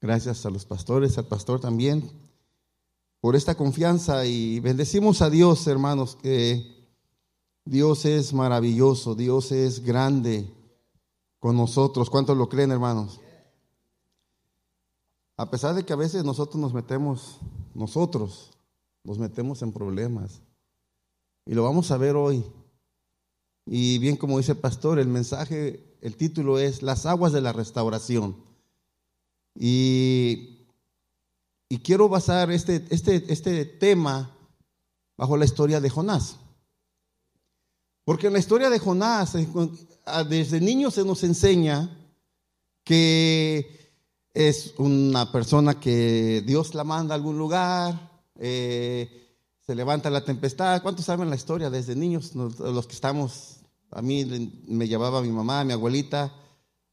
Gracias 0.00 0.46
a 0.46 0.50
los 0.50 0.64
pastores, 0.64 1.18
al 1.18 1.26
pastor 1.26 1.60
también, 1.60 2.10
por 3.20 3.36
esta 3.36 3.54
confianza 3.54 4.24
y 4.24 4.58
bendecimos 4.60 5.20
a 5.20 5.28
Dios, 5.28 5.66
hermanos, 5.66 6.16
que 6.16 6.88
Dios 7.66 8.06
es 8.06 8.32
maravilloso, 8.32 9.14
Dios 9.14 9.52
es 9.52 9.84
grande 9.84 10.50
con 11.38 11.56
nosotros. 11.56 12.08
¿Cuántos 12.08 12.36
lo 12.38 12.48
creen, 12.48 12.70
hermanos? 12.70 13.20
A 15.36 15.50
pesar 15.50 15.74
de 15.74 15.84
que 15.84 15.92
a 15.92 15.96
veces 15.96 16.24
nosotros 16.24 16.60
nos 16.60 16.72
metemos, 16.72 17.38
nosotros 17.74 18.52
nos 19.04 19.18
metemos 19.18 19.60
en 19.60 19.72
problemas. 19.72 20.40
Y 21.44 21.54
lo 21.54 21.64
vamos 21.64 21.90
a 21.90 21.98
ver 21.98 22.16
hoy. 22.16 22.44
Y 23.66 23.98
bien 23.98 24.16
como 24.16 24.38
dice 24.38 24.52
el 24.52 24.58
pastor, 24.58 24.98
el 24.98 25.08
mensaje, 25.08 25.96
el 26.00 26.16
título 26.16 26.58
es 26.58 26.82
Las 26.82 27.04
aguas 27.04 27.32
de 27.32 27.42
la 27.42 27.52
restauración. 27.52 28.49
Y, 29.62 30.66
quiero 31.84 32.08
basar 32.08 32.50
este, 32.50 32.86
este, 32.88 33.30
este 33.30 33.66
tema 33.66 34.34
bajo 35.18 35.36
la 35.36 35.44
historia 35.44 35.80
de 35.80 35.90
Jonás. 35.90 36.36
Porque 38.04 38.28
en 38.28 38.32
la 38.32 38.38
historia 38.38 38.70
de 38.70 38.78
Jonás, 38.78 39.36
desde 40.28 40.60
niño 40.60 40.90
se 40.90 41.04
nos 41.04 41.22
enseña 41.24 41.94
que 42.84 43.98
es 44.32 44.72
una 44.78 45.30
persona 45.30 45.78
que 45.78 46.42
Dios 46.46 46.74
la 46.74 46.84
manda 46.84 47.14
a 47.14 47.16
algún 47.16 47.36
lugar, 47.36 48.22
eh, 48.36 49.36
se 49.60 49.74
levanta 49.74 50.08
la 50.08 50.24
tempestad. 50.24 50.80
¿Cuántos 50.82 51.04
saben 51.04 51.28
la 51.28 51.36
historia 51.36 51.68
desde 51.68 51.94
niños? 51.94 52.34
Los 52.34 52.86
que 52.86 52.94
estamos, 52.94 53.58
a 53.90 54.00
mí 54.00 54.24
me 54.66 54.88
llevaba 54.88 55.20
mi 55.20 55.30
mamá, 55.30 55.64
mi 55.64 55.74
abuelita, 55.74 56.32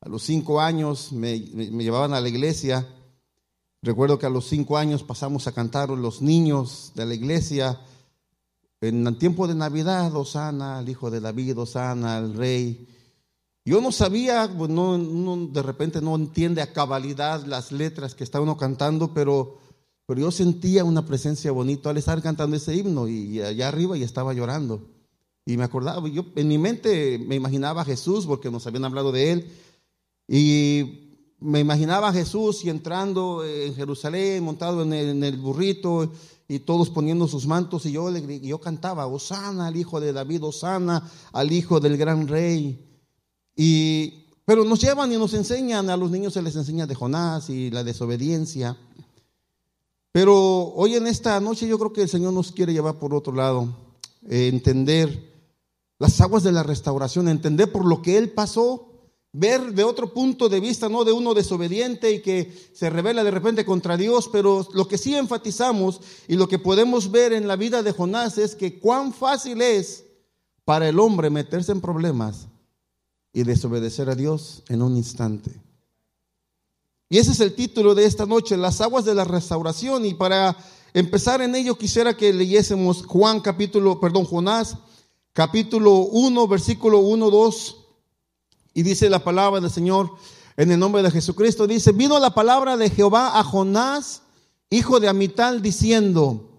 a 0.01 0.09
los 0.09 0.23
cinco 0.23 0.61
años 0.61 1.11
me, 1.11 1.39
llevaban 1.39 2.13
a 2.13 2.21
la 2.21 2.29
iglesia. 2.29 2.87
Recuerdo 3.81 4.19
que 4.19 4.25
a 4.25 4.29
los 4.29 4.47
cinco 4.47 4.77
años 4.77 5.03
pasamos 5.03 5.47
a 5.47 5.51
cantar 5.51 5.89
los 5.89 6.21
niños 6.21 6.91
de 6.95 7.05
la 7.05 7.13
iglesia. 7.13 7.79
En 8.81 9.05
el 9.07 9.17
tiempo 9.17 9.47
de 9.47 9.55
Navidad, 9.55 10.15
Osana, 10.15 10.79
el 10.79 10.89
hijo 10.89 11.09
de 11.09 11.19
David, 11.19 11.57
Osana, 11.59 12.17
el 12.19 12.35
rey. 12.35 12.87
Yo 13.65 13.81
no 13.81 13.91
sabía, 13.91 14.49
pues 14.57 14.69
no, 14.69 14.97
de 15.47 15.61
repente 15.61 16.01
no 16.01 16.15
entiende 16.15 16.61
a 16.61 16.71
cabalidad 16.71 17.45
las 17.45 17.71
letras 17.71 18.15
que 18.15 18.23
está 18.23 18.39
uno 18.39 18.55
cantando, 18.55 19.13
pero 19.13 19.57
pero 20.07 20.21
yo 20.21 20.31
sentía 20.31 20.85
una 20.85 21.05
presencia 21.05 21.51
bonita 21.51 21.89
al 21.89 21.97
estar 21.97 22.21
cantando 22.21 22.55
ese 22.55 22.73
himno 22.73 23.09
y 23.09 23.41
allá 23.41 23.67
arriba 23.67 23.97
y 23.97 24.03
estaba 24.03 24.33
llorando. 24.33 24.87
Y 25.45 25.57
me 25.57 25.65
acordaba, 25.65 26.07
yo 26.07 26.25
en 26.37 26.47
mi 26.47 26.57
mente 26.57 27.19
me 27.19 27.35
imaginaba 27.35 27.81
a 27.81 27.85
Jesús 27.85 28.25
porque 28.25 28.49
nos 28.49 28.65
habían 28.65 28.85
hablado 28.85 29.11
de 29.11 29.33
él. 29.33 29.51
Y 30.27 31.07
me 31.39 31.59
imaginaba 31.59 32.09
a 32.09 32.13
Jesús 32.13 32.65
y 32.65 32.69
entrando 32.69 33.45
en 33.45 33.75
Jerusalén, 33.75 34.43
montado 34.43 34.81
en 34.81 35.23
el, 35.23 35.37
burrito 35.37 36.11
y 36.47 36.59
todos 36.59 36.89
poniendo 36.89 37.27
sus 37.27 37.45
mantos. 37.45 37.85
Y 37.85 37.91
yo, 37.91 38.09
yo 38.09 38.59
cantaba, 38.59 39.07
Osana 39.07 39.67
al 39.67 39.77
hijo 39.77 39.99
de 39.99 40.13
David, 40.13 40.43
Osana 40.43 41.09
al 41.31 41.51
hijo 41.51 41.79
del 41.79 41.97
gran 41.97 42.27
rey. 42.27 42.83
Y, 43.55 44.25
pero 44.45 44.63
nos 44.63 44.81
llevan 44.81 45.11
y 45.11 45.17
nos 45.17 45.33
enseñan, 45.33 45.89
a 45.89 45.97
los 45.97 46.11
niños 46.11 46.33
se 46.33 46.41
les 46.41 46.55
enseña 46.55 46.87
de 46.87 46.95
Jonás 46.95 47.49
y 47.49 47.69
la 47.69 47.83
desobediencia. 47.83 48.77
Pero 50.11 50.73
hoy 50.73 50.95
en 50.95 51.05
esta 51.05 51.39
noche 51.39 51.67
yo 51.67 51.77
creo 51.77 51.93
que 51.93 52.01
el 52.01 52.09
Señor 52.09 52.33
nos 52.33 52.51
quiere 52.51 52.73
llevar 52.73 52.97
por 52.97 53.13
otro 53.13 53.33
lado, 53.33 53.69
eh, 54.27 54.47
entender 54.47 55.35
las 55.99 56.19
aguas 56.21 56.43
de 56.43 56.51
la 56.51 56.63
restauración, 56.63 57.27
entender 57.27 57.71
por 57.71 57.85
lo 57.85 58.01
que 58.01 58.17
Él 58.17 58.31
pasó, 58.31 58.96
ver 59.33 59.73
de 59.73 59.83
otro 59.83 60.13
punto 60.13 60.49
de 60.49 60.59
vista, 60.59 60.89
no 60.89 61.03
de 61.03 61.11
uno 61.11 61.33
desobediente 61.33 62.11
y 62.11 62.21
que 62.21 62.51
se 62.73 62.89
revela 62.89 63.23
de 63.23 63.31
repente 63.31 63.65
contra 63.65 63.97
Dios, 63.97 64.29
pero 64.31 64.67
lo 64.73 64.87
que 64.87 64.97
sí 64.97 65.15
enfatizamos 65.15 66.01
y 66.27 66.35
lo 66.35 66.47
que 66.47 66.59
podemos 66.59 67.11
ver 67.11 67.33
en 67.33 67.47
la 67.47 67.55
vida 67.55 67.83
de 67.83 67.91
Jonás 67.91 68.37
es 68.37 68.55
que 68.55 68.79
cuán 68.79 69.13
fácil 69.13 69.61
es 69.61 70.05
para 70.65 70.89
el 70.89 70.99
hombre 70.99 71.29
meterse 71.29 71.71
en 71.71 71.81
problemas 71.81 72.47
y 73.33 73.43
desobedecer 73.43 74.09
a 74.09 74.15
Dios 74.15 74.63
en 74.69 74.81
un 74.81 74.97
instante. 74.97 75.61
Y 77.09 77.19
ese 77.19 77.31
es 77.31 77.39
el 77.39 77.53
título 77.53 77.95
de 77.95 78.05
esta 78.05 78.25
noche, 78.25 78.57
las 78.57 78.81
aguas 78.81 79.05
de 79.05 79.15
la 79.15 79.23
restauración. 79.23 80.05
Y 80.05 80.13
para 80.13 80.57
empezar 80.93 81.41
en 81.41 81.55
ello 81.55 81.77
quisiera 81.77 82.17
que 82.17 82.33
leyésemos 82.33 83.05
Juan 83.05 83.39
capítulo, 83.39 83.99
perdón, 83.99 84.25
Jonás 84.25 84.77
capítulo 85.31 85.99
1, 85.99 86.47
versículo 86.47 86.99
1, 86.99 87.29
2. 87.29 87.86
Y 88.77 88.83
dice 88.83 89.09
la 89.09 89.23
palabra 89.23 89.59
del 89.59 89.71
Señor 89.71 90.11
en 90.55 90.71
el 90.71 90.77
nombre 90.77 91.01
de 91.01 91.09
Jesucristo. 91.09 91.65
Dice, 91.65 91.93
vino 91.93 92.19
la 92.19 92.35
palabra 92.35 92.77
de 92.77 92.91
Jehová 92.91 93.39
a 93.39 93.43
Jonás, 93.43 94.21
hijo 94.69 94.99
de 94.99 95.07
Amital, 95.07 95.63
diciendo, 95.63 96.51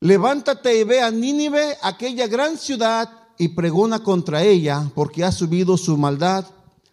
levántate 0.00 0.80
y 0.80 0.82
ve 0.82 1.00
a 1.00 1.12
Nínive, 1.12 1.78
aquella 1.82 2.26
gran 2.26 2.58
ciudad, 2.58 3.08
y 3.38 3.50
pregona 3.50 4.02
contra 4.02 4.42
ella, 4.42 4.90
porque 4.92 5.22
ha 5.22 5.30
subido 5.30 5.76
su 5.76 5.96
maldad 5.96 6.46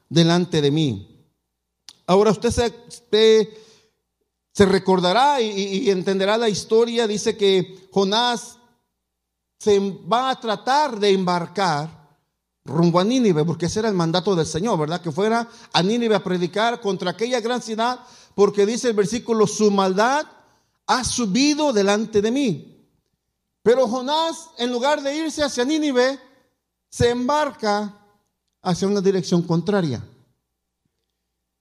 delante 0.08 0.62
de 0.62 0.70
mí. 0.70 1.26
Ahora 2.06 2.30
usted 2.30 2.52
se, 2.52 2.72
recordará 4.68 5.42
y, 5.42 5.90
entenderá 5.90 6.38
la 6.38 6.48
historia. 6.48 7.08
Dice 7.08 7.36
que 7.36 7.90
Jonás 7.92 8.60
se 9.58 9.80
va 9.80 10.30
a 10.30 10.40
tratar 10.40 11.00
de 11.00 11.10
embarcar 11.10 11.99
rumbo 12.66 13.00
a 13.00 13.04
Nínive, 13.04 13.44
porque 13.46 13.66
ese 13.66 13.80
era 13.80 13.90
el 13.90 13.96
mandato 13.96 14.36
del 14.36 14.46
Señor, 14.46 14.80
¿verdad? 14.80 15.02
Que 15.02 15.12
fuera 15.12 15.48
a 15.74 15.84
Nínive 15.84 16.16
a 16.16 16.24
predicar 16.24 16.82
contra 16.82 17.12
aquella 17.12 17.40
gran 17.42 17.62
ciudad, 17.62 18.00
porque 18.36 18.66
dice 18.66 18.90
el 18.90 18.96
versículo, 18.96 19.48
su 19.48 19.72
maldad 19.72 20.26
ha 20.88 21.04
subido 21.04 21.74
delante 21.74 22.22
de 22.22 22.32
mí. 22.32 22.88
Pero 23.62 23.88
Jonás, 23.88 24.50
en 24.58 24.72
lugar 24.72 25.02
de 25.02 25.16
irse 25.16 25.44
hacia 25.44 25.66
Nínive, 25.66 26.20
se 26.90 27.10
embarca 27.10 27.96
hacia 28.62 28.88
una 28.88 29.02
dirección 29.02 29.44
contraria. 29.44 30.04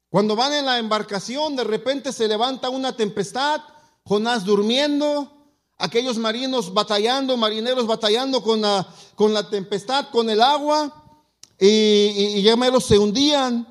Cuando 0.09 0.35
van 0.35 0.55
en 0.55 0.65
la 0.65 0.79
embarcación, 0.79 1.55
de 1.57 1.65
repente 1.65 2.13
se 2.13 2.29
levanta 2.29 2.71
una 2.71 2.97
tempestad, 2.97 3.61
Jonás 4.05 4.45
durmiendo, 4.45 5.38
aquellos 5.78 6.19
marinos 6.19 6.75
batallando, 6.75 7.37
marineros 7.37 7.87
batallando 7.87 8.43
con 8.43 8.61
la, 8.61 8.87
con 9.15 9.33
la 9.33 9.49
tempestad, 9.49 10.11
con 10.11 10.28
el 10.28 10.43
agua, 10.43 10.93
y, 11.59 12.43
ya 12.43 12.56
menos 12.56 12.84
se 12.84 12.99
hundían. 12.99 13.66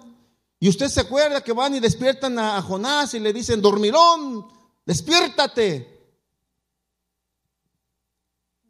Y 0.60 0.70
usted 0.70 0.88
se 0.88 1.02
acuerda 1.02 1.42
que 1.42 1.54
van 1.54 1.76
y 1.76 1.80
despiertan 1.80 2.40
a, 2.40 2.62
Jonás 2.62 3.14
y 3.14 3.20
le 3.20 3.32
dicen, 3.32 3.62
dormilón, 3.62 4.48
despiértate. 4.86 5.96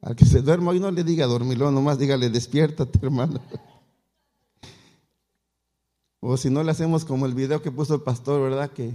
Al 0.02 0.16
que 0.16 0.26
se 0.26 0.42
duerma 0.42 0.72
hoy 0.72 0.80
no 0.80 0.92
le 0.92 1.04
diga 1.04 1.26
dormilón, 1.26 1.74
nomás 1.74 1.98
dígale, 1.98 2.30
despiértate, 2.30 3.00
hermano. 3.02 3.40
O 6.20 6.36
si 6.36 6.50
no 6.50 6.64
le 6.64 6.72
hacemos 6.72 7.06
como 7.06 7.26
el 7.26 7.34
video 7.34 7.62
que 7.62 7.72
puso 7.72 7.96
el 7.96 8.02
pastor, 8.02 8.42
¿verdad? 8.42 8.72
Que 8.72 8.92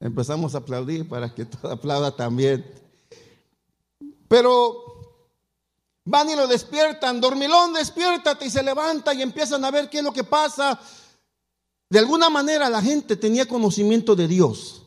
empezamos 0.00 0.54
a 0.54 0.58
aplaudir 0.58 1.08
para 1.08 1.34
que 1.34 1.44
todo 1.46 1.72
aplauda 1.72 2.14
también. 2.14 2.64
Pero 4.34 4.82
van 6.06 6.28
y 6.28 6.34
lo 6.34 6.48
despiertan, 6.48 7.20
dormilón, 7.20 7.72
despiértate 7.72 8.46
y 8.46 8.50
se 8.50 8.64
levanta 8.64 9.14
y 9.14 9.22
empiezan 9.22 9.64
a 9.64 9.70
ver 9.70 9.88
qué 9.88 9.98
es 9.98 10.02
lo 10.02 10.12
que 10.12 10.24
pasa. 10.24 10.80
De 11.88 12.00
alguna 12.00 12.28
manera 12.30 12.68
la 12.68 12.82
gente 12.82 13.14
tenía 13.14 13.46
conocimiento 13.46 14.16
de 14.16 14.26
Dios 14.26 14.82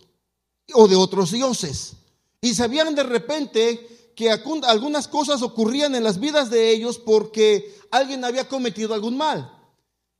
o 0.73 0.89
de 0.89 0.97
otros 0.97 1.31
dioses 1.31 1.93
y 2.41 2.55
sabían 2.55 2.93
de 2.93 3.03
repente 3.03 4.11
que 4.17 4.29
algunas 4.29 5.07
cosas 5.07 5.41
ocurrían 5.41 5.95
en 5.95 6.03
las 6.03 6.19
vidas 6.19 6.49
de 6.49 6.69
ellos 6.69 6.97
porque 6.97 7.73
alguien 7.89 8.25
había 8.25 8.49
cometido 8.49 8.93
algún 8.93 9.15
mal. 9.15 9.49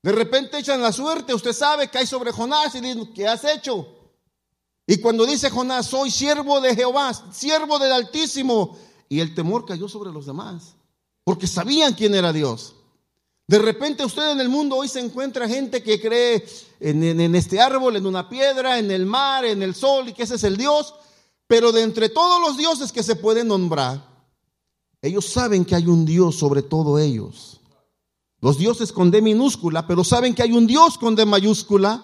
De 0.03 0.13
repente 0.13 0.57
echan 0.57 0.81
la 0.81 0.93
suerte, 0.93 1.33
usted 1.33 1.51
sabe, 1.51 1.89
que 1.89 1.97
hay 1.97 2.07
sobre 2.07 2.31
Jonás 2.31 2.75
y 2.75 2.79
dicen, 2.79 3.13
¿qué 3.13 3.27
has 3.27 3.43
hecho? 3.43 3.93
Y 4.85 5.01
cuando 5.01 5.25
dice 5.25 5.49
Jonás, 5.49 5.87
soy 5.87 6.11
siervo 6.11 6.61
de 6.61 6.73
Jehová, 6.73 7.11
siervo 7.33 7.77
del 7.77 7.91
Altísimo, 7.91 8.77
y 9.09 9.19
el 9.19 9.33
temor 9.33 9.65
cayó 9.65 9.87
sobre 9.87 10.11
los 10.11 10.25
demás, 10.25 10.75
porque 11.23 11.47
sabían 11.47 11.93
quién 11.93 12.15
era 12.15 12.33
Dios. 12.33 12.75
De 13.47 13.59
repente 13.59 14.03
usted 14.03 14.31
en 14.31 14.41
el 14.41 14.49
mundo 14.49 14.75
hoy 14.75 14.89
se 14.89 14.99
encuentra 14.99 15.47
gente 15.47 15.81
que 15.81 16.01
cree 16.01 16.45
en, 16.79 17.01
en, 17.01 17.35
este 17.35 17.61
árbol, 17.61 17.95
en 17.95 18.05
una 18.05 18.27
piedra, 18.27 18.77
en 18.77 18.91
el 18.91 19.05
mar, 19.05 19.45
en 19.45 19.63
el 19.63 19.73
sol, 19.73 20.09
y 20.09 20.13
que 20.13 20.23
ese 20.23 20.35
es 20.35 20.43
el 20.43 20.57
Dios, 20.57 20.93
pero 21.47 21.71
de 21.71 21.83
entre 21.83 22.09
todos 22.09 22.41
los 22.41 22.57
dioses 22.57 22.91
que 22.91 23.03
se 23.03 23.15
pueden 23.15 23.47
nombrar, 23.47 24.05
ellos 25.01 25.25
saben 25.25 25.63
que 25.63 25.75
hay 25.75 25.87
un 25.87 26.05
Dios 26.05 26.35
sobre 26.35 26.61
todo 26.61 26.99
ellos. 26.99 27.61
Los 28.41 28.57
dioses 28.57 28.91
con 28.91 29.11
D 29.11 29.21
minúscula, 29.21 29.87
pero 29.87 30.03
saben 30.03 30.35
que 30.35 30.43
hay 30.43 30.51
un 30.51 30.67
Dios 30.67 30.97
con 30.97 31.15
D 31.15 31.25
mayúscula 31.25 32.03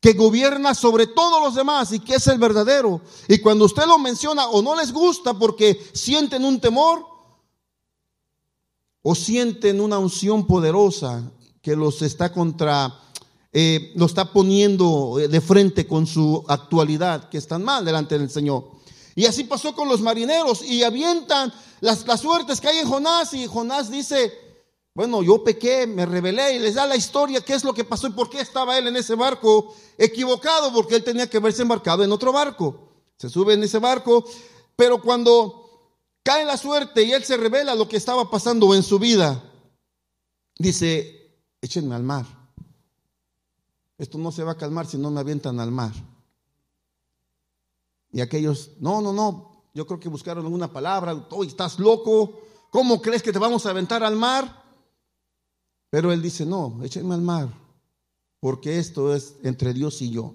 que 0.00 0.12
gobierna 0.12 0.74
sobre 0.74 1.06
todos 1.06 1.42
los 1.42 1.54
demás 1.54 1.92
y 1.92 2.00
que 2.00 2.14
es 2.14 2.26
el 2.28 2.38
verdadero. 2.38 3.00
Y 3.26 3.38
cuando 3.38 3.64
usted 3.64 3.86
lo 3.86 3.98
menciona 3.98 4.48
o 4.48 4.62
no 4.62 4.76
les 4.76 4.92
gusta 4.92 5.34
porque 5.34 5.80
sienten 5.92 6.44
un 6.44 6.60
temor 6.60 7.04
o 9.02 9.14
sienten 9.14 9.80
una 9.80 9.98
unción 9.98 10.46
poderosa 10.46 11.30
que 11.62 11.74
los 11.74 12.02
está 12.02 12.32
contra 12.32 12.94
eh, 13.50 13.92
lo 13.96 14.06
está 14.06 14.30
poniendo 14.30 15.18
eh, 15.18 15.26
de 15.26 15.40
frente 15.40 15.86
con 15.86 16.06
su 16.06 16.44
actualidad, 16.48 17.30
que 17.30 17.38
están 17.38 17.64
mal 17.64 17.84
delante 17.84 18.18
del 18.18 18.30
Señor. 18.30 18.64
Y 19.14 19.24
así 19.24 19.44
pasó 19.44 19.74
con 19.74 19.88
los 19.88 20.00
marineros 20.02 20.62
y 20.62 20.82
avientan 20.82 21.52
las, 21.80 22.06
las 22.06 22.20
suertes 22.20 22.60
que 22.60 22.68
hay 22.68 22.78
en 22.78 22.88
Jonás 22.88 23.32
y 23.32 23.46
Jonás 23.46 23.90
dice, 23.90 24.32
bueno, 24.98 25.22
yo 25.22 25.44
pequé, 25.44 25.86
me 25.86 26.04
rebelé 26.04 26.56
y 26.56 26.58
les 26.58 26.74
da 26.74 26.84
la 26.84 26.96
historia, 26.96 27.40
qué 27.40 27.54
es 27.54 27.62
lo 27.62 27.72
que 27.72 27.84
pasó 27.84 28.08
y 28.08 28.10
por 28.10 28.28
qué 28.28 28.40
estaba 28.40 28.76
él 28.76 28.88
en 28.88 28.96
ese 28.96 29.14
barco 29.14 29.72
equivocado, 29.96 30.72
porque 30.72 30.96
él 30.96 31.04
tenía 31.04 31.30
que 31.30 31.36
haberse 31.36 31.62
embarcado 31.62 32.02
en 32.02 32.10
otro 32.10 32.32
barco. 32.32 32.88
Se 33.16 33.28
sube 33.28 33.54
en 33.54 33.62
ese 33.62 33.78
barco, 33.78 34.24
pero 34.74 35.00
cuando 35.00 35.94
cae 36.24 36.44
la 36.44 36.56
suerte 36.56 37.04
y 37.04 37.12
él 37.12 37.22
se 37.22 37.36
revela 37.36 37.76
lo 37.76 37.86
que 37.86 37.96
estaba 37.96 38.28
pasando 38.28 38.74
en 38.74 38.82
su 38.82 38.98
vida, 38.98 39.40
dice, 40.58 41.38
échenme 41.60 41.94
al 41.94 42.02
mar. 42.02 42.26
Esto 43.98 44.18
no 44.18 44.32
se 44.32 44.42
va 44.42 44.50
a 44.50 44.58
calmar 44.58 44.88
si 44.88 44.98
no 44.98 45.12
me 45.12 45.20
avientan 45.20 45.60
al 45.60 45.70
mar. 45.70 45.92
Y 48.10 48.20
aquellos, 48.20 48.72
no, 48.80 49.00
no, 49.00 49.12
no, 49.12 49.62
yo 49.74 49.86
creo 49.86 50.00
que 50.00 50.08
buscaron 50.08 50.44
alguna 50.44 50.72
palabra, 50.72 51.24
oh, 51.30 51.44
estás 51.44 51.78
loco, 51.78 52.40
¿cómo 52.70 53.00
crees 53.00 53.22
que 53.22 53.32
te 53.32 53.38
vamos 53.38 53.64
a 53.64 53.70
aventar 53.70 54.02
al 54.02 54.16
mar? 54.16 54.57
Pero 55.90 56.12
él 56.12 56.20
dice, 56.22 56.44
no, 56.44 56.82
échenme 56.82 57.14
al 57.14 57.22
mar, 57.22 57.48
porque 58.40 58.78
esto 58.78 59.14
es 59.14 59.36
entre 59.42 59.72
Dios 59.72 60.02
y 60.02 60.10
yo. 60.10 60.34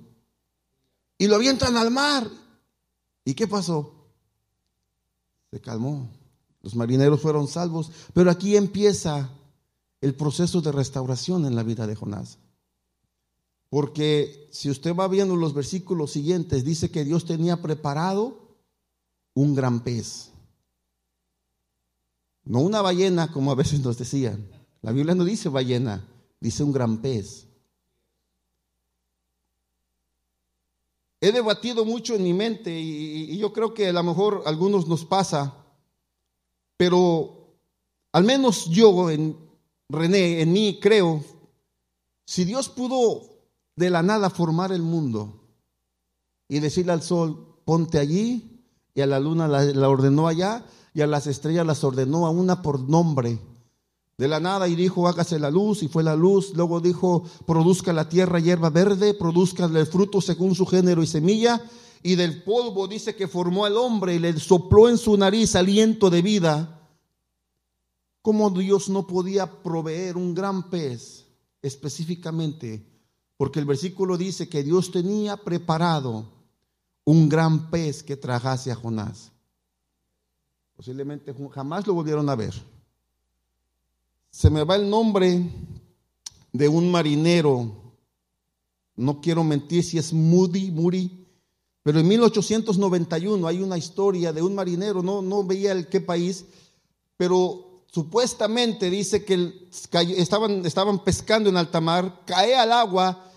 Y 1.18 1.28
lo 1.28 1.36
avientan 1.36 1.78
al 1.78 1.92
mar. 1.92 2.28
¿Y 3.24 3.34
qué 3.34 3.48
pasó? 3.48 3.94
Se 5.52 5.62
calmó. 5.62 6.10
Los 6.62 6.76
marineros 6.76 7.22
fueron 7.22 7.48
salvos. 7.48 7.92
Pero 8.14 8.32
aquí 8.32 8.58
empieza 8.58 9.30
el 10.02 10.16
proceso 10.16 10.62
de 10.62 10.72
restauración 10.72 11.46
en 11.46 11.56
la 11.56 11.64
vida 11.64 11.88
de 11.88 11.96
Jonás. 11.96 12.40
Porque 13.70 14.50
si 14.52 14.70
usted 14.70 14.96
va 14.96 15.08
viendo 15.08 15.36
los 15.36 15.54
versículos 15.54 16.12
siguientes, 16.12 16.64
dice 16.64 16.92
que 16.92 17.04
Dios 17.04 17.26
tenía 17.26 17.62
preparado 17.62 18.58
un 19.34 19.56
gran 19.56 19.84
pez. 19.84 20.32
No 22.44 22.60
una 22.60 22.82
ballena 22.82 23.32
como 23.32 23.52
a 23.52 23.56
veces 23.56 23.80
nos 23.80 23.98
decían. 23.98 24.48
La 24.84 24.92
Biblia 24.92 25.16
no 25.16 25.24
dice 25.24 25.48
ballena, 25.50 26.06
dice 26.42 26.62
un 26.62 26.74
gran 26.74 27.02
pez. 27.02 27.48
He 31.22 31.32
debatido 31.32 31.86
mucho 31.86 32.16
en 32.16 32.24
mi 32.24 32.34
mente 32.34 32.78
y, 32.78 33.38
yo 33.38 33.54
creo 33.54 33.74
que 33.74 33.88
a 33.88 33.94
lo 33.94 34.04
mejor 34.04 34.44
a 34.46 34.50
algunos 34.50 34.90
nos 34.90 35.06
pasa, 35.06 35.56
pero 36.76 37.56
al 38.12 38.26
menos 38.26 38.66
yo, 38.66 39.10
en 39.10 39.38
René, 39.88 40.42
en 40.42 40.52
mí 40.52 40.80
creo, 40.82 41.24
si 42.26 42.44
Dios 42.44 42.68
pudo 42.68 43.22
de 43.78 43.90
la 43.90 44.04
nada 44.04 44.30
formar 44.30 44.74
el 44.74 44.82
mundo 44.82 45.48
y 46.50 46.60
decirle 46.60 46.92
al 46.92 47.04
sol, 47.04 47.62
ponte 47.64 48.00
allí, 48.00 48.66
y 48.94 49.00
a 49.00 49.08
la 49.08 49.22
luna 49.22 49.48
la, 49.48 49.64
la 49.64 49.88
ordenó 49.88 50.28
allá, 50.28 50.66
y 50.94 51.00
a 51.00 51.08
las 51.08 51.26
estrellas 51.26 51.66
las 51.66 51.86
ordenó 51.86 52.28
a 52.28 52.32
una 52.32 52.62
por 52.62 52.82
nombre, 52.82 53.40
de 54.18 54.28
la 54.28 54.40
nada 54.40 54.68
y 54.68 54.76
dijo, 54.76 55.08
hágase 55.08 55.40
la 55.40 55.50
luz, 55.50 55.82
y 55.84 55.88
fue 55.88 56.04
la 56.04 56.16
luz. 56.16 56.54
Luego 56.56 56.80
dijo, 56.80 57.24
produzca 57.46 57.94
la 57.94 58.10
tierra 58.10 58.40
hierba 58.40 58.70
verde, 58.70 59.14
produzca 59.14 59.66
el 59.66 59.88
fruto 59.88 60.22
según 60.22 60.56
su 60.56 60.66
género 60.66 61.02
y 61.02 61.08
semilla. 61.08 61.62
Y 62.04 62.16
del 62.16 62.44
polvo 62.44 62.88
dice 62.88 63.16
que 63.16 63.28
formó 63.28 63.66
al 63.66 63.78
hombre 63.78 64.16
y 64.16 64.20
le 64.20 64.38
sopló 64.40 64.90
en 64.90 64.98
su 64.98 65.18
nariz 65.18 65.56
aliento 65.56 66.10
de 66.10 66.22
vida. 66.22 66.80
¿Cómo 68.22 68.50
Dios 68.50 68.90
no 68.90 69.08
podía 69.08 69.64
proveer 69.64 70.18
un 70.18 70.34
gran 70.34 70.70
pez 70.70 71.26
específicamente? 71.62 72.86
Porque 73.38 73.60
el 73.60 73.66
versículo 73.66 74.18
dice 74.18 74.48
que 74.48 74.64
Dios 74.64 74.92
tenía 74.92 75.38
preparado 75.38 76.26
un 77.06 77.28
gran 77.28 77.70
pez 77.70 78.04
que 78.04 78.16
trajase 78.16 78.72
a 78.72 78.76
Jonás. 78.76 79.32
Posiblemente 80.76 81.34
jamás 81.52 81.88
lo 81.88 81.94
volvieron 81.94 82.30
a 82.30 82.36
ver 82.36 82.73
se 84.34 84.50
me 84.50 84.64
va 84.64 84.76
el 84.76 84.90
nombre 84.90 85.48
de 86.52 86.68
un 86.68 86.90
marinero, 86.90 87.72
no 88.96 89.22
quiero 89.22 89.44
mentir 89.44 89.84
si 89.84 90.00
es 90.00 90.12
Moody, 90.12 90.72
Moody, 90.72 91.28
pero 91.84 92.00
en 92.00 92.08
1891 92.08 93.48
hay 93.48 93.62
una 93.62 93.78
historia 93.78 94.34
de 94.34 94.42
un 94.42 94.56
marinero, 94.56 95.04
no, 95.04 95.22
no 95.22 95.44
veía 95.44 95.72
el 95.72 95.88
qué 95.88 96.02
país, 96.02 96.46
pero 97.16 97.84
supuestamente 97.92 98.90
dice 98.90 99.24
que 99.24 99.70
estaban, 100.18 100.66
estaban 100.66 101.04
pescando 101.04 101.52
en 101.52 101.58
alta 101.58 101.80
mar, 101.80 102.22
cae 102.26 102.56
al 102.56 102.72
agua 102.72 103.32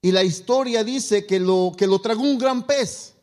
y 0.00 0.12
la 0.12 0.22
historia 0.22 0.84
dice 0.84 1.26
que 1.26 1.40
lo, 1.40 1.72
que 1.76 1.88
lo 1.88 1.98
tragó 1.98 2.22
un 2.22 2.38
gran 2.38 2.64
pez. 2.64 3.14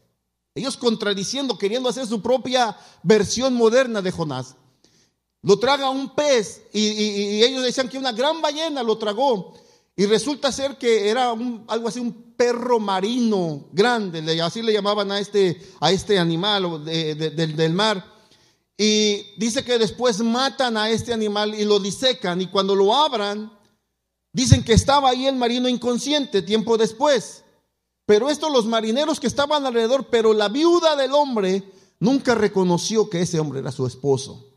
Ellos 0.55 0.75
contradiciendo, 0.75 1.57
queriendo 1.57 1.87
hacer 1.87 2.05
su 2.05 2.21
propia 2.21 2.75
versión 3.01 3.53
moderna 3.53 4.01
de 4.01 4.11
Jonás. 4.11 4.57
Lo 5.43 5.59
traga 5.59 5.89
un 5.89 6.15
pez 6.15 6.63
y, 6.71 7.43
ellos 7.43 7.63
decían 7.63 7.89
que 7.89 7.97
una 7.97 8.13
gran 8.13 8.41
ballena 8.41 8.81
lo 8.81 8.97
tragó. 8.97 9.53
Y 9.95 10.05
resulta 10.05 10.51
ser 10.51 10.77
que 10.77 11.09
era 11.09 11.35
algo 11.67 11.87
así, 11.87 11.99
un 11.99 12.33
perro 12.35 12.79
marino 12.79 13.67
grande, 13.71 14.41
así 14.41 14.61
le 14.63 14.73
llamaban 14.73 15.11
a 15.11 15.19
este, 15.19 15.61
a 15.79 15.91
este 15.91 16.17
animal 16.17 16.83
del 16.85 17.73
mar. 17.73 18.03
Y 18.77 19.35
dice 19.37 19.63
que 19.63 19.77
después 19.77 20.19
matan 20.21 20.77
a 20.77 20.89
este 20.89 21.13
animal 21.13 21.53
y 21.53 21.65
lo 21.65 21.79
disecan 21.79 22.41
y 22.41 22.47
cuando 22.47 22.73
lo 22.73 22.95
abran, 22.95 23.51
dicen 24.31 24.63
que 24.63 24.73
estaba 24.73 25.09
ahí 25.09 25.27
el 25.27 25.35
marino 25.35 25.69
inconsciente 25.69 26.41
tiempo 26.41 26.77
después. 26.77 27.43
Pero 28.05 28.29
esto 28.29 28.49
los 28.49 28.65
marineros 28.65 29.19
que 29.19 29.27
estaban 29.27 29.65
alrededor, 29.65 30.07
pero 30.09 30.33
la 30.33 30.49
viuda 30.49 30.95
del 30.95 31.13
hombre 31.13 31.63
nunca 31.99 32.33
reconoció 32.33 33.09
que 33.09 33.21
ese 33.21 33.39
hombre 33.39 33.59
era 33.59 33.71
su 33.71 33.85
esposo. 33.85 34.52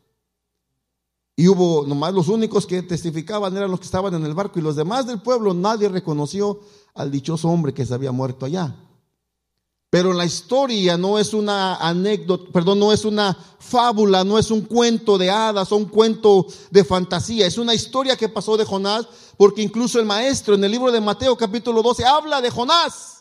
Y 1.39 1.47
hubo 1.47 1.85
nomás 1.85 2.15
los 2.15 2.29
únicos 2.29 2.65
que 2.65 2.81
testificaban 2.81 3.55
eran 3.55 3.69
los 3.69 3.79
que 3.79 3.85
estaban 3.85 4.11
en 4.15 4.25
el 4.25 4.33
barco 4.33 4.57
y 4.57 4.63
los 4.63 4.75
demás 4.75 5.05
del 5.05 5.21
pueblo 5.21 5.53
nadie 5.53 5.87
reconoció 5.87 6.59
al 6.95 7.11
dichoso 7.11 7.47
hombre 7.47 7.75
que 7.75 7.85
se 7.85 7.93
había 7.93 8.11
muerto 8.11 8.47
allá. 8.47 8.75
Pero 9.91 10.13
la 10.13 10.25
historia 10.25 10.97
no 10.97 11.19
es 11.19 11.35
una 11.35 11.75
anécdota, 11.75 12.51
perdón, 12.51 12.79
no 12.79 12.91
es 12.91 13.05
una 13.05 13.37
fábula, 13.59 14.23
no 14.23 14.39
es 14.39 14.49
un 14.49 14.61
cuento 14.61 15.19
de 15.19 15.29
hadas 15.29 15.71
o 15.71 15.77
un 15.77 15.85
cuento 15.85 16.47
de 16.71 16.83
fantasía, 16.83 17.45
es 17.45 17.59
una 17.59 17.75
historia 17.75 18.17
que 18.17 18.29
pasó 18.29 18.57
de 18.57 18.65
Jonás, 18.65 19.07
porque 19.37 19.61
incluso 19.61 19.99
el 19.99 20.07
maestro 20.07 20.55
en 20.55 20.63
el 20.63 20.71
libro 20.71 20.91
de 20.91 20.99
Mateo 20.99 21.37
capítulo 21.37 21.83
12 21.83 22.03
habla 22.03 22.41
de 22.41 22.49
Jonás. 22.49 23.16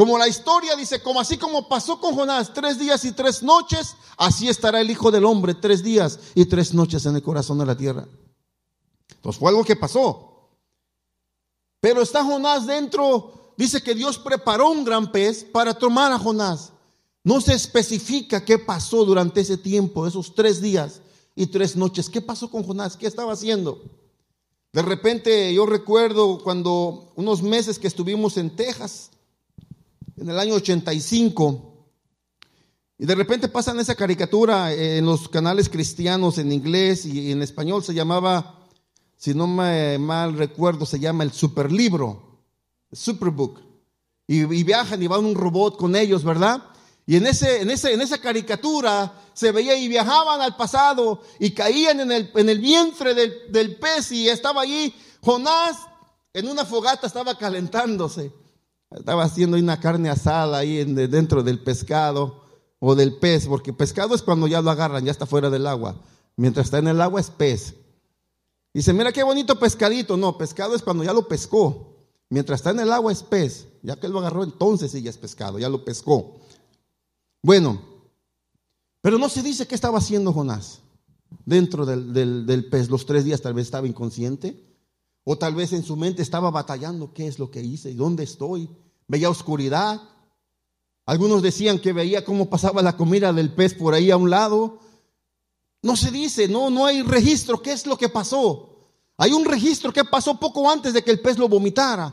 Como 0.00 0.16
la 0.16 0.28
historia 0.28 0.76
dice, 0.76 1.02
como 1.02 1.20
así 1.20 1.36
como 1.36 1.68
pasó 1.68 2.00
con 2.00 2.14
Jonás 2.14 2.54
tres 2.54 2.78
días 2.78 3.04
y 3.04 3.12
tres 3.12 3.42
noches, 3.42 3.96
así 4.16 4.48
estará 4.48 4.80
el 4.80 4.90
Hijo 4.90 5.10
del 5.10 5.26
Hombre 5.26 5.52
tres 5.52 5.82
días 5.82 6.18
y 6.34 6.46
tres 6.46 6.72
noches 6.72 7.04
en 7.04 7.16
el 7.16 7.22
corazón 7.22 7.58
de 7.58 7.66
la 7.66 7.76
tierra. 7.76 8.08
Entonces 9.16 9.38
fue 9.38 9.50
algo 9.50 9.62
que 9.62 9.76
pasó. 9.76 10.48
Pero 11.80 12.00
está 12.00 12.24
Jonás 12.24 12.66
dentro, 12.66 13.52
dice 13.58 13.82
que 13.82 13.94
Dios 13.94 14.16
preparó 14.18 14.70
un 14.70 14.86
gran 14.86 15.12
pez 15.12 15.44
para 15.44 15.74
tomar 15.74 16.10
a 16.12 16.18
Jonás. 16.18 16.72
No 17.22 17.42
se 17.42 17.52
especifica 17.52 18.42
qué 18.42 18.58
pasó 18.58 19.04
durante 19.04 19.42
ese 19.42 19.58
tiempo, 19.58 20.06
esos 20.06 20.34
tres 20.34 20.62
días 20.62 21.02
y 21.34 21.48
tres 21.48 21.76
noches. 21.76 22.08
¿Qué 22.08 22.22
pasó 22.22 22.50
con 22.50 22.64
Jonás? 22.64 22.96
¿Qué 22.96 23.06
estaba 23.06 23.34
haciendo? 23.34 23.82
De 24.72 24.80
repente 24.80 25.52
yo 25.52 25.66
recuerdo 25.66 26.42
cuando 26.42 27.12
unos 27.16 27.42
meses 27.42 27.78
que 27.78 27.88
estuvimos 27.88 28.38
en 28.38 28.56
Texas, 28.56 29.10
en 30.20 30.28
el 30.28 30.38
año 30.38 30.54
85. 30.54 31.66
Y 32.98 33.06
de 33.06 33.14
repente 33.14 33.48
pasan 33.48 33.80
esa 33.80 33.94
caricatura 33.94 34.72
en 34.72 35.06
los 35.06 35.28
canales 35.28 35.70
cristianos 35.70 36.36
en 36.36 36.52
inglés 36.52 37.06
y 37.06 37.32
en 37.32 37.42
español 37.42 37.82
se 37.82 37.94
llamaba, 37.94 38.68
si 39.16 39.32
no 39.32 39.46
me 39.46 39.98
mal 39.98 40.36
recuerdo, 40.36 40.84
se 40.84 41.00
llama 41.00 41.24
el 41.24 41.32
superlibro, 41.32 42.42
Superbook. 42.92 43.60
Y, 44.26 44.40
y 44.42 44.62
viajan 44.62 45.02
y 45.02 45.06
van 45.06 45.24
un 45.24 45.34
robot 45.34 45.78
con 45.78 45.96
ellos, 45.96 46.22
¿verdad? 46.22 46.62
Y 47.06 47.16
en, 47.16 47.26
ese, 47.26 47.62
en, 47.62 47.70
ese, 47.70 47.92
en 47.94 48.02
esa 48.02 48.18
caricatura 48.18 49.12
se 49.32 49.50
veía 49.50 49.76
y 49.76 49.88
viajaban 49.88 50.42
al 50.42 50.56
pasado 50.56 51.22
y 51.38 51.52
caían 51.52 52.00
en 52.00 52.12
el, 52.12 52.30
en 52.34 52.48
el 52.48 52.60
vientre 52.60 53.14
del, 53.14 53.50
del 53.50 53.76
pez 53.76 54.12
y 54.12 54.28
estaba 54.28 54.62
allí 54.62 54.94
Jonás 55.22 55.78
en 56.32 56.46
una 56.48 56.64
fogata, 56.64 57.06
estaba 57.06 57.36
calentándose. 57.36 58.32
Estaba 58.90 59.22
haciendo 59.22 59.56
una 59.56 59.78
carne 59.78 60.10
asada 60.10 60.58
ahí 60.58 60.84
dentro 60.84 61.42
del 61.42 61.62
pescado 61.62 62.42
o 62.80 62.94
del 62.94 63.18
pez, 63.18 63.46
porque 63.46 63.72
pescado 63.72 64.14
es 64.14 64.22
cuando 64.22 64.48
ya 64.48 64.60
lo 64.60 64.70
agarran, 64.70 65.04
ya 65.04 65.12
está 65.12 65.26
fuera 65.26 65.48
del 65.48 65.66
agua. 65.66 66.02
Mientras 66.36 66.66
está 66.66 66.78
en 66.78 66.88
el 66.88 67.00
agua 67.00 67.20
es 67.20 67.30
pez. 67.30 67.74
Dice, 68.74 68.92
mira 68.92 69.12
qué 69.12 69.22
bonito 69.22 69.58
pescadito. 69.58 70.16
No, 70.16 70.36
pescado 70.36 70.74
es 70.74 70.82
cuando 70.82 71.04
ya 71.04 71.12
lo 71.12 71.28
pescó. 71.28 71.96
Mientras 72.30 72.60
está 72.60 72.70
en 72.70 72.80
el 72.80 72.92
agua 72.92 73.12
es 73.12 73.22
pez. 73.22 73.68
Ya 73.82 73.96
que 73.96 74.08
lo 74.08 74.18
agarró, 74.18 74.42
entonces 74.42 74.90
sí 74.90 75.02
ya 75.02 75.10
es 75.10 75.18
pescado, 75.18 75.58
ya 75.58 75.68
lo 75.68 75.84
pescó. 75.84 76.40
Bueno, 77.42 77.80
pero 79.00 79.18
no 79.18 79.28
se 79.28 79.42
dice 79.42 79.66
qué 79.66 79.74
estaba 79.74 79.98
haciendo 79.98 80.32
Jonás 80.32 80.80
dentro 81.44 81.86
del, 81.86 82.12
del 82.12 82.68
pez. 82.68 82.90
Los 82.90 83.06
tres 83.06 83.24
días 83.24 83.40
tal 83.40 83.54
vez 83.54 83.66
estaba 83.66 83.86
inconsciente 83.86 84.69
O 85.32 85.38
tal 85.38 85.54
vez 85.54 85.72
en 85.72 85.84
su 85.84 85.94
mente 85.94 86.22
estaba 86.22 86.50
batallando, 86.50 87.12
¿qué 87.14 87.28
es 87.28 87.38
lo 87.38 87.52
que 87.52 87.62
hice? 87.62 87.88
¿Y 87.92 87.94
dónde 87.94 88.24
estoy? 88.24 88.68
Veía 89.06 89.30
oscuridad. 89.30 90.02
Algunos 91.06 91.40
decían 91.40 91.78
que 91.78 91.92
veía 91.92 92.24
cómo 92.24 92.50
pasaba 92.50 92.82
la 92.82 92.96
comida 92.96 93.32
del 93.32 93.54
pez 93.54 93.74
por 93.74 93.94
ahí 93.94 94.10
a 94.10 94.16
un 94.16 94.28
lado. 94.28 94.80
No 95.82 95.94
se 95.94 96.10
dice, 96.10 96.48
no, 96.48 96.68
no 96.68 96.84
hay 96.84 97.02
registro, 97.02 97.62
¿qué 97.62 97.70
es 97.70 97.86
lo 97.86 97.96
que 97.96 98.08
pasó? 98.08 98.90
Hay 99.18 99.30
un 99.30 99.44
registro 99.44 99.92
que 99.92 100.04
pasó 100.04 100.40
poco 100.40 100.68
antes 100.68 100.94
de 100.94 101.04
que 101.04 101.12
el 101.12 101.20
pez 101.20 101.38
lo 101.38 101.48
vomitara. 101.48 102.12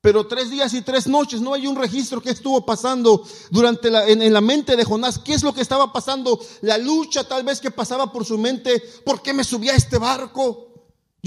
Pero 0.00 0.26
tres 0.26 0.50
días 0.50 0.74
y 0.74 0.82
tres 0.82 1.06
noches 1.06 1.40
no 1.40 1.54
hay 1.54 1.68
un 1.68 1.76
registro 1.76 2.20
que 2.20 2.30
estuvo 2.30 2.66
pasando 2.66 3.24
durante 3.52 3.88
la, 3.88 4.08
en, 4.08 4.32
la 4.32 4.40
mente 4.40 4.74
de 4.74 4.84
Jonás. 4.84 5.20
¿Qué 5.20 5.34
es 5.34 5.44
lo 5.44 5.54
que 5.54 5.60
estaba 5.60 5.92
pasando? 5.92 6.40
La 6.62 6.76
lucha 6.76 7.22
tal 7.22 7.44
vez 7.44 7.60
que 7.60 7.70
pasaba 7.70 8.10
por 8.12 8.24
su 8.24 8.36
mente. 8.36 8.82
¿Por 9.04 9.22
qué 9.22 9.32
me 9.32 9.44
subí 9.44 9.68
a 9.68 9.76
este 9.76 9.96
barco? 9.96 10.67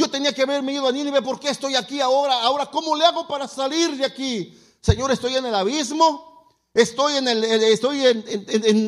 Yo 0.01 0.09
tenía 0.09 0.33
que 0.33 0.41
haberme 0.41 0.73
ido 0.73 0.87
a 0.87 0.91
Nínive. 0.91 1.21
¿Por 1.21 1.39
qué 1.39 1.49
estoy 1.49 1.75
aquí 1.75 2.01
ahora? 2.01 2.41
Ahora, 2.41 2.65
¿cómo 2.65 2.95
le 2.95 3.05
hago 3.05 3.27
para 3.27 3.47
salir 3.47 3.95
de 3.95 4.03
aquí? 4.03 4.59
Señor, 4.81 5.11
estoy 5.11 5.35
en 5.35 5.45
el 5.45 5.53
abismo. 5.53 6.49
Estoy 6.73 7.17
en 7.17 7.27
el, 7.27 7.43
estoy 7.43 8.03
en, 8.07 8.23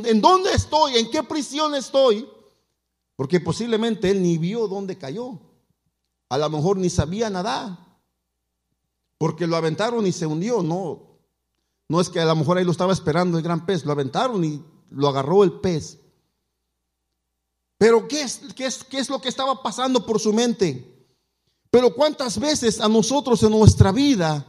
en, 0.07 0.21
dónde 0.21 0.53
estoy, 0.53 0.97
en 0.97 1.11
qué 1.11 1.21
prisión 1.21 1.75
estoy. 1.75 2.27
Porque 3.15 3.39
posiblemente 3.39 4.09
él 4.09 4.23
ni 4.23 4.39
vio 4.39 4.67
dónde 4.67 4.97
cayó. 4.97 5.39
A 6.29 6.37
lo 6.39 6.49
mejor 6.49 6.77
ni 6.77 6.89
sabía 6.89 7.29
nadar 7.29 7.77
porque 9.19 9.45
lo 9.45 9.55
aventaron 9.55 10.07
y 10.07 10.11
se 10.11 10.25
hundió. 10.25 10.63
No, 10.63 11.19
no 11.89 12.01
es 12.01 12.09
que 12.09 12.21
a 12.21 12.25
lo 12.25 12.35
mejor 12.35 12.57
ahí 12.57 12.65
lo 12.65 12.71
estaba 12.71 12.91
esperando 12.91 13.37
el 13.37 13.43
gran 13.43 13.67
pez, 13.67 13.85
lo 13.85 13.91
aventaron 13.91 14.43
y 14.43 14.63
lo 14.89 15.07
agarró 15.09 15.43
el 15.43 15.59
pez. 15.59 15.99
Pero 17.77 18.07
¿qué 18.07 18.23
es, 18.23 18.41
qué 18.55 18.65
es, 18.65 18.83
qué 18.83 18.97
es 18.97 19.11
lo 19.11 19.21
que 19.21 19.29
estaba 19.29 19.61
pasando 19.61 20.07
por 20.07 20.19
su 20.19 20.33
mente? 20.33 20.92
Pero 21.73 21.95
cuántas 21.95 22.37
veces 22.37 22.79
a 22.79 22.87
nosotros 22.87 23.41
en 23.41 23.49
nuestra 23.49 23.91
vida 23.91 24.45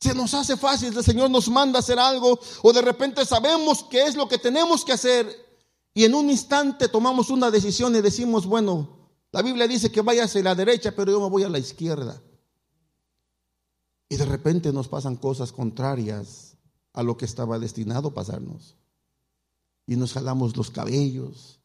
se 0.00 0.12
nos 0.12 0.34
hace 0.34 0.56
fácil, 0.56 0.92
el 0.96 1.04
Señor 1.04 1.30
nos 1.30 1.48
manda 1.48 1.78
hacer 1.78 1.96
algo 1.96 2.40
o 2.62 2.72
de 2.72 2.82
repente 2.82 3.24
sabemos 3.24 3.84
qué 3.84 4.02
es 4.02 4.16
lo 4.16 4.26
que 4.26 4.36
tenemos 4.36 4.84
que 4.84 4.92
hacer 4.92 5.28
y 5.94 6.02
en 6.04 6.12
un 6.12 6.28
instante 6.28 6.88
tomamos 6.88 7.30
una 7.30 7.52
decisión 7.52 7.94
y 7.94 8.00
decimos, 8.00 8.46
bueno, 8.46 8.98
la 9.30 9.42
Biblia 9.42 9.68
dice 9.68 9.92
que 9.92 10.00
vaya 10.00 10.24
hacia 10.24 10.42
la 10.42 10.56
derecha, 10.56 10.90
pero 10.96 11.12
yo 11.12 11.20
me 11.20 11.28
voy 11.28 11.44
a 11.44 11.48
la 11.48 11.60
izquierda. 11.60 12.20
Y 14.08 14.16
de 14.16 14.24
repente 14.24 14.72
nos 14.72 14.88
pasan 14.88 15.14
cosas 15.14 15.52
contrarias 15.52 16.56
a 16.92 17.04
lo 17.04 17.16
que 17.16 17.26
estaba 17.26 17.60
destinado 17.60 18.12
pasarnos. 18.12 18.74
Y 19.86 19.94
nos 19.94 20.14
jalamos 20.14 20.56
los 20.56 20.72
cabellos, 20.72 21.60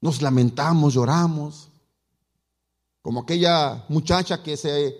nos 0.00 0.22
lamentamos, 0.22 0.94
lloramos. 0.94 1.70
Como 3.04 3.20
aquella 3.20 3.84
muchacha 3.90 4.42
que 4.42 4.56
se 4.56 4.96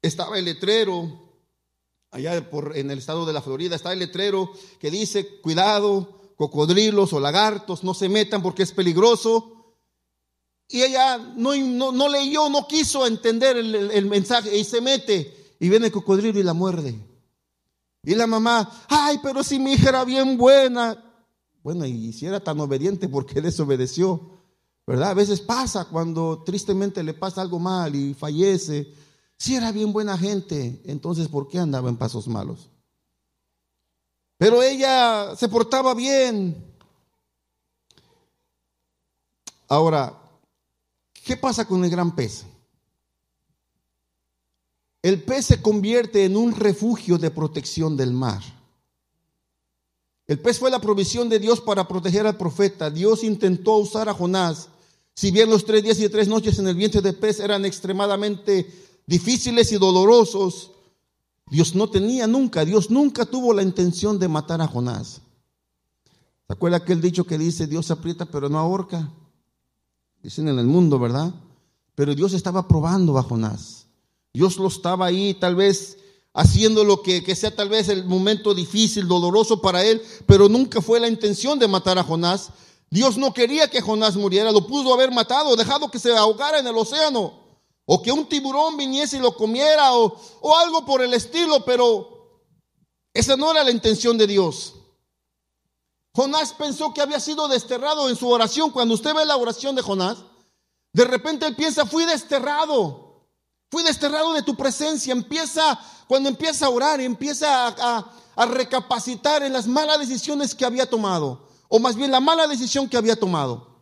estaba 0.00 0.38
el 0.38 0.46
letrero, 0.46 1.34
allá 2.10 2.48
por, 2.48 2.74
en 2.74 2.90
el 2.90 2.96
estado 2.96 3.26
de 3.26 3.34
la 3.34 3.42
Florida, 3.42 3.76
está 3.76 3.92
el 3.92 3.98
letrero 3.98 4.50
que 4.80 4.90
dice, 4.90 5.38
cuidado, 5.42 6.32
cocodrilos 6.36 7.12
o 7.12 7.20
lagartos, 7.20 7.84
no 7.84 7.92
se 7.92 8.08
metan 8.08 8.42
porque 8.42 8.62
es 8.62 8.72
peligroso. 8.72 9.74
Y 10.66 10.80
ella 10.80 11.18
no, 11.18 11.54
no, 11.54 12.08
leyó, 12.08 12.48
no 12.48 12.66
quiso 12.66 13.06
entender 13.06 13.58
el, 13.58 14.06
mensaje 14.06 14.56
y 14.56 14.64
se 14.64 14.80
mete 14.80 15.54
y 15.60 15.68
viene 15.68 15.88
el 15.88 15.92
cocodrilo 15.92 16.40
y 16.40 16.42
la 16.42 16.54
muerde. 16.54 16.98
Y 18.02 18.14
la 18.14 18.26
mamá, 18.26 18.86
ay, 18.88 19.20
pero 19.22 19.44
si 19.44 19.58
mi 19.58 19.74
hija 19.74 19.90
era 19.90 20.06
bien 20.06 20.38
buena. 20.38 21.04
Bueno, 21.62 21.84
y 21.84 22.14
si 22.14 22.24
era 22.24 22.40
tan 22.40 22.58
obediente, 22.60 23.10
¿por 23.10 23.26
qué 23.26 23.40
desobedeció? 23.42 24.35
¿Verdad? 24.86 25.10
A 25.10 25.14
veces 25.14 25.40
pasa 25.40 25.86
cuando 25.86 26.42
tristemente 26.44 27.02
le 27.02 27.14
pasa 27.14 27.42
algo 27.42 27.58
mal 27.58 27.94
y 27.94 28.14
fallece. 28.14 28.92
Si 29.36 29.56
era 29.56 29.72
bien 29.72 29.92
buena 29.92 30.16
gente, 30.16 30.80
entonces 30.84 31.28
¿por 31.28 31.48
qué 31.48 31.58
andaba 31.58 31.88
en 31.88 31.96
pasos 31.96 32.28
malos? 32.28 32.68
Pero 34.38 34.62
ella 34.62 35.34
se 35.36 35.48
portaba 35.48 35.94
bien. 35.94 36.64
Ahora, 39.68 40.16
¿qué 41.24 41.36
pasa 41.36 41.66
con 41.66 41.84
el 41.84 41.90
gran 41.90 42.14
pez? 42.14 42.44
el 45.06 45.22
pez 45.22 45.46
se 45.46 45.62
convierte 45.62 46.24
en 46.24 46.36
un 46.36 46.52
refugio 46.52 47.16
de 47.16 47.30
protección 47.30 47.96
del 47.96 48.12
mar. 48.12 48.42
El 50.26 50.40
pez 50.40 50.58
fue 50.58 50.68
la 50.68 50.80
provisión 50.80 51.28
de 51.28 51.38
Dios 51.38 51.60
para 51.60 51.86
proteger 51.86 52.26
al 52.26 52.36
profeta. 52.36 52.90
Dios 52.90 53.22
intentó 53.22 53.76
usar 53.76 54.08
a 54.08 54.14
Jonás. 54.14 54.68
Si 55.16 55.30
bien 55.30 55.48
los 55.48 55.64
tres 55.64 55.82
días 55.82 55.98
y 55.98 56.08
tres 56.10 56.28
noches 56.28 56.58
en 56.58 56.68
el 56.68 56.74
vientre 56.74 57.00
del 57.00 57.14
pez 57.14 57.40
eran 57.40 57.64
extremadamente 57.64 58.70
difíciles 59.06 59.72
y 59.72 59.78
dolorosos, 59.78 60.72
Dios 61.50 61.74
no 61.74 61.88
tenía 61.88 62.26
nunca, 62.26 62.66
Dios 62.66 62.90
nunca 62.90 63.24
tuvo 63.24 63.54
la 63.54 63.62
intención 63.62 64.18
de 64.18 64.28
matar 64.28 64.60
a 64.60 64.68
Jonás. 64.68 65.22
¿Se 66.46 66.52
acuerda 66.52 66.76
aquel 66.76 67.00
dicho 67.00 67.24
que 67.24 67.38
dice 67.38 67.66
Dios 67.66 67.90
aprieta 67.90 68.26
pero 68.26 68.50
no 68.50 68.58
ahorca? 68.58 69.10
Dicen 70.22 70.48
en 70.48 70.58
el 70.58 70.66
mundo, 70.66 70.98
¿verdad? 70.98 71.32
Pero 71.94 72.14
Dios 72.14 72.34
estaba 72.34 72.68
probando 72.68 73.16
a 73.16 73.22
Jonás. 73.22 73.86
Dios 74.34 74.58
lo 74.58 74.68
estaba 74.68 75.06
ahí 75.06 75.32
tal 75.32 75.56
vez 75.56 75.96
haciendo 76.34 76.84
lo 76.84 77.00
que, 77.00 77.24
que, 77.24 77.34
sea 77.34 77.56
tal 77.56 77.70
vez 77.70 77.88
el 77.88 78.04
momento 78.04 78.54
difícil, 78.54 79.08
doloroso 79.08 79.62
para 79.62 79.82
él, 79.82 80.02
pero 80.26 80.50
nunca 80.50 80.82
fue 80.82 81.00
la 81.00 81.08
intención 81.08 81.58
de 81.58 81.68
matar 81.68 81.98
a 81.98 82.04
Jonás. 82.04 82.50
Dios 82.96 83.18
no 83.18 83.34
quería 83.34 83.68
que 83.68 83.82
Jonás 83.82 84.16
muriera, 84.16 84.50
lo 84.50 84.66
pudo 84.66 84.94
haber 84.94 85.10
matado, 85.10 85.54
dejado 85.54 85.90
que 85.90 85.98
se 85.98 86.16
ahogara 86.16 86.60
en 86.60 86.66
el 86.66 86.78
océano, 86.78 87.34
o 87.84 88.00
que 88.00 88.10
un 88.10 88.26
tiburón 88.26 88.78
viniese 88.78 89.18
y 89.18 89.20
lo 89.20 89.36
comiera, 89.36 89.92
o, 89.92 90.18
o 90.40 90.56
algo 90.56 90.86
por 90.86 91.02
el 91.02 91.12
estilo, 91.12 91.62
pero 91.62 92.40
esa 93.12 93.36
no 93.36 93.50
era 93.50 93.62
la 93.64 93.70
intención 93.70 94.16
de 94.16 94.26
Dios. 94.26 94.76
Jonás 96.14 96.54
pensó 96.54 96.94
que 96.94 97.02
había 97.02 97.20
sido 97.20 97.48
desterrado 97.48 98.08
en 98.08 98.16
su 98.16 98.30
oración. 98.30 98.70
Cuando 98.70 98.94
usted 98.94 99.12
ve 99.14 99.26
la 99.26 99.36
oración 99.36 99.76
de 99.76 99.82
Jonás, 99.82 100.16
de 100.94 101.04
repente 101.04 101.46
él 101.46 101.54
piensa, 101.54 101.84
fui 101.84 102.06
desterrado. 102.06 103.28
Fui 103.70 103.82
desterrado 103.82 104.32
de 104.32 104.42
tu 104.42 104.56
presencia. 104.56 105.12
Empieza, 105.12 105.78
cuando 106.08 106.30
empieza 106.30 106.64
a 106.64 106.70
orar, 106.70 107.02
empieza 107.02 107.66
a, 107.66 108.10
a, 108.34 108.46
recapacitar 108.46 109.42
en 109.42 109.52
las 109.52 109.66
malas 109.66 109.98
decisiones 109.98 110.54
que 110.54 110.64
había 110.64 110.88
tomado. 110.88 111.45
O 111.68 111.78
más 111.78 111.96
bien 111.96 112.10
la 112.10 112.20
mala 112.20 112.46
decisión 112.46 112.88
que 112.88 112.96
había 112.96 113.16
tomado. 113.16 113.76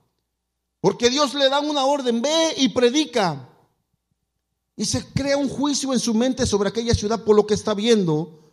Porque 0.81 1.11
Dios 1.11 1.35
le 1.35 1.49
da 1.49 1.61
una 1.61 1.85
orden, 1.85 2.23
ve 2.23 2.55
y 2.57 2.69
predica. 2.69 3.49
Y 4.77 4.85
se 4.85 5.05
crea 5.13 5.37
un 5.37 5.49
juicio 5.49 5.93
en 5.93 6.01
su 6.01 6.15
mente 6.15 6.47
sobre 6.47 6.69
aquella 6.69 6.95
ciudad 6.95 7.25
por 7.25 7.37
lo 7.37 7.47
que 7.47 7.55
está 7.55 7.75
viendo, 7.75 8.53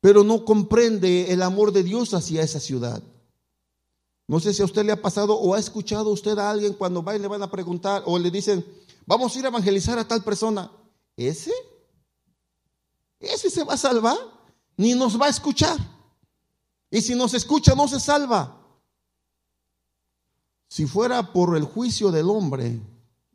pero 0.00 0.24
no 0.24 0.44
comprende 0.44 1.32
el 1.32 1.42
amor 1.42 1.72
de 1.72 1.82
Dios 1.82 2.14
hacia 2.14 2.42
esa 2.42 2.58
ciudad. 2.58 3.02
No 4.28 4.40
sé 4.40 4.54
si 4.54 4.62
a 4.62 4.64
usted 4.64 4.84
le 4.84 4.92
ha 4.92 5.02
pasado 5.02 5.34
o 5.36 5.54
ha 5.54 5.58
escuchado 5.58 6.10
usted 6.10 6.38
a 6.38 6.50
alguien 6.50 6.72
cuando 6.72 7.02
va 7.02 7.14
y 7.14 7.18
le 7.18 7.28
van 7.28 7.42
a 7.42 7.50
preguntar 7.50 8.02
o 8.06 8.18
le 8.18 8.30
dicen, 8.30 8.64
Vamos 9.06 9.34
a 9.34 9.38
ir 9.38 9.44
a 9.44 9.48
evangelizar 9.48 9.98
a 9.98 10.06
tal 10.06 10.22
persona. 10.22 10.70
¿Ese? 11.16 11.52
¿Ese 13.20 13.48
se 13.48 13.62
va 13.62 13.74
a 13.74 13.78
salvar? 13.78 14.18
Ni 14.76 14.94
nos 14.94 15.18
va 15.18 15.26
a 15.26 15.30
escuchar. 15.30 15.78
Y 16.90 17.00
si 17.00 17.14
nos 17.14 17.34
escucha, 17.34 17.74
no 17.74 17.88
se 17.88 18.00
salva. 18.00 18.62
Si 20.68 20.86
fuera 20.86 21.32
por 21.32 21.56
el 21.56 21.64
juicio 21.64 22.10
del 22.10 22.28
hombre, 22.28 22.80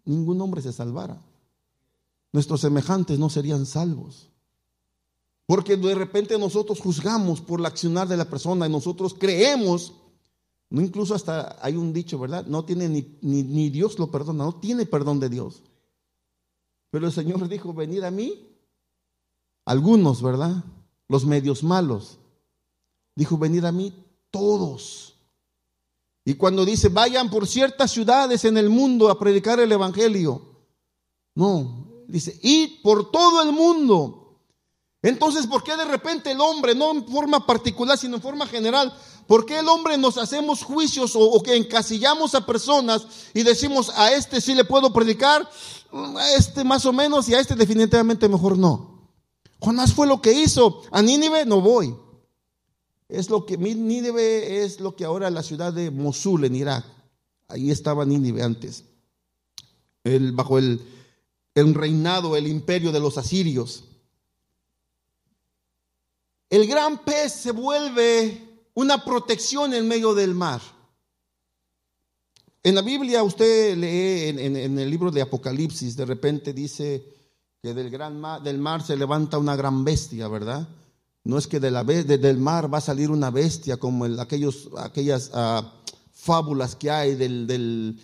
ningún 0.06 0.42
hombre 0.42 0.62
se 0.62 0.74
salvara. 0.74 1.22
Nuestros 2.34 2.62
semejantes 2.62 3.20
no 3.20 3.30
serían 3.30 3.66
salvos. 3.66 4.30
Porque 5.46 5.76
de 5.76 5.96
repente 5.96 6.38
nosotros 6.38 6.80
juzgamos 6.80 7.42
por 7.42 7.60
la 7.60 7.68
accionar 7.68 8.08
de 8.08 8.18
la 8.18 8.30
persona 8.30 8.68
y 8.68 8.70
nosotros 8.70 9.14
creemos 9.18 9.94
no, 10.72 10.82
incluso 10.82 11.14
hasta 11.14 11.58
hay 11.62 11.76
un 11.76 11.92
dicho, 11.92 12.18
¿verdad? 12.18 12.46
No 12.48 12.64
tiene 12.64 12.88
ni, 12.88 13.06
ni, 13.22 13.70
Dios 13.70 14.00
lo 14.00 14.10
perdona, 14.10 14.46
no 14.46 14.56
tiene 14.56 14.86
perdón 14.86 15.20
de 15.20 15.28
Dios. 15.28 15.64
Pero 16.90 17.06
el 17.06 17.12
Señor 17.12 17.46
dijo, 17.50 17.74
venid 17.74 18.04
a 18.04 18.10
mí. 18.10 18.48
Algunos, 19.66 20.24
¿verdad? 20.24 20.64
Los 21.10 21.26
medios 21.26 21.62
malos. 21.62 22.20
Dijo, 23.16 23.38
venid 23.38 23.66
a 23.66 23.72
mí 23.72 23.94
todos. 24.30 25.16
Y 26.24 26.36
cuando 26.36 26.66
dice, 26.66 26.90
vayan 26.90 27.30
por 27.30 27.48
ciertas 27.48 27.92
ciudades 27.92 28.46
en 28.46 28.58
el 28.58 28.70
mundo 28.70 29.10
a 29.10 29.20
predicar 29.20 29.60
el 29.60 29.72
Evangelio. 29.72 30.42
No, 31.36 32.04
dice, 32.08 32.40
id 32.42 32.82
por 32.84 33.12
todo 33.12 33.42
el 33.42 33.52
mundo. 33.52 34.40
Entonces, 35.02 35.48
¿por 35.48 35.64
qué 35.64 35.76
de 35.76 35.86
repente 35.86 36.32
el 36.32 36.42
hombre, 36.42 36.76
no 36.76 36.92
en 36.92 37.08
forma 37.08 37.46
particular, 37.46 37.98
sino 37.98 38.18
en 38.18 38.22
forma 38.22 38.46
general, 38.46 38.94
¿Por 39.32 39.46
qué 39.46 39.60
el 39.60 39.70
hombre 39.70 39.98
nos 39.98 40.18
hacemos 40.18 40.62
juicios 40.62 41.14
o, 41.16 41.42
que 41.42 41.56
encasillamos 41.56 42.36
a 42.36 42.46
personas 42.46 43.08
y 43.34 43.44
decimos 43.44 43.90
a 43.96 44.12
este 44.12 44.42
sí 44.42 44.54
le 44.54 44.66
puedo 44.66 44.92
predicar, 44.92 45.50
a 45.94 46.32
este 46.38 46.66
más 46.66 46.86
o 46.86 46.92
menos 46.92 47.30
y 47.30 47.36
a 47.36 47.40
este 47.40 47.56
definitivamente 47.56 48.28
mejor 48.28 48.58
no? 48.58 49.10
Jonás 49.60 49.94
fue 49.94 50.06
lo 50.06 50.22
que 50.22 50.34
hizo. 50.34 50.82
A 50.92 51.02
Nínive 51.02 51.46
no 51.46 51.62
voy. 51.62 51.96
Es 53.12 53.30
lo 53.30 53.46
que 53.46 53.58
Nínive 53.58 54.64
es 54.64 54.80
lo 54.80 54.96
que 54.96 55.04
ahora 55.04 55.30
la 55.30 55.44
ciudad 55.44 55.74
de 55.74 55.92
Mosul 55.92 56.46
en 56.46 56.56
Irak. 56.56 56.86
Ahí 57.50 57.70
estaba 57.70 58.06
Nínive 58.06 58.42
antes. 58.42 58.86
bajo 60.34 60.58
el, 60.58 60.82
el 61.54 61.74
reinado, 61.74 62.38
el 62.38 62.48
imperio 62.48 62.92
de 62.94 63.02
los 63.02 63.18
asirios. 63.18 63.84
El 66.50 66.68
gran 66.68 67.00
pez 67.04 67.34
se 67.34 67.52
vuelve 67.52 68.50
una 68.74 69.04
protección 69.04 69.74
en 69.74 69.88
medio 69.88 70.14
del 70.14 70.34
mar. 70.34 70.62
En 72.64 72.76
la 72.76 72.82
Biblia 72.82 73.24
usted 73.24 73.76
lee 73.76 74.30
en, 74.40 74.80
el 74.80 74.90
libro 74.90 75.12
de 75.12 75.22
Apocalipsis, 75.22 75.98
de 75.98 76.06
repente 76.06 76.54
dice 76.54 77.04
que 77.62 77.74
del, 77.74 77.90
gran 77.90 78.22
mar, 78.22 78.42
del 78.42 78.60
mar 78.60 78.84
se 78.84 78.96
levanta 78.96 79.38
una 79.38 79.56
gran 79.56 79.84
bestia, 79.84 80.28
¿verdad? 80.28 80.68
No 81.24 81.38
es 81.38 81.48
que 81.48 81.60
de 81.60 81.70
la, 81.70 81.84
del 81.84 82.38
mar 82.38 82.74
va 82.74 82.80
a 82.80 82.82
salir 82.82 83.12
una 83.12 83.30
bestia 83.30 83.78
como 83.78 84.06
aquellos, 84.06 84.70
aquellas 84.78 85.30
ah, 85.34 85.74
fábulas 86.12 86.76
que 86.76 86.90
hay 86.90 87.16
del, 87.16 88.00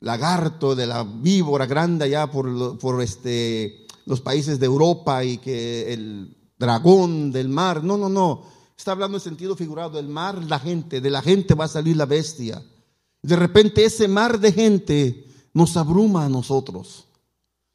lagarto, 0.00 0.74
de 0.74 0.86
la 0.86 1.04
víbora 1.04 1.66
grande 1.66 2.04
allá 2.04 2.30
por, 2.30 2.78
por 2.78 3.00
este, 3.02 3.86
los 4.04 4.20
países 4.20 4.58
de 4.60 4.66
Europa 4.66 5.24
y 5.24 5.38
que 5.38 5.92
el 5.92 6.36
dragón 6.58 7.32
del 7.32 7.48
mar. 7.48 7.82
No, 7.82 7.96
no, 7.96 8.08
no. 8.08 8.42
Está 8.76 8.92
hablando 8.92 9.16
en 9.16 9.22
sentido 9.22 9.56
figurado. 9.56 9.90
Del 9.90 10.08
mar, 10.08 10.42
la 10.44 10.58
gente, 10.58 11.00
de 11.00 11.10
la 11.10 11.22
gente 11.22 11.54
va 11.54 11.64
a 11.64 11.68
salir 11.68 11.96
la 11.96 12.06
bestia. 12.06 12.62
De 13.22 13.36
repente 13.36 13.84
ese 13.84 14.08
mar 14.08 14.40
de 14.40 14.52
gente 14.52 15.26
nos 15.54 15.76
abruma 15.76 16.24
a 16.24 16.28
nosotros. 16.28 17.06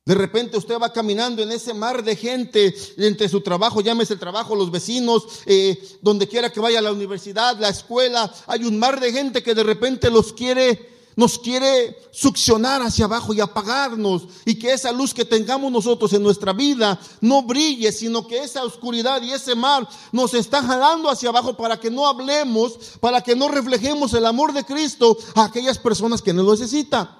De 0.08 0.16
repente 0.16 0.56
usted 0.56 0.80
va 0.80 0.94
caminando 0.94 1.44
en 1.44 1.52
ese 1.52 1.74
mar 1.74 2.02
de 2.02 2.16
gente 2.16 2.74
entre 2.96 3.28
su 3.28 3.42
trabajo, 3.42 3.82
llámese 3.82 4.14
el 4.14 4.20
trabajo, 4.20 4.56
los 4.56 4.72
vecinos, 4.72 5.28
eh, 5.46 5.78
donde 6.02 6.30
quiera 6.30 6.50
que 6.50 6.62
vaya 6.62 6.80
la 6.80 6.94
universidad, 6.94 7.60
la 7.60 7.68
escuela, 7.68 8.34
hay 8.46 8.64
un 8.64 8.80
mar 8.80 9.02
de 9.02 9.12
gente 9.12 9.44
que 9.44 9.54
de 9.54 9.64
repente 9.64 10.10
los 10.10 10.32
quiere 10.32 10.96
nos 11.18 11.40
quiere 11.40 11.98
succionar 12.12 12.82
hacia 12.84 13.04
abajo 13.04 13.34
y 13.34 13.42
apagarnos 13.42 14.28
y 14.46 14.56
que 14.58 14.72
esa 14.72 14.94
luz 14.94 15.14
que 15.14 15.26
tengamos 15.26 15.72
nosotros 15.72 16.14
en 16.14 16.24
nuestra 16.24 16.54
vida 16.54 16.98
no 17.20 17.42
brille, 17.42 17.92
sino 17.92 18.28
que 18.28 18.44
esa 18.44 18.64
oscuridad 18.64 19.22
y 19.24 19.34
ese 19.34 19.56
mar 19.56 19.90
nos 20.14 20.36
está 20.36 20.62
jalando 20.62 21.10
hacia 21.10 21.30
abajo 21.30 21.58
para 21.58 21.80
que 21.80 21.92
no 21.92 22.08
hablemos, 22.08 22.78
para 23.02 23.20
que 23.22 23.36
no 23.36 23.50
reflejemos 23.50 24.14
el 24.14 24.28
amor 24.28 24.54
de 24.54 24.64
Cristo 24.64 25.18
a 25.34 25.46
aquellas 25.46 25.80
personas 25.80 26.22
que 26.22 26.34
no 26.34 26.44
lo 26.44 26.52
necesitan. 26.52 27.17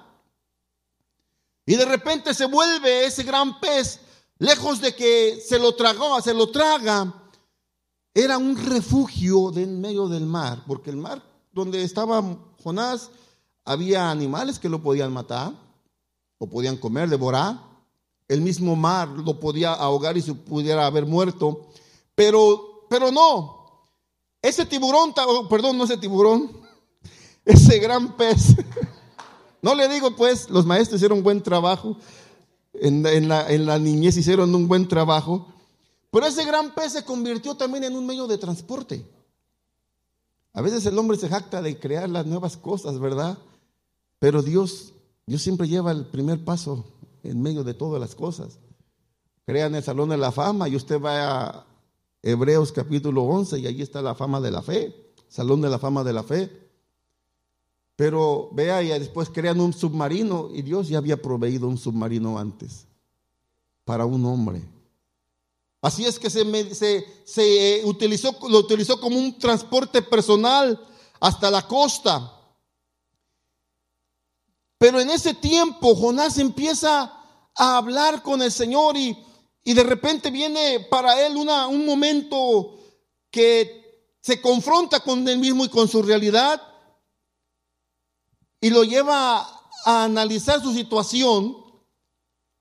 Y 1.68 1.76
de 1.76 1.84
repente 1.84 2.32
se 2.32 2.46
vuelve 2.46 3.04
ese 3.04 3.24
gran 3.24 3.60
pez, 3.60 4.00
lejos 4.38 4.80
de 4.80 4.96
que 4.96 5.38
se 5.46 5.58
lo 5.58 5.74
tragó, 5.74 6.18
se 6.22 6.32
lo 6.32 6.50
traga, 6.50 7.12
era 8.14 8.38
un 8.38 8.56
refugio 8.56 9.54
en 9.54 9.78
medio 9.78 10.08
del 10.08 10.24
mar, 10.24 10.64
porque 10.66 10.88
el 10.88 10.96
mar 10.96 11.22
donde 11.52 11.82
estaba 11.82 12.24
Jonás 12.64 13.10
había 13.66 14.10
animales 14.10 14.58
que 14.58 14.70
lo 14.70 14.82
podían 14.82 15.12
matar, 15.12 15.52
o 16.38 16.46
podían 16.48 16.78
comer, 16.78 17.10
devorar. 17.10 17.60
El 18.28 18.40
mismo 18.40 18.74
mar 18.74 19.06
lo 19.06 19.38
podía 19.38 19.74
ahogar 19.74 20.16
y 20.16 20.22
se 20.22 20.32
pudiera 20.32 20.86
haber 20.86 21.04
muerto. 21.04 21.68
Pero, 22.14 22.86
pero 22.88 23.12
no. 23.12 23.84
Ese 24.40 24.64
tiburón, 24.64 25.12
oh, 25.26 25.46
perdón, 25.50 25.76
no 25.76 25.84
ese 25.84 25.98
tiburón, 25.98 26.50
ese 27.44 27.78
gran 27.78 28.16
pez. 28.16 28.56
No 29.62 29.74
le 29.74 29.88
digo 29.88 30.14
pues, 30.16 30.50
los 30.50 30.66
maestros 30.66 30.98
hicieron 30.98 31.18
un 31.18 31.24
buen 31.24 31.42
trabajo. 31.42 31.96
En, 32.74 33.28
la, 33.28 33.48
la 33.48 33.78
niñez 33.78 34.16
hicieron 34.16 34.54
un 34.54 34.68
buen 34.68 34.86
trabajo. 34.88 35.48
Pero 36.10 36.26
ese 36.26 36.44
gran 36.44 36.74
pez 36.74 36.92
se 36.92 37.04
convirtió 37.04 37.54
también 37.56 37.84
en 37.84 37.96
un 37.96 38.06
medio 38.06 38.26
de 38.26 38.38
transporte. 38.38 39.04
A 40.52 40.62
veces 40.62 40.86
el 40.86 40.98
hombre 40.98 41.18
se 41.18 41.28
jacta 41.28 41.62
de 41.62 41.78
crear 41.78 42.08
las 42.08 42.26
nuevas 42.26 42.56
cosas, 42.56 42.98
¿verdad? 42.98 43.38
Pero 44.18 44.42
Dios, 44.42 44.92
Dios 45.26 45.42
siempre 45.42 45.68
lleva 45.68 45.92
el 45.92 46.06
primer 46.06 46.44
paso 46.44 46.84
en 47.22 47.42
medio 47.42 47.64
de 47.64 47.74
todas 47.74 48.00
las 48.00 48.14
cosas. 48.14 48.58
Crean 49.44 49.74
el 49.74 49.82
Salón 49.82 50.08
de 50.08 50.16
la 50.16 50.32
Fama 50.32 50.68
y 50.68 50.76
usted 50.76 51.00
va 51.00 51.44
a 51.44 51.66
Hebreos 52.22 52.72
capítulo 52.72 53.22
11 53.22 53.60
y 53.60 53.66
allí 53.66 53.82
está 53.82 54.02
la 54.02 54.14
fama 54.14 54.40
de 54.40 54.50
la 54.50 54.60
fe, 54.60 55.14
Salón 55.28 55.60
de 55.60 55.70
la 55.70 55.78
Fama 55.78 56.02
de 56.04 56.12
la 56.12 56.22
Fe. 56.22 56.67
Pero 57.98 58.48
vea 58.52 58.80
y 58.80 58.96
después 58.96 59.28
crean 59.28 59.58
un 59.58 59.72
submarino 59.72 60.50
y 60.54 60.62
Dios 60.62 60.88
ya 60.88 60.98
había 60.98 61.20
proveído 61.20 61.66
un 61.66 61.76
submarino 61.76 62.38
antes 62.38 62.86
para 63.84 64.06
un 64.06 64.24
hombre. 64.24 64.62
Así 65.82 66.06
es 66.06 66.16
que 66.16 66.30
se, 66.30 66.74
se, 66.76 67.04
se 67.24 67.82
utilizó, 67.84 68.38
lo 68.48 68.58
utilizó 68.58 69.00
como 69.00 69.18
un 69.18 69.36
transporte 69.36 70.00
personal 70.00 70.80
hasta 71.18 71.50
la 71.50 71.66
costa. 71.66 72.32
Pero 74.78 75.00
en 75.00 75.10
ese 75.10 75.34
tiempo 75.34 75.96
Jonás 75.96 76.38
empieza 76.38 77.12
a 77.52 77.76
hablar 77.78 78.22
con 78.22 78.42
el 78.42 78.52
Señor 78.52 78.96
y, 78.96 79.18
y 79.64 79.74
de 79.74 79.82
repente 79.82 80.30
viene 80.30 80.86
para 80.88 81.26
él 81.26 81.36
una, 81.36 81.66
un 81.66 81.84
momento 81.84 82.78
que 83.28 84.14
se 84.20 84.40
confronta 84.40 85.00
con 85.00 85.26
él 85.26 85.38
mismo 85.38 85.64
y 85.64 85.68
con 85.68 85.88
su 85.88 86.00
realidad 86.00 86.62
y 88.60 88.70
lo 88.70 88.84
lleva 88.84 89.40
a 89.84 90.04
analizar 90.04 90.60
su 90.60 90.72
situación 90.72 91.56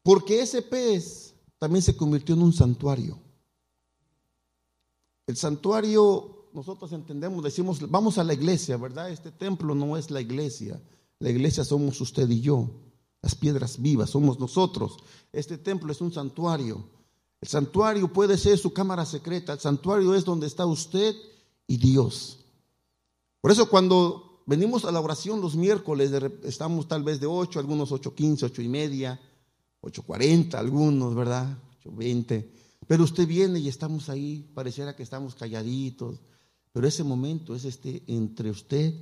porque 0.03 0.41
ese 0.41 0.61
pez 0.61 1.33
también 1.59 1.81
se 1.81 1.97
convirtió 1.97 2.35
en 2.35 2.43
un 2.43 2.53
santuario. 2.53 3.19
El 5.25 5.35
santuario, 5.35 6.49
nosotros 6.53 6.93
entendemos, 6.93 7.43
decimos, 7.43 7.79
vamos 7.89 8.17
a 8.17 8.23
la 8.23 8.33
iglesia, 8.33 8.77
¿verdad? 8.77 9.11
Este 9.11 9.31
templo 9.31 9.75
no 9.75 9.97
es 9.97 10.09
la 10.09 10.21
iglesia. 10.21 10.81
La 11.19 11.29
iglesia 11.29 11.65
somos 11.65 11.99
usted 11.99 12.29
y 12.29 12.39
yo. 12.39 12.69
Las 13.21 13.35
piedras 13.35 13.81
vivas 13.81 14.11
somos 14.11 14.39
nosotros. 14.39 14.97
Este 15.33 15.57
templo 15.57 15.91
es 15.91 15.99
un 15.99 16.13
santuario. 16.13 16.87
El 17.41 17.47
santuario 17.49 18.11
puede 18.13 18.37
ser 18.37 18.57
su 18.57 18.71
cámara 18.71 19.05
secreta. 19.05 19.53
El 19.53 19.59
santuario 19.59 20.15
es 20.15 20.23
donde 20.23 20.47
está 20.47 20.65
usted 20.65 21.15
y 21.67 21.77
Dios. 21.77 22.39
Por 23.41 23.51
eso 23.51 23.69
cuando 23.69 24.26
venimos 24.47 24.85
a 24.85 24.91
la 24.91 24.99
oración 24.99 25.41
los 25.41 25.55
miércoles, 25.55 26.11
estamos 26.43 26.87
tal 26.87 27.03
vez 27.03 27.19
de 27.19 27.27
8, 27.27 27.59
algunos 27.59 27.91
8.15, 27.91 28.43
8 28.43 28.61
y 28.63 28.67
media, 28.69 29.19
8.40, 29.81 30.55
algunos, 30.55 31.13
¿verdad? 31.13 31.55
8.20. 31.83 32.49
Pero 32.87 33.03
usted 33.03 33.27
viene 33.27 33.59
y 33.59 33.67
estamos 33.67 34.09
ahí, 34.09 34.49
pareciera 34.55 34.95
que 34.95 35.03
estamos 35.03 35.35
calladitos. 35.35 36.21
Pero 36.71 36.87
ese 36.87 37.03
momento 37.03 37.55
es 37.55 37.65
este 37.65 38.03
entre 38.07 38.49
usted 38.49 38.93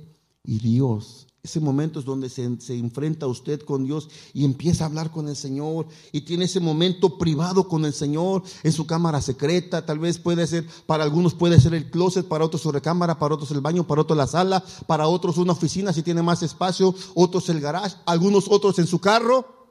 y 0.44 0.58
Dios. 0.58 1.28
Ese 1.46 1.60
momento 1.60 2.00
es 2.00 2.04
donde 2.04 2.28
se, 2.28 2.42
enfrenta 2.42 3.28
usted 3.28 3.60
con 3.60 3.84
Dios 3.84 4.08
y 4.34 4.44
empieza 4.44 4.82
a 4.82 4.88
hablar 4.88 5.12
con 5.12 5.28
el 5.28 5.36
Señor 5.36 5.86
y 6.10 6.22
tiene 6.22 6.46
ese 6.46 6.58
momento 6.58 7.18
privado 7.18 7.68
con 7.68 7.84
el 7.84 7.92
Señor 7.92 8.42
en 8.64 8.72
su 8.72 8.84
cámara 8.84 9.22
secreta. 9.22 9.86
Tal 9.86 10.00
vez 10.00 10.18
puede 10.18 10.44
ser, 10.48 10.66
para 10.86 11.04
algunos 11.04 11.34
puede 11.34 11.60
ser 11.60 11.72
el 11.74 11.88
closet, 11.88 12.26
para 12.26 12.44
otros 12.44 12.62
su 12.62 12.72
recámara, 12.72 13.20
para 13.20 13.36
otros 13.36 13.52
el 13.52 13.60
baño, 13.60 13.86
para 13.86 14.00
otros 14.00 14.16
la 14.16 14.26
sala, 14.26 14.64
para 14.88 15.06
otros 15.06 15.38
una 15.38 15.52
oficina 15.52 15.92
si 15.92 16.02
tiene 16.02 16.20
más 16.20 16.42
espacio, 16.42 16.92
otros 17.14 17.48
el 17.48 17.60
garage, 17.60 17.94
algunos 18.06 18.48
otros 18.48 18.80
en 18.80 18.88
su 18.88 18.98
carro. 18.98 19.70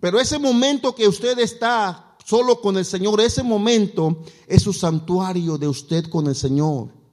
Pero 0.00 0.18
ese 0.18 0.38
momento 0.38 0.94
que 0.94 1.06
usted 1.06 1.38
está 1.38 2.16
solo 2.24 2.62
con 2.62 2.78
el 2.78 2.86
Señor, 2.86 3.20
ese 3.20 3.42
momento 3.42 4.22
es 4.46 4.62
su 4.62 4.72
santuario 4.72 5.58
de 5.58 5.68
usted 5.68 6.08
con 6.08 6.28
el 6.28 6.34
Señor. 6.34 7.03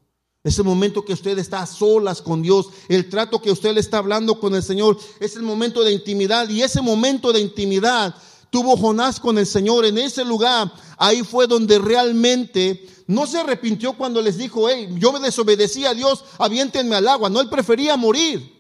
Ese 0.44 0.64
momento 0.64 1.06
que 1.06 1.14
usted 1.14 1.38
está 1.38 1.62
a 1.62 1.68
solas 1.68 2.22
con 2.22 2.42
Dios, 2.42 2.68
el 2.88 3.10
trato 3.10 3.42
que 3.42 3.52
usted 3.52 3.76
le 3.76 3.80
está 3.80 4.00
hablando 4.00 4.40
con 4.40 4.56
el 4.56 4.64
Señor, 4.64 4.98
es 5.20 5.36
el 5.36 5.44
momento 5.44 5.84
de 5.84 5.92
intimidad. 5.92 6.50
Y 6.50 6.64
ese 6.64 6.82
momento 6.82 7.32
de 7.32 7.42
intimidad 7.42 8.16
tuvo 8.50 8.76
Jonás 8.76 9.20
con 9.20 9.38
el 9.38 9.46
Señor. 9.46 9.86
En 9.86 10.00
ese 10.00 10.26
lugar, 10.26 10.72
ahí 10.98 11.24
fue 11.24 11.46
donde 11.46 11.78
realmente 11.78 12.88
no 13.06 13.28
se 13.28 13.40
arrepintió 13.40 13.94
cuando 13.94 14.20
les 14.22 14.38
dijo, 14.38 14.68
hey, 14.68 14.90
yo 14.98 15.12
me 15.12 15.20
desobedecí 15.20 15.86
a 15.86 15.94
Dios, 15.94 16.24
aviéntenme 16.40 16.96
al 16.96 17.08
agua. 17.08 17.30
No, 17.30 17.40
él 17.40 17.50
prefería 17.50 17.96
morir. 17.96 18.60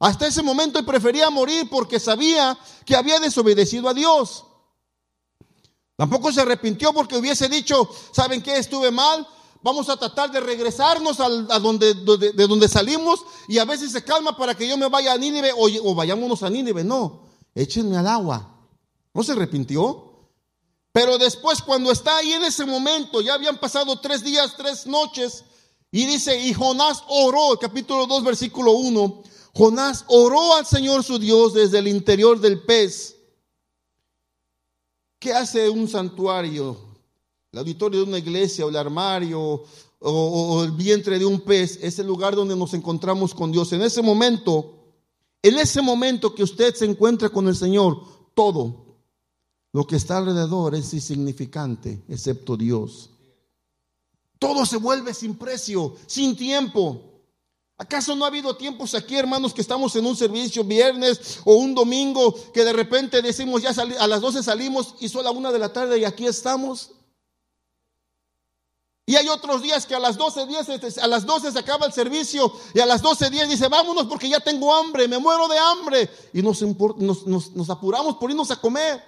Hasta 0.00 0.26
ese 0.26 0.42
momento 0.42 0.78
él 0.78 0.84
prefería 0.84 1.30
morir 1.30 1.68
porque 1.70 1.98
sabía 1.98 2.58
que 2.84 2.96
había 2.96 3.18
desobedecido 3.18 3.88
a 3.88 3.94
Dios. 3.94 4.44
Tampoco 5.96 6.32
se 6.32 6.40
arrepintió 6.40 6.92
porque 6.92 7.16
hubiese 7.16 7.48
dicho, 7.48 7.88
¿saben 8.12 8.42
qué? 8.42 8.58
Estuve 8.58 8.90
mal, 8.90 9.26
vamos 9.64 9.88
a 9.88 9.96
tratar 9.96 10.30
de 10.30 10.40
regresarnos 10.40 11.18
a 11.20 11.58
donde, 11.58 11.94
de 11.94 12.46
donde 12.46 12.68
salimos 12.68 13.24
y 13.48 13.56
a 13.56 13.64
veces 13.64 13.92
se 13.92 14.04
calma 14.04 14.36
para 14.36 14.54
que 14.54 14.68
yo 14.68 14.76
me 14.76 14.90
vaya 14.90 15.14
a 15.14 15.16
Nínive 15.16 15.52
o, 15.56 15.94
vayámonos 15.94 16.42
a 16.42 16.50
Nínive. 16.50 16.84
No, 16.84 17.22
échenme 17.54 17.96
al 17.96 18.06
agua. 18.06 18.58
¿No 19.14 19.22
se 19.22 19.32
arrepintió? 19.32 20.28
Pero 20.92 21.16
después 21.16 21.62
cuando 21.62 21.90
está 21.90 22.18
ahí 22.18 22.34
en 22.34 22.44
ese 22.44 22.66
momento, 22.66 23.22
ya 23.22 23.34
habían 23.34 23.58
pasado 23.58 23.98
tres 24.00 24.22
días, 24.22 24.54
tres 24.54 24.86
noches, 24.86 25.44
y 25.90 26.04
dice, 26.04 26.38
y 26.38 26.52
Jonás 26.52 27.02
oró, 27.08 27.58
capítulo 27.58 28.06
2, 28.06 28.22
versículo 28.22 28.72
1, 28.72 29.22
Jonás 29.54 30.04
oró 30.08 30.56
al 30.56 30.66
Señor 30.66 31.02
su 31.04 31.18
Dios 31.18 31.54
desde 31.54 31.78
el 31.78 31.88
interior 31.88 32.38
del 32.38 32.62
pez. 32.62 33.16
¿Qué 35.18 35.32
hace 35.32 35.70
un 35.70 35.88
santuario? 35.88 36.83
El 37.54 37.58
auditorio 37.58 38.00
de 38.00 38.08
una 38.08 38.18
iglesia 38.18 38.66
o 38.66 38.68
el 38.68 38.74
armario 38.74 39.62
o, 40.00 40.64
el 40.64 40.72
vientre 40.72 41.20
de 41.20 41.24
un 41.24 41.38
pez 41.38 41.78
es 41.80 42.00
el 42.00 42.06
lugar 42.08 42.34
donde 42.34 42.56
nos 42.56 42.74
encontramos 42.74 43.32
con 43.32 43.52
Dios. 43.52 43.72
En 43.72 43.80
ese 43.82 44.02
momento, 44.02 44.74
en 45.40 45.56
ese 45.60 45.80
momento 45.80 46.34
que 46.34 46.42
usted 46.42 46.74
se 46.74 46.84
encuentra 46.84 47.28
con 47.28 47.46
el 47.46 47.54
Señor, 47.54 48.02
todo, 48.34 48.98
Lo 49.70 49.86
que 49.86 49.94
está 49.94 50.16
alrededor 50.18 50.74
es 50.74 50.92
insignificante, 50.94 52.02
excepto 52.08 52.56
Dios. 52.56 53.10
Todo 54.40 54.66
se 54.66 54.76
vuelve 54.76 55.14
sin 55.14 55.36
precio, 55.36 55.94
sin 56.08 56.36
tiempo. 56.36 57.02
¿Acaso 57.78 58.16
no 58.16 58.24
ha 58.24 58.28
habido 58.28 58.56
tiempos 58.56 58.96
aquí, 58.96 59.14
hermanos, 59.14 59.54
que 59.54 59.60
estamos 59.60 59.94
en 59.94 60.06
un 60.06 60.16
servicio 60.16 60.64
viernes 60.64 61.38
o 61.44 61.54
un 61.54 61.72
domingo 61.72 62.34
que 62.52 62.64
de 62.64 62.72
repente 62.72 63.22
decimos 63.22 63.62
ya 63.62 63.70
a 64.00 64.06
las 64.08 64.20
12 64.20 64.42
salimos 64.42 64.96
y 64.98 65.08
son 65.08 65.22
la 65.22 65.30
una 65.30 65.52
de 65.52 65.60
la 65.60 65.72
tarde 65.72 66.00
y 66.00 66.04
aquí 66.04 66.26
estamos? 66.26 66.90
Y 69.06 69.16
hay 69.16 69.28
otros 69.28 69.60
días 69.62 69.84
que 69.86 69.94
a 69.94 69.98
las 69.98 70.16
12, 70.16 70.46
10, 70.46 70.98
a 70.98 71.06
las 71.06 71.26
12 71.26 71.52
se 71.52 71.58
acaba 71.58 71.84
el 71.84 71.92
servicio 71.92 72.50
y 72.72 72.80
a 72.80 72.86
las 72.86 73.02
12, 73.02 73.28
10 73.28 73.50
dice, 73.50 73.68
vámonos 73.68 74.06
porque 74.06 74.28
ya 74.28 74.40
tengo 74.40 74.74
hambre, 74.74 75.06
me 75.08 75.18
muero 75.18 75.46
de 75.46 75.58
hambre. 75.58 76.10
Y 76.32 76.40
nos, 76.40 76.62
nos, 76.62 77.26
nos 77.26 77.70
apuramos 77.70 78.16
por 78.16 78.30
irnos 78.30 78.50
a 78.50 78.56
comer. 78.56 79.02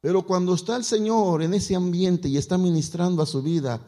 Pero 0.00 0.26
cuando 0.26 0.54
está 0.54 0.76
el 0.76 0.84
Señor 0.84 1.42
en 1.42 1.54
ese 1.54 1.76
ambiente 1.76 2.28
y 2.28 2.38
está 2.38 2.56
ministrando 2.56 3.22
a 3.22 3.26
su 3.26 3.42
vida, 3.42 3.80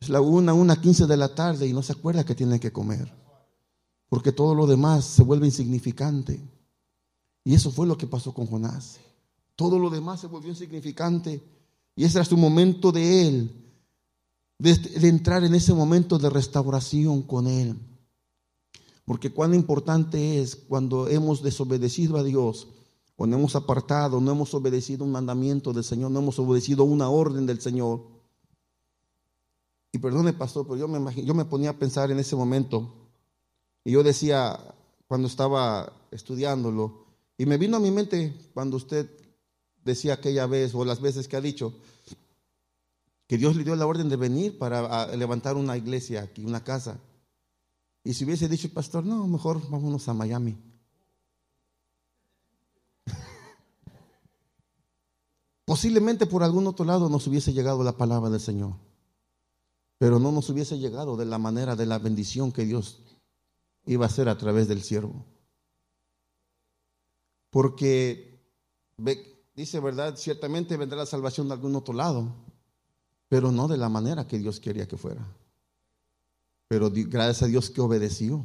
es 0.00 0.08
la 0.08 0.20
una, 0.20 0.52
una, 0.52 0.80
quince 0.80 1.06
de 1.06 1.16
la 1.16 1.34
tarde 1.34 1.66
y 1.66 1.72
no 1.72 1.82
se 1.82 1.92
acuerda 1.92 2.24
que 2.24 2.34
tiene 2.34 2.60
que 2.60 2.72
comer. 2.72 3.10
Porque 4.08 4.32
todo 4.32 4.54
lo 4.54 4.66
demás 4.66 5.04
se 5.04 5.22
vuelve 5.22 5.46
insignificante. 5.46 6.40
Y 7.44 7.54
eso 7.54 7.70
fue 7.70 7.86
lo 7.86 7.96
que 7.96 8.06
pasó 8.06 8.34
con 8.34 8.46
Jonás. 8.46 8.98
Todo 9.54 9.78
lo 9.78 9.88
demás 9.88 10.20
se 10.20 10.26
volvió 10.26 10.50
insignificante. 10.50 11.42
Y 11.94 12.04
ese 12.04 12.18
era 12.18 12.24
su 12.24 12.36
momento 12.36 12.92
de 12.92 13.26
él, 13.26 13.65
de, 14.58 15.08
entrar 15.08 15.44
en 15.44 15.54
ese 15.54 15.74
momento 15.74 16.18
de 16.18 16.30
restauración 16.30 17.22
con 17.22 17.46
él. 17.46 17.78
Porque 19.04 19.32
cuán 19.32 19.54
importante 19.54 20.40
es 20.40 20.56
cuando 20.56 21.08
hemos 21.08 21.42
desobedecido 21.42 22.16
a 22.16 22.24
Dios, 22.24 22.68
o 23.16 23.26
no 23.26 23.36
hemos 23.36 23.56
apartado, 23.56 24.20
no 24.20 24.32
hemos 24.32 24.52
obedecido 24.52 25.04
un 25.04 25.12
mandamiento 25.12 25.72
del 25.72 25.84
Señor, 25.84 26.10
no 26.10 26.18
hemos 26.18 26.38
obedecido 26.38 26.84
una 26.84 27.08
orden 27.08 27.46
del 27.46 27.60
Señor 27.60 28.16
y 29.96 29.98
perdone, 29.98 30.34
pastor, 30.34 30.66
pero 30.66 30.76
yo 30.76 30.88
me, 30.88 31.24
yo 31.24 31.32
me 31.32 31.46
ponía 31.46 31.70
a 31.70 31.78
pensar 31.78 32.10
en 32.10 32.18
ese 32.18 32.36
momento. 32.36 32.92
Y 33.82 33.92
yo 33.92 34.02
decía, 34.02 34.58
cuando 35.08 35.26
estaba 35.26 35.90
estudiándolo, 36.10 37.06
y 37.38 37.46
me 37.46 37.56
vino 37.56 37.78
a 37.78 37.80
mi 37.80 37.90
mente 37.90 38.36
cuando 38.52 38.76
usted 38.76 39.08
decía 39.84 40.14
aquella 40.14 40.46
vez, 40.46 40.74
o 40.74 40.84
las 40.84 41.00
veces 41.00 41.28
que 41.28 41.36
ha 41.36 41.40
dicho, 41.40 41.72
que 43.26 43.38
Dios 43.38 43.56
le 43.56 43.64
dio 43.64 43.76
la 43.76 43.86
orden 43.86 44.08
de 44.08 44.16
venir 44.16 44.58
para 44.58 45.14
levantar 45.16 45.56
una 45.56 45.76
iglesia 45.76 46.22
aquí, 46.22 46.44
una 46.44 46.62
casa. 46.62 47.00
Y 48.04 48.14
si 48.14 48.24
hubiese 48.24 48.48
dicho, 48.48 48.72
pastor, 48.72 49.04
no, 49.04 49.26
mejor 49.26 49.68
vámonos 49.68 50.08
a 50.08 50.14
Miami. 50.14 50.56
Posiblemente 55.64 56.26
por 56.26 56.42
algún 56.42 56.66
otro 56.66 56.84
lado 56.84 57.08
nos 57.08 57.26
hubiese 57.26 57.52
llegado 57.52 57.82
la 57.82 57.96
palabra 57.96 58.30
del 58.30 58.40
Señor 58.40 58.74
pero 59.98 60.18
no 60.18 60.32
nos 60.32 60.48
hubiese 60.50 60.78
llegado 60.78 61.16
de 61.16 61.24
la 61.24 61.38
manera 61.38 61.76
de 61.76 61.86
la 61.86 61.98
bendición 61.98 62.52
que 62.52 62.64
Dios 62.64 63.00
iba 63.86 64.04
a 64.04 64.08
hacer 64.08 64.28
a 64.28 64.36
través 64.36 64.68
del 64.68 64.82
siervo. 64.82 65.24
Porque 67.50 68.38
dice, 69.54 69.80
¿verdad? 69.80 70.16
Ciertamente 70.16 70.76
vendrá 70.76 70.98
la 70.98 71.06
salvación 71.06 71.48
de 71.48 71.54
algún 71.54 71.74
otro 71.76 71.94
lado, 71.94 72.34
pero 73.28 73.50
no 73.50 73.68
de 73.68 73.76
la 73.76 73.88
manera 73.88 74.26
que 74.26 74.38
Dios 74.38 74.60
quería 74.60 74.86
que 74.86 74.96
fuera. 74.96 75.26
Pero 76.68 76.90
gracias 76.92 77.42
a 77.42 77.46
Dios 77.46 77.70
que 77.70 77.80
obedeció 77.80 78.44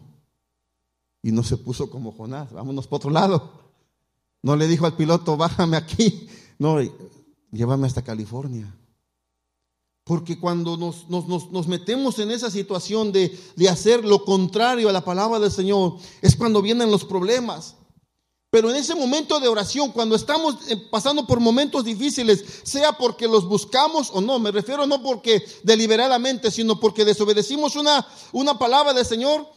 y 1.24 1.32
no 1.32 1.44
se 1.44 1.58
puso 1.58 1.90
como 1.90 2.12
Jonás, 2.12 2.52
vámonos 2.52 2.88
para 2.88 2.98
otro 2.98 3.10
lado. 3.10 3.62
No 4.44 4.56
le 4.56 4.68
dijo 4.68 4.86
al 4.86 4.96
piloto, 4.96 5.38
bájame 5.38 5.78
aquí, 5.78 6.28
no, 6.58 6.78
llévame 7.52 7.88
hasta 7.88 8.04
California. 8.04 8.76
Porque 10.04 10.40
cuando 10.40 10.78
nos, 10.78 11.68
metemos 11.68 12.18
en 12.20 12.32
esa 12.32 12.50
situación 12.50 13.12
de, 13.12 13.38
de 13.56 13.70
hacer 13.70 14.04
lo 14.04 14.26
contrario 14.26 14.90
a 14.90 14.92
la 14.92 15.06
palabra 15.06 15.40
del 15.40 15.52
Señor, 15.52 15.98
es 16.22 16.36
cuando 16.36 16.62
vienen 16.62 16.90
los 16.90 17.06
problemas. 17.06 17.76
Pero 18.52 18.70
en 18.70 18.76
ese 18.76 18.94
momento 18.94 19.40
de 19.40 19.48
oración, 19.48 19.92
cuando 19.92 20.16
estamos 20.16 20.56
eh, 20.68 20.78
pasando 20.92 21.26
por 21.26 21.40
momentos 21.40 21.84
difíciles, 21.84 22.44
sea 22.64 22.92
porque 22.92 23.28
los 23.28 23.48
buscamos 23.48 24.12
o 24.14 24.22
no, 24.22 24.38
me 24.38 24.52
refiero 24.52 24.86
no 24.86 25.02
porque 25.02 25.44
deliberadamente, 25.64 26.52
sino 26.52 26.80
porque 26.80 27.04
desobedecimos 27.04 27.76
una, 27.76 28.06
una 28.32 28.60
palabra 28.60 28.94
del 28.94 29.06
Señor. 29.06 29.48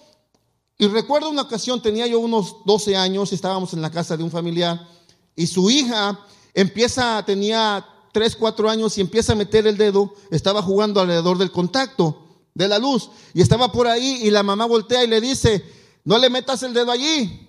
Y 0.79 0.87
recuerdo 0.87 1.29
una 1.29 1.43
ocasión, 1.43 1.83
tenía 1.83 2.07
yo 2.07 2.19
unos 2.19 2.65
12 2.65 2.97
años, 2.97 3.33
estábamos 3.33 3.75
en 3.75 3.83
la 3.83 3.91
casa 3.91 4.17
de 4.17 4.25
un 4.25 4.31
familiar 4.31 4.89
y 5.37 5.47
su 5.47 5.71
hija 5.71 6.19
empieza, 6.55 7.23
tenía 7.27 7.85
Tres, 8.15 8.37
cuatro 8.37 8.71
años 8.71 8.97
y 8.97 9.01
empieza 9.01 9.33
a 9.33 9.35
meter 9.35 9.67
el 9.67 9.77
dedo, 9.77 10.15
estaba 10.31 10.63
jugando 10.63 11.01
alrededor 11.01 11.37
del 11.37 11.51
contacto 11.51 12.45
de 12.55 12.69
la 12.69 12.79
luz 12.79 13.11
y 13.35 13.43
estaba 13.43 13.73
por 13.73 13.89
ahí 13.89 14.21
y 14.23 14.31
la 14.31 14.45
mamá 14.45 14.67
voltea 14.67 15.03
y 15.03 15.09
le 15.09 15.21
dice, 15.21 15.65
no 16.05 16.17
le 16.19 16.31
metas 16.31 16.63
el 16.63 16.73
dedo 16.73 16.93
allí. 16.93 17.45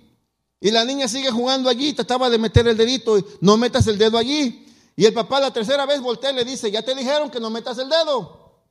Y 0.66 0.72
la 0.72 0.84
niña 0.84 1.08
sigue 1.08 1.30
jugando 1.30 1.70
allí, 1.70 1.94
trataba 1.94 2.28
de 2.28 2.40
meter 2.40 2.68
el 2.68 2.76
dedito, 2.76 3.24
no 3.40 3.56
metas 3.56 3.86
el 3.86 4.00
dedo 4.00 4.18
allí. 4.18 4.66
Y 4.96 5.06
el 5.06 5.14
papá 5.14 5.40
la 5.40 5.54
tercera 5.54 5.86
vez 5.86 6.02
voltea 6.02 6.32
y 6.32 6.36
le 6.38 6.44
dice, 6.44 6.72
ya 6.72 6.82
te 6.82 6.96
dijeron 6.96 7.30
que 7.30 7.40
no 7.40 7.52
metas 7.52 7.78
el 7.78 7.88
dedo. 7.88 8.64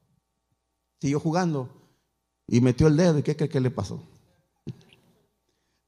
Siguió 1.00 1.20
jugando 1.20 1.68
y 2.48 2.60
metió 2.60 2.88
el 2.88 2.96
dedo. 2.96 3.20
¿Y 3.20 3.22
qué 3.22 3.36
cree 3.36 3.48
que 3.48 3.60
le 3.60 3.70
pasó? 3.70 4.02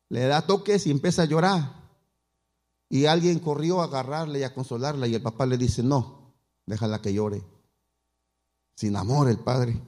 Le 0.08 0.20
da 0.28 0.46
toques 0.46 0.86
y 0.86 0.92
empieza 0.92 1.22
a 1.22 1.24
llorar. 1.24 1.74
Y 2.88 3.06
alguien 3.06 3.40
corrió 3.40 3.80
a 3.80 3.86
agarrarle 3.86 4.38
y 4.38 4.42
a 4.44 4.54
consolarla 4.54 5.08
y 5.08 5.16
el 5.16 5.22
papá 5.22 5.44
le 5.44 5.58
dice, 5.58 5.82
no, 5.82 6.36
déjala 6.66 7.02
que 7.02 7.12
llore. 7.12 7.42
Sin 8.76 8.94
amor 8.94 9.28
el 9.28 9.40
padre. 9.40 9.82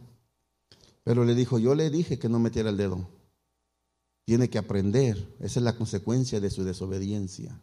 Pero 1.04 1.24
le 1.24 1.36
dijo, 1.36 1.60
yo 1.60 1.76
le 1.76 1.90
dije 1.90 2.18
que 2.18 2.28
no 2.28 2.40
metiera 2.40 2.70
el 2.70 2.76
dedo. 2.76 3.17
Tiene 4.28 4.50
que 4.50 4.58
aprender. 4.58 5.16
Esa 5.40 5.60
es 5.60 5.64
la 5.64 5.74
consecuencia 5.74 6.38
de 6.38 6.50
su 6.50 6.62
desobediencia. 6.62 7.58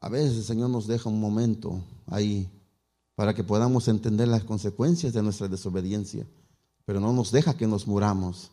A 0.00 0.08
veces 0.08 0.38
el 0.38 0.44
Señor 0.44 0.70
nos 0.70 0.86
deja 0.86 1.10
un 1.10 1.20
momento 1.20 1.84
ahí 2.06 2.48
para 3.14 3.34
que 3.34 3.44
podamos 3.44 3.88
entender 3.88 4.28
las 4.28 4.44
consecuencias 4.44 5.12
de 5.12 5.22
nuestra 5.22 5.48
desobediencia, 5.48 6.26
pero 6.86 6.98
no 6.98 7.12
nos 7.12 7.30
deja 7.30 7.58
que 7.58 7.66
nos 7.66 7.86
muramos. 7.86 8.52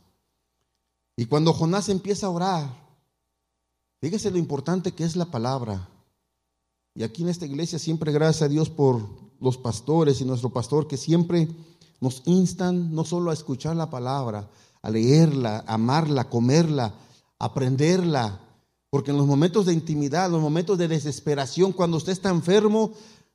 Y 1.16 1.28
cuando 1.28 1.54
Jonás 1.54 1.88
empieza 1.88 2.26
a 2.28 2.32
orar, 2.32 2.82
Fíjese 4.02 4.32
lo 4.32 4.40
importante 4.40 4.94
que 4.94 5.04
es 5.04 5.16
la 5.16 5.26
palabra. 5.26 5.88
Y 6.96 7.04
aquí 7.04 7.22
en 7.22 7.30
esta 7.30 7.46
iglesia 7.46 7.78
siempre 7.78 8.12
gracias 8.12 8.42
a 8.42 8.48
Dios 8.50 8.70
por 8.70 9.00
los 9.40 9.58
pastores 9.58 10.20
y 10.20 10.26
nuestro 10.26 10.50
pastor 10.50 10.88
que 10.88 10.98
siempre 10.98 11.48
nos 12.00 12.24
instan 12.26 12.96
no 12.96 13.06
solo 13.06 13.30
a 13.30 13.34
escuchar 13.36 13.76
la 13.76 13.92
palabra, 13.92 14.50
a 14.82 14.90
leerla, 14.90 15.64
amarla, 15.68 16.30
comerla, 16.30 16.94
aprenderla. 17.40 18.40
Porque 18.90 19.12
en 19.12 19.18
los 19.18 19.28
momentos 19.28 19.66
de 19.66 19.74
intimidad, 19.74 20.30
los 20.30 20.42
momentos 20.42 20.78
de 20.78 20.88
desesperación, 20.88 21.72
cuando 21.72 21.98
usted 21.98 22.12
está 22.12 22.30
enfermo, 22.30 22.92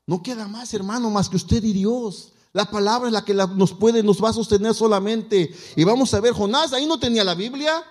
no 0.06 0.22
queda 0.22 0.46
más, 0.46 0.74
hermano, 0.74 1.10
más 1.10 1.28
que 1.28 1.36
usted 1.36 1.62
y 1.64 1.72
Dios. 1.72 2.32
La 2.52 2.70
palabra 2.70 3.08
es 3.08 3.12
la 3.12 3.24
que 3.24 3.34
nos 3.34 3.74
puede, 3.74 4.02
nos 4.02 4.22
va 4.22 4.30
a 4.30 4.32
sostener 4.32 4.74
solamente. 4.74 5.54
Y 5.76 5.84
vamos 5.84 6.14
a 6.14 6.20
ver, 6.20 6.32
Jonás 6.32 6.72
ahí 6.72 6.86
no 6.86 6.98
tenía 6.98 7.24
la 7.24 7.34
Biblia. 7.34 7.84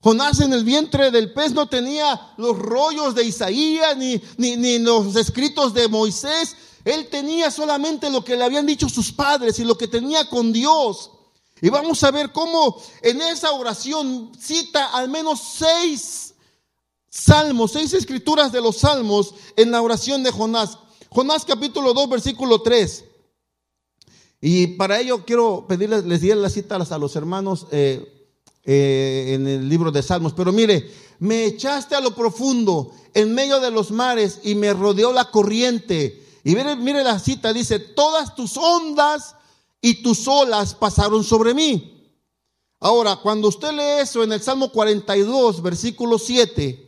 Jonás 0.00 0.40
en 0.40 0.52
el 0.52 0.64
vientre 0.64 1.10
del 1.10 1.32
pez 1.32 1.52
no 1.52 1.68
tenía 1.68 2.32
los 2.38 2.58
rollos 2.58 3.14
de 3.14 3.24
Isaías 3.24 3.96
ni, 3.96 4.20
ni, 4.38 4.78
los 4.78 5.14
escritos 5.16 5.74
de 5.74 5.88
Moisés. 5.88 6.56
Él 6.84 7.08
tenía 7.10 7.50
solamente 7.50 8.08
lo 8.08 8.24
que 8.24 8.36
le 8.36 8.44
habían 8.44 8.66
dicho 8.66 8.88
sus 8.88 9.12
padres 9.12 9.58
y 9.58 9.64
lo 9.64 9.76
que 9.76 9.86
tenía 9.86 10.28
con 10.28 10.52
Dios. 10.52 11.10
Y 11.60 11.68
vamos 11.68 12.02
a 12.04 12.10
ver 12.10 12.32
cómo 12.32 12.80
en 13.02 13.20
esa 13.20 13.52
oración 13.52 14.32
cita 14.38 14.86
al 14.86 15.08
menos 15.08 15.40
seis 15.40 16.34
salmos, 17.08 17.72
seis 17.72 17.92
escrituras 17.92 18.52
de 18.52 18.60
los 18.60 18.78
salmos 18.78 19.34
en 19.56 19.70
la 19.70 19.82
oración 19.82 20.22
de 20.22 20.30
Jonás. 20.30 20.78
Jonás 21.10 21.44
capítulo 21.44 21.92
2, 21.92 22.08
versículo 22.08 22.62
3. 22.62 23.04
Y 24.40 24.68
para 24.68 25.00
ello 25.00 25.24
quiero 25.24 25.66
pedirles, 25.68 26.04
les 26.04 26.20
di 26.22 26.28
la 26.34 26.48
cita 26.48 26.76
a 26.76 26.98
los 26.98 27.16
hermanos. 27.16 27.66
Eh, 27.70 28.16
eh, 28.64 29.32
en 29.34 29.48
el 29.48 29.68
libro 29.68 29.90
de 29.90 30.02
Salmos. 30.02 30.34
Pero 30.34 30.52
mire, 30.52 30.90
me 31.18 31.46
echaste 31.46 31.94
a 31.94 32.00
lo 32.00 32.14
profundo, 32.14 32.92
en 33.14 33.34
medio 33.34 33.58
de 33.58 33.70
los 33.70 33.90
mares, 33.90 34.40
y 34.44 34.54
me 34.54 34.74
rodeó 34.74 35.12
la 35.12 35.30
corriente. 35.30 36.22
Y 36.44 36.54
mire 36.54 37.02
la 37.02 37.18
cita, 37.18 37.54
dice, 37.54 37.78
todas 37.78 38.34
tus 38.34 38.58
ondas 38.58 39.34
y 39.80 40.02
tus 40.02 40.26
olas 40.28 40.74
pasaron 40.74 41.24
sobre 41.24 41.54
mí. 41.54 42.14
Ahora, 42.78 43.16
cuando 43.16 43.48
usted 43.48 43.72
lee 43.72 44.02
eso 44.02 44.22
en 44.22 44.32
el 44.32 44.40
Salmo 44.40 44.70
42, 44.70 45.62
versículo 45.62 46.18
7, 46.18 46.86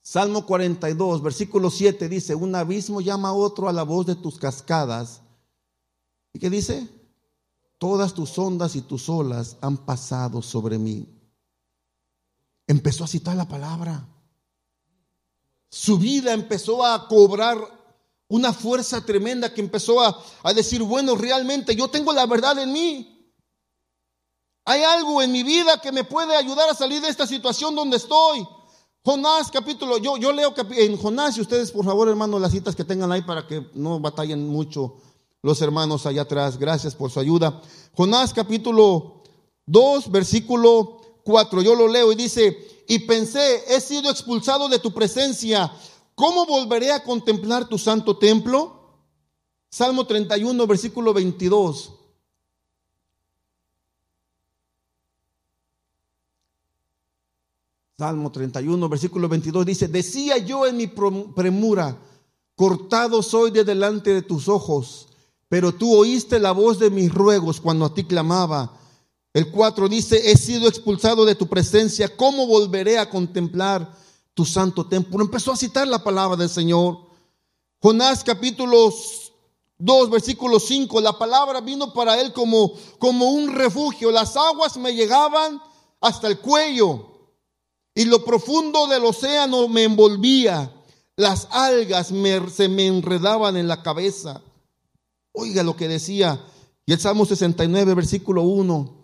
Salmo 0.00 0.46
42, 0.46 1.22
versículo 1.22 1.70
7 1.70 2.08
dice, 2.08 2.34
un 2.34 2.54
abismo 2.54 3.02
llama 3.02 3.28
a 3.28 3.34
otro 3.34 3.68
a 3.68 3.72
la 3.72 3.82
voz 3.82 4.06
de 4.06 4.14
tus 4.14 4.38
cascadas. 4.38 5.20
¿Y 6.32 6.38
qué 6.38 6.48
dice? 6.48 6.88
todas 7.78 8.12
tus 8.12 8.36
ondas 8.38 8.76
y 8.76 8.82
tus 8.82 9.08
olas 9.08 9.56
han 9.60 9.76
pasado 9.78 10.42
sobre 10.42 10.78
mí. 10.78 11.06
Empezó 12.66 13.04
a 13.04 13.08
citar 13.08 13.36
la 13.36 13.48
palabra. 13.48 14.06
su 15.70 15.98
vida 15.98 16.32
empezó 16.32 16.84
a 16.84 17.08
cobrar 17.08 17.58
una 18.28 18.52
fuerza 18.52 19.04
tremenda 19.04 19.52
que 19.52 19.60
empezó 19.60 20.00
a, 20.00 20.22
a, 20.42 20.52
decir, 20.52 20.82
bueno, 20.82 21.16
realmente 21.16 21.74
yo 21.74 21.88
tengo 21.88 22.12
la 22.12 22.26
verdad 22.26 22.58
en 22.58 22.72
mí. 22.72 23.32
Hay 24.64 24.82
algo 24.82 25.22
en 25.22 25.32
mi 25.32 25.42
vida 25.42 25.80
que 25.80 25.92
me 25.92 26.04
puede 26.04 26.36
ayudar 26.36 26.68
a 26.68 26.74
salir 26.74 27.00
de 27.00 27.08
esta 27.08 27.26
situación 27.26 27.74
donde 27.74 27.96
estoy. 27.96 28.46
Jonás 29.02 29.50
capítulo, 29.50 29.96
yo, 29.96 30.18
yo 30.18 30.32
leo 30.32 30.52
en 30.72 30.98
Jonás 30.98 31.38
y 31.38 31.40
ustedes 31.40 31.70
por 31.70 31.84
favor 31.84 32.08
hermanos 32.08 32.40
las 32.40 32.52
citas 32.52 32.76
que 32.76 32.84
tengan 32.84 33.10
ahí 33.10 33.22
para 33.22 33.46
que 33.46 33.66
no 33.72 33.98
batallen 33.98 34.46
mucho 34.46 34.96
los 35.40 35.62
hermanos 35.62 36.04
allá 36.04 36.22
atrás. 36.22 36.58
Gracias 36.58 36.94
por 36.94 37.10
su 37.10 37.18
ayuda. 37.18 37.62
Jonás 37.96 38.34
capítulo 38.34 39.22
2, 39.64 40.10
versículo 40.10 41.00
4, 41.24 41.62
yo 41.62 41.74
lo 41.74 41.88
leo 41.88 42.12
y 42.12 42.16
dice, 42.16 42.84
y 42.86 43.00
pensé, 43.00 43.64
he 43.68 43.80
sido 43.80 44.10
expulsado 44.10 44.68
de 44.68 44.78
tu 44.78 44.92
presencia, 44.92 45.72
¿cómo 46.18 46.46
volveré 46.46 46.90
a 46.92 47.04
contemplar 47.04 47.68
tu 47.68 47.78
santo 47.78 48.18
templo? 48.18 48.74
Salmo 49.70 50.04
31, 50.04 50.66
versículo 50.66 51.14
22. 51.14 51.92
Salmo 57.96 58.32
31, 58.32 58.88
versículo 58.88 59.28
22 59.28 59.64
dice, 59.64 59.86
decía 59.86 60.38
yo 60.38 60.66
en 60.66 60.76
mi 60.76 60.88
premura, 60.88 61.96
cortado 62.56 63.22
soy 63.22 63.52
de 63.52 63.64
delante 63.64 64.12
de 64.12 64.22
tus 64.22 64.48
ojos, 64.48 65.08
pero 65.48 65.72
tú 65.72 65.94
oíste 65.94 66.40
la 66.40 66.50
voz 66.50 66.80
de 66.80 66.90
mis 66.90 67.14
ruegos 67.14 67.60
cuando 67.60 67.84
a 67.84 67.94
ti 67.94 68.02
clamaba. 68.04 68.76
El 69.32 69.52
4 69.52 69.88
dice, 69.88 70.32
he 70.32 70.36
sido 70.36 70.68
expulsado 70.68 71.24
de 71.24 71.36
tu 71.36 71.46
presencia, 71.46 72.16
¿cómo 72.16 72.48
volveré 72.48 72.98
a 72.98 73.08
contemplar 73.08 73.96
tu 74.38 74.44
santo 74.44 74.86
templo? 74.86 75.20
Empezó 75.20 75.50
a 75.50 75.56
citar 75.56 75.88
la 75.88 76.04
palabra 76.04 76.36
del 76.36 76.48
Señor. 76.48 76.96
Jonás 77.82 78.22
capítulo 78.22 78.94
2, 79.78 80.10
versículo 80.10 80.60
5, 80.60 81.00
la 81.00 81.18
palabra 81.18 81.60
vino 81.60 81.92
para 81.92 82.20
él 82.20 82.32
como, 82.32 82.72
como 83.00 83.30
un 83.30 83.52
refugio, 83.52 84.12
las 84.12 84.36
aguas 84.36 84.76
me 84.76 84.94
llegaban 84.94 85.60
hasta 86.00 86.28
el 86.28 86.38
cuello 86.38 87.04
y 87.96 88.04
lo 88.04 88.24
profundo 88.24 88.86
del 88.86 89.04
océano 89.06 89.66
me 89.66 89.82
envolvía. 89.82 90.72
Las 91.16 91.48
algas 91.50 92.12
se 92.54 92.68
me 92.68 92.86
enredaban 92.86 93.56
en 93.56 93.66
la 93.66 93.82
cabeza. 93.82 94.40
Oiga 95.32 95.64
lo 95.64 95.74
que 95.74 95.88
decía. 95.88 96.40
Y 96.86 96.92
el 96.92 97.00
Salmo 97.00 97.26
69, 97.26 97.92
versículo 97.94 98.42
1. 98.42 98.94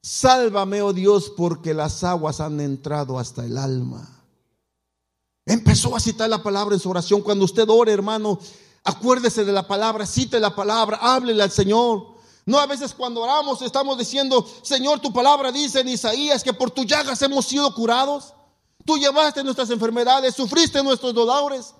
Sálvame, 0.00 0.80
oh 0.80 0.94
Dios, 0.94 1.30
porque 1.36 1.74
las 1.74 2.02
aguas 2.02 2.40
han 2.40 2.62
entrado 2.62 3.18
hasta 3.18 3.44
el 3.44 3.58
alma. 3.58 4.19
Empezó 5.50 5.96
a 5.96 6.00
citar 6.00 6.30
la 6.30 6.44
palabra 6.44 6.76
en 6.76 6.80
su 6.80 6.88
oración. 6.88 7.22
Cuando 7.22 7.44
usted 7.44 7.68
ore, 7.68 7.90
hermano, 7.90 8.38
acuérdese 8.84 9.44
de 9.44 9.50
la 9.50 9.66
palabra, 9.66 10.06
cite 10.06 10.38
la 10.38 10.54
palabra, 10.54 11.00
háblele 11.02 11.42
al 11.42 11.50
Señor. 11.50 12.06
No 12.46 12.60
a 12.60 12.66
veces 12.66 12.94
cuando 12.94 13.22
oramos 13.22 13.60
estamos 13.60 13.98
diciendo, 13.98 14.48
Señor, 14.62 15.00
tu 15.00 15.12
palabra 15.12 15.50
dice 15.50 15.80
en 15.80 15.88
Isaías 15.88 16.44
que 16.44 16.52
por 16.52 16.70
tus 16.70 16.86
llagas 16.86 17.20
hemos 17.22 17.46
sido 17.46 17.74
curados. 17.74 18.32
Tú 18.84 18.96
llevaste 18.96 19.42
nuestras 19.42 19.70
enfermedades, 19.70 20.36
sufriste 20.36 20.84
nuestros 20.84 21.12
dolores 21.14 21.74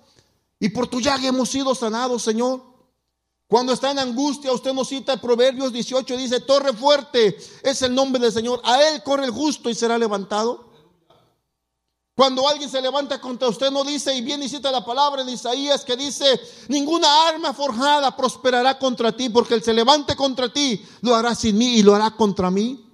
y 0.59 0.67
por 0.67 0.87
tu 0.87 0.99
llaga 0.99 1.25
hemos 1.25 1.47
sido 1.47 1.73
sanados, 1.73 2.23
Señor. 2.23 2.61
Cuando 3.47 3.71
está 3.71 3.91
en 3.91 3.99
angustia, 3.99 4.51
usted 4.51 4.73
nos 4.73 4.89
cita 4.89 5.21
Proverbios 5.21 5.71
18, 5.71 6.17
dice, 6.17 6.41
torre 6.41 6.73
fuerte 6.73 7.37
es 7.63 7.81
el 7.83 7.95
nombre 7.95 8.21
del 8.21 8.33
Señor. 8.33 8.59
A 8.65 8.83
él 8.83 9.01
corre 9.01 9.23
el 9.23 9.31
justo 9.31 9.69
y 9.69 9.75
será 9.75 9.97
levantado. 9.97 10.70
Cuando 12.15 12.47
alguien 12.47 12.69
se 12.69 12.81
levanta 12.81 13.21
contra 13.21 13.47
usted, 13.47 13.71
no 13.71 13.83
dice, 13.83 14.13
y 14.13 14.21
viene 14.21 14.45
y 14.45 14.49
cita 14.49 14.71
la 14.71 14.83
palabra 14.83 15.23
de 15.23 15.31
Isaías 15.31 15.85
que 15.85 15.95
dice, 15.95 16.39
ninguna 16.67 17.27
arma 17.29 17.53
forjada 17.53 18.15
prosperará 18.15 18.77
contra 18.77 19.15
ti, 19.15 19.29
porque 19.29 19.53
el 19.53 19.63
se 19.63 19.73
levante 19.73 20.15
contra 20.15 20.51
ti 20.51 20.83
lo 21.01 21.15
hará 21.15 21.33
sin 21.33 21.57
mí 21.57 21.77
y 21.77 21.83
lo 21.83 21.95
hará 21.95 22.11
contra 22.11 22.51
mí. 22.51 22.85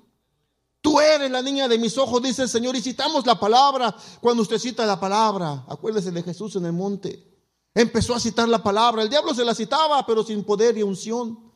Tú 0.82 1.00
eres 1.00 1.30
la 1.32 1.42
niña 1.42 1.68
de 1.68 1.78
mis 1.78 1.98
ojos, 1.98 2.22
dice 2.22 2.44
el 2.44 2.50
Señor, 2.50 2.76
y 2.76 2.82
citamos 2.82 3.26
la 3.26 3.40
palabra. 3.40 3.94
Cuando 4.22 4.44
usted 4.44 4.60
cita 4.60 4.86
la 4.86 5.00
palabra, 5.00 5.66
acuérdese 5.68 6.12
de 6.12 6.24
Jesús 6.24 6.56
en 6.56 6.66
el 6.66 6.74
monte. 6.74 7.28
Empezó 7.74 8.16
a 8.16 8.20
citar 8.20 8.48
la 8.48 8.64
palabra. 8.64 9.02
El 9.02 9.10
diablo 9.10 9.34
se 9.34 9.44
la 9.44 9.54
citaba, 9.54 10.06
pero 10.06 10.24
sin 10.24 10.44
poder 10.44 10.78
y 10.78 10.84
unción. 10.84 11.54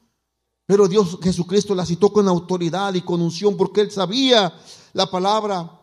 Pero 0.66 0.88
Dios 0.88 1.18
Jesucristo 1.22 1.74
la 1.76 1.86
citó 1.86 2.12
con 2.12 2.28
autoridad 2.28 2.94
y 2.94 3.02
con 3.02 3.22
unción, 3.22 3.56
porque 3.56 3.82
él 3.82 3.92
sabía 3.92 4.54
la 4.94 5.10
palabra. 5.10 5.81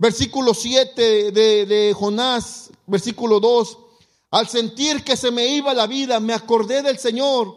Versículo 0.00 0.54
7 0.54 1.30
de, 1.30 1.66
de 1.66 1.94
Jonás, 1.94 2.70
versículo 2.86 3.38
2. 3.38 3.78
Al 4.30 4.48
sentir 4.48 5.04
que 5.04 5.14
se 5.14 5.30
me 5.30 5.46
iba 5.46 5.74
la 5.74 5.86
vida, 5.86 6.20
me 6.20 6.32
acordé 6.32 6.80
del 6.80 6.98
Señor 6.98 7.54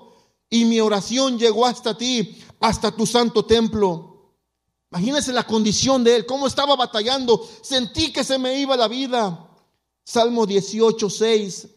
y 0.49 0.65
mi 0.65 0.81
oración 0.81 1.39
llegó 1.39 1.65
hasta 1.65 1.97
ti, 1.97 2.37
hasta 2.59 2.91
tu 2.91 3.05
santo 3.05 3.45
templo. 3.45 4.35
Imagínense 4.91 5.31
la 5.31 5.47
condición 5.47 6.03
de 6.03 6.17
él, 6.17 6.25
cómo 6.25 6.45
estaba 6.45 6.75
batallando. 6.75 7.47
Sentí 7.61 8.11
que 8.11 8.25
se 8.25 8.37
me 8.37 8.59
iba 8.59 8.75
la 8.75 8.89
vida. 8.89 9.49
Salmo 10.03 10.45
18, 10.45 11.09
6. 11.09 11.67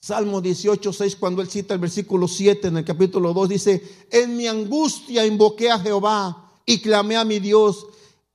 Salmo 0.00 0.40
18, 0.40 0.94
6, 0.94 1.16
cuando 1.16 1.42
él 1.42 1.50
cita 1.50 1.74
el 1.74 1.80
versículo 1.80 2.26
7 2.26 2.68
en 2.68 2.78
el 2.78 2.84
capítulo 2.86 3.34
2, 3.34 3.50
dice, 3.50 4.06
en 4.10 4.34
mi 4.34 4.46
angustia 4.46 5.26
invoqué 5.26 5.70
a 5.70 5.78
Jehová 5.78 6.52
y 6.64 6.80
clamé 6.80 7.16
a 7.16 7.24
mi 7.24 7.38
Dios 7.38 7.86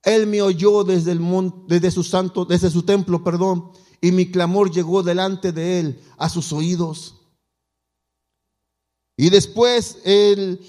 él 0.02 0.26
me 0.26 0.42
oyó 0.42 0.84
desde 0.84 1.12
el 1.12 1.20
monte, 1.20 1.74
desde 1.74 1.90
su 1.90 2.02
santo, 2.02 2.44
desde 2.44 2.70
su 2.70 2.82
templo, 2.82 3.22
perdón, 3.22 3.70
y 4.00 4.10
mi 4.10 4.30
clamor 4.30 4.70
llegó 4.70 5.02
delante 5.02 5.52
de 5.52 5.80
él 5.80 6.00
a 6.18 6.28
sus 6.28 6.52
oídos. 6.52 7.14
Y 9.16 9.30
después 9.30 9.98
el 10.04 10.60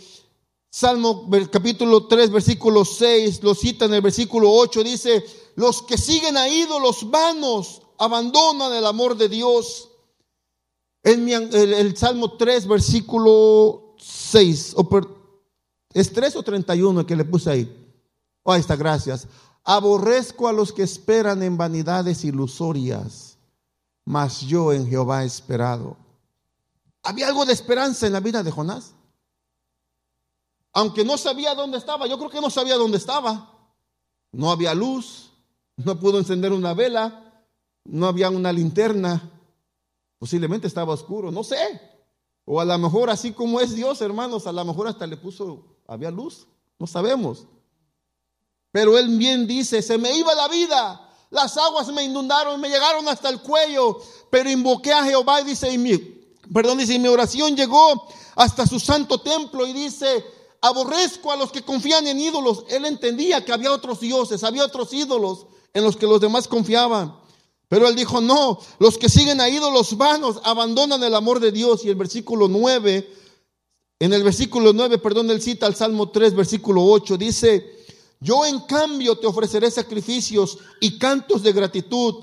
Salmo 0.70 1.30
capítulo 1.52 2.08
3, 2.08 2.32
versículo 2.32 2.86
6, 2.86 3.42
lo 3.44 3.56
cita 3.56 3.86
en 3.86 3.96
el 3.96 4.02
versículo 4.02 4.52
8, 4.52 4.84
dice, 4.84 5.24
los 5.56 5.82
que 5.82 5.98
siguen 5.98 6.38
a 6.38 6.48
ídolos 6.48 7.10
vanos 7.10 7.82
abandonan 7.98 8.74
el 8.74 8.86
amor 8.86 9.18
de 9.18 9.30
Dios. 9.30 9.90
En 11.04 11.28
el, 11.28 11.74
el, 11.74 11.98
Salmo 11.98 12.38
3, 12.38 12.68
versículo 12.68 13.96
6, 13.98 14.76
o 14.78 14.88
¿es 15.94 16.14
3 16.14 16.36
o 16.38 16.44
31 16.44 17.02
el 17.02 17.06
que 17.06 17.16
le 17.16 17.26
puse 17.26 17.50
ahí? 17.50 17.83
Ahí 18.46 18.60
está, 18.60 18.76
gracias. 18.76 19.28
Aborrezco 19.64 20.48
a 20.48 20.54
los 20.54 20.74
que 20.74 20.84
esperan 20.84 21.42
en 21.44 21.58
vanidades 21.58 22.26
ilusorias, 22.26 23.38
mas 24.04 24.42
yo 24.42 24.74
en 24.74 24.88
Jehová 24.88 25.24
he 25.24 25.28
esperado. 25.28 25.96
Había 27.04 27.28
algo 27.28 27.46
de 27.46 27.54
esperanza 27.54 28.06
en 28.08 28.14
la 28.14 28.20
vida 28.20 28.44
de 28.44 28.52
Jonás. 28.52 28.94
Aunque 30.74 31.06
no 31.06 31.18
sabía 31.18 31.56
dónde 31.56 31.78
estaba, 31.78 32.08
yo 32.08 32.18
creo 32.18 32.30
que 32.30 32.42
no 32.42 32.50
sabía 32.50 32.76
dónde 32.76 32.98
estaba. 32.98 33.50
No 34.32 34.52
había 34.52 34.74
luz, 34.74 35.32
no 35.78 36.00
pudo 36.00 36.18
encender 36.18 36.52
una 36.52 36.74
vela, 36.74 37.46
no 37.86 38.08
había 38.08 38.30
una 38.30 38.52
linterna. 38.52 39.30
Posiblemente 40.18 40.68
estaba 40.68 40.94
oscuro, 40.94 41.32
no 41.32 41.44
sé. 41.44 41.80
O 42.46 42.60
a 42.60 42.66
lo 42.66 42.78
mejor 42.78 43.10
así 43.10 43.32
como 43.32 43.62
es 43.62 43.76
Dios, 43.76 44.02
hermanos, 44.02 44.48
a 44.48 44.52
lo 44.52 44.66
mejor 44.66 44.88
hasta 44.88 45.08
le 45.08 45.16
puso, 45.16 45.78
había 45.88 46.12
luz, 46.12 46.48
no 46.80 46.88
sabemos. 46.88 47.48
Pero 48.74 48.98
él 48.98 49.08
bien 49.20 49.46
dice, 49.46 49.84
se 49.84 50.00
me 50.00 50.18
iba 50.18 50.34
la 50.34 50.48
vida, 50.48 51.00
las 51.30 51.56
aguas 51.58 51.88
me 51.90 52.04
inundaron, 52.04 52.60
me 52.60 52.70
llegaron 52.70 53.08
hasta 53.08 53.30
el 53.30 53.40
cuello, 53.40 54.02
pero 54.32 54.50
invoqué 54.50 54.92
a 54.92 55.04
Jehová 55.04 55.42
y 55.42 55.44
dice, 55.46 55.72
y 55.72 55.78
mi, 55.78 55.96
perdón, 56.52 56.80
dice, 56.80 56.98
mi 56.98 57.08
oración 57.08 57.56
llegó 57.56 58.08
hasta 58.36 58.66
su 58.66 58.80
santo 58.80 59.22
templo 59.22 59.68
y 59.68 59.74
dice, 59.74 60.26
aborrezco 60.60 61.32
a 61.32 61.36
los 61.36 61.52
que 61.52 61.62
confían 61.62 62.08
en 62.08 62.20
ídolos. 62.20 62.66
Él 62.68 62.86
entendía 62.86 63.46
que 63.46 63.54
había 63.54 63.72
otros 63.72 64.00
dioses, 64.00 64.44
había 64.44 64.66
otros 64.66 64.92
ídolos 64.92 65.46
en 65.72 65.84
los 65.84 65.96
que 65.96 66.08
los 66.08 66.20
demás 66.20 66.48
confiaban. 66.48 67.16
Pero 67.68 67.88
él 67.88 67.96
dijo, 67.96 68.22
no, 68.22 68.60
los 68.80 68.98
que 68.98 69.08
siguen 69.08 69.40
a 69.40 69.50
ídolos 69.50 69.96
vanos 69.98 70.40
abandonan 70.44 71.04
el 71.04 71.14
amor 71.14 71.40
de 71.40 71.52
Dios. 71.52 71.86
Y 71.86 71.90
el 71.90 71.96
versículo 71.96 72.48
9, 72.48 73.08
en 74.00 74.14
el 74.14 74.24
versículo 74.24 74.74
9, 74.74 74.98
perdón, 74.98 75.30
él 75.30 75.44
cita 75.44 75.68
al 75.68 75.76
Salmo 75.76 76.10
3, 76.10 76.34
versículo 76.34 76.84
8, 76.86 77.18
dice, 77.18 77.83
yo 78.24 78.46
en 78.46 78.62
cambio 78.62 79.18
te 79.18 79.28
ofreceré 79.28 79.70
sacrificios 79.70 80.58
y 80.80 80.98
cantos 80.98 81.44
de 81.44 81.52
gratitud. 81.52 82.16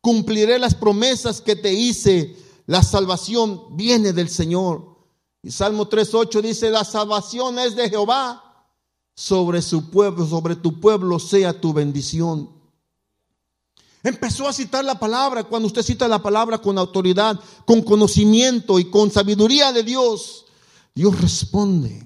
Cumpliré 0.00 0.58
las 0.58 0.74
promesas 0.74 1.40
que 1.40 1.54
te 1.54 1.72
hice. 1.72 2.36
La 2.66 2.82
salvación 2.82 3.76
viene 3.76 4.12
del 4.12 4.28
Señor. 4.28 4.96
Y 5.42 5.52
Salmo 5.52 5.88
3.8 5.88 6.42
dice, 6.42 6.68
la 6.68 6.84
salvación 6.84 7.60
es 7.60 7.76
de 7.76 7.88
Jehová. 7.88 8.42
Sobre 9.14 9.62
su 9.62 9.88
pueblo, 9.88 10.26
sobre 10.26 10.56
tu 10.56 10.80
pueblo 10.80 11.18
sea 11.20 11.58
tu 11.58 11.72
bendición. 11.72 12.50
Empezó 14.02 14.46
a 14.46 14.52
citar 14.52 14.84
la 14.84 14.98
palabra. 14.98 15.44
Cuando 15.44 15.68
usted 15.68 15.82
cita 15.82 16.08
la 16.08 16.20
palabra 16.20 16.58
con 16.58 16.76
autoridad, 16.76 17.40
con 17.64 17.82
conocimiento 17.82 18.78
y 18.78 18.90
con 18.90 19.10
sabiduría 19.10 19.72
de 19.72 19.84
Dios, 19.84 20.44
Dios 20.94 21.20
responde. 21.20 22.05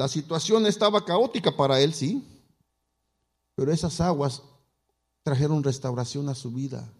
La 0.00 0.08
situación 0.08 0.64
estaba 0.64 1.04
caótica 1.04 1.54
para 1.54 1.78
él, 1.78 1.92
sí. 1.92 2.26
Pero 3.54 3.70
esas 3.70 4.00
aguas 4.00 4.40
trajeron 5.22 5.62
restauración 5.62 6.30
a 6.30 6.34
su 6.34 6.50
vida. 6.50 6.90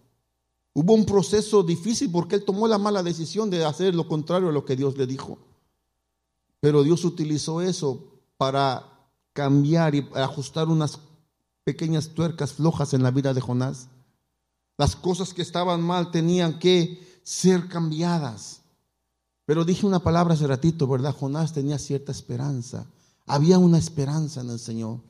Hubo 0.73 0.93
un 0.93 1.03
proceso 1.03 1.63
difícil 1.63 2.11
porque 2.11 2.35
él 2.35 2.45
tomó 2.45 2.67
la 2.67 2.77
mala 2.77 3.01
decisión 3.01 3.49
de 3.49 3.65
hacer 3.65 3.95
lo 3.95 4.07
contrario 4.07 4.49
a 4.49 4.51
lo 4.51 4.65
que 4.65 4.75
Dios 4.75 4.99
le 4.99 5.07
dijo. 5.07 5.39
Pero 6.59 6.83
Dios 6.83 7.03
utilizó 7.03 7.59
eso 7.59 8.21
para 8.37 8.87
cambiar 9.33 9.95
y 9.95 10.07
ajustar 10.13 10.67
unas 10.67 10.99
pequeñas 11.63 12.09
tuercas 12.09 12.53
flojas 12.53 12.93
en 12.93 13.01
la 13.01 13.09
vida 13.09 13.33
de 13.33 13.41
Jonás. 13.41 13.87
Las 14.77 14.95
cosas 14.95 15.33
que 15.33 15.41
estaban 15.41 15.81
mal 15.81 16.11
tenían 16.11 16.59
que 16.59 17.19
ser 17.23 17.67
cambiadas. 17.67 18.60
Pero 19.51 19.65
dije 19.65 19.85
una 19.85 19.99
palabra 19.99 20.33
hace 20.33 20.47
ratito, 20.47 20.87
¿verdad? 20.87 21.13
Jonás 21.13 21.51
tenía 21.51 21.77
cierta 21.77 22.13
esperanza. 22.13 22.87
Había 23.25 23.57
una 23.59 23.77
esperanza 23.77 24.39
en 24.39 24.49
el 24.49 24.59
Señor, 24.59 25.01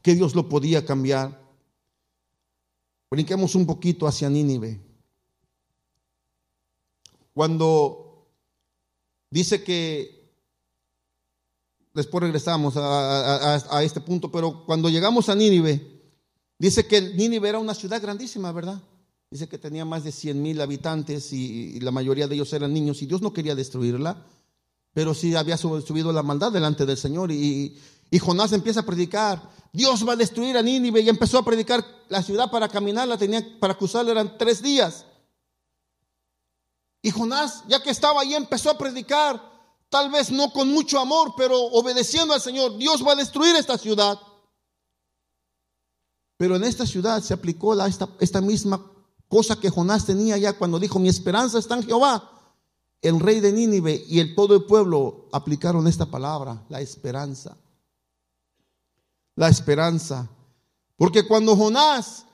que 0.00 0.14
Dios 0.14 0.36
lo 0.36 0.48
podía 0.48 0.86
cambiar. 0.86 1.42
Brinquemos 3.10 3.56
un 3.56 3.66
poquito 3.66 4.06
hacia 4.06 4.30
Nínive. 4.30 4.80
Cuando 7.34 8.28
dice 9.28 9.64
que 9.64 10.30
después 11.94 12.22
regresamos 12.22 12.74
a, 12.76 13.82
este 13.82 14.00
punto, 14.00 14.30
pero 14.30 14.64
cuando 14.66 14.88
llegamos 14.88 15.28
a 15.28 15.34
Nínive, 15.34 16.00
dice 16.60 16.86
que 16.86 17.00
Nínive 17.00 17.48
era 17.48 17.58
una 17.58 17.74
ciudad 17.74 18.00
grandísima, 18.00 18.52
¿verdad? 18.52 18.80
Dice 19.30 19.48
que 19.48 19.58
tenía 19.58 19.84
más 19.84 20.04
de 20.04 20.12
100 20.12 20.40
mil 20.40 20.60
habitantes 20.60 21.32
y, 21.32 21.80
la 21.80 21.90
mayoría 21.90 22.26
de 22.26 22.34
ellos 22.34 22.52
eran 22.54 22.72
niños 22.72 23.02
y 23.02 23.06
Dios 23.06 23.20
no 23.20 23.32
quería 23.32 23.54
destruirla, 23.54 24.24
pero 24.94 25.12
sí 25.12 25.34
había 25.34 25.58
subido 25.58 26.12
la 26.12 26.22
maldad 26.22 26.50
delante 26.50 26.86
del 26.86 26.96
Señor 26.96 27.30
y, 27.30 27.78
y 28.10 28.18
Jonás 28.18 28.52
empieza 28.52 28.80
a 28.80 28.86
predicar, 28.86 29.50
Dios 29.70 30.08
va 30.08 30.14
a 30.14 30.16
destruir 30.16 30.56
a 30.56 30.62
Nínive 30.62 31.00
y 31.02 31.10
empezó 31.10 31.38
a 31.38 31.44
predicar 31.44 31.84
la 32.08 32.22
ciudad 32.22 32.50
para 32.50 32.68
caminarla, 32.68 33.18
tenía, 33.18 33.44
para 33.60 33.76
cruzarla 33.76 34.12
eran 34.12 34.38
tres 34.38 34.62
días. 34.62 35.04
Y 37.02 37.10
Jonás, 37.10 37.64
ya 37.68 37.82
que 37.82 37.90
estaba 37.90 38.22
ahí, 38.22 38.34
empezó 38.34 38.70
a 38.70 38.78
predicar 38.78 39.40
tal 39.90 40.10
vez 40.10 40.30
no 40.30 40.52
con 40.52 40.70
mucho 40.72 40.98
amor, 40.98 41.34
pero 41.36 41.60
obedeciendo 41.60 42.32
al 42.32 42.40
Señor, 42.40 42.78
Dios 42.78 43.06
va 43.06 43.12
a 43.12 43.16
destruir 43.16 43.54
esta 43.56 43.76
ciudad. 43.76 44.18
Pero 46.38 46.56
en 46.56 46.64
esta 46.64 46.86
ciudad 46.86 47.22
se 47.22 47.34
aplicó 47.34 47.74
esta, 47.84 48.08
esta 48.20 48.40
misma 48.40 48.82
cosa 49.28 49.60
que 49.60 49.70
Jonás 49.70 50.06
tenía 50.06 50.36
ya 50.38 50.54
cuando 50.54 50.78
dijo, 50.78 50.98
mi 50.98 51.08
esperanza 51.08 51.58
está 51.58 51.76
en 51.76 51.84
Jehová. 51.84 52.30
El 53.00 53.20
rey 53.20 53.40
de 53.40 53.52
Nínive 53.52 54.04
y 54.08 54.18
el 54.18 54.34
todo 54.34 54.56
el 54.56 54.64
pueblo 54.64 55.28
aplicaron 55.32 55.86
esta 55.86 56.06
palabra, 56.06 56.64
la 56.68 56.80
esperanza. 56.80 57.56
La 59.36 59.48
esperanza. 59.48 60.28
Porque 60.96 61.26
cuando 61.26 61.54
Jonás, 61.54 62.24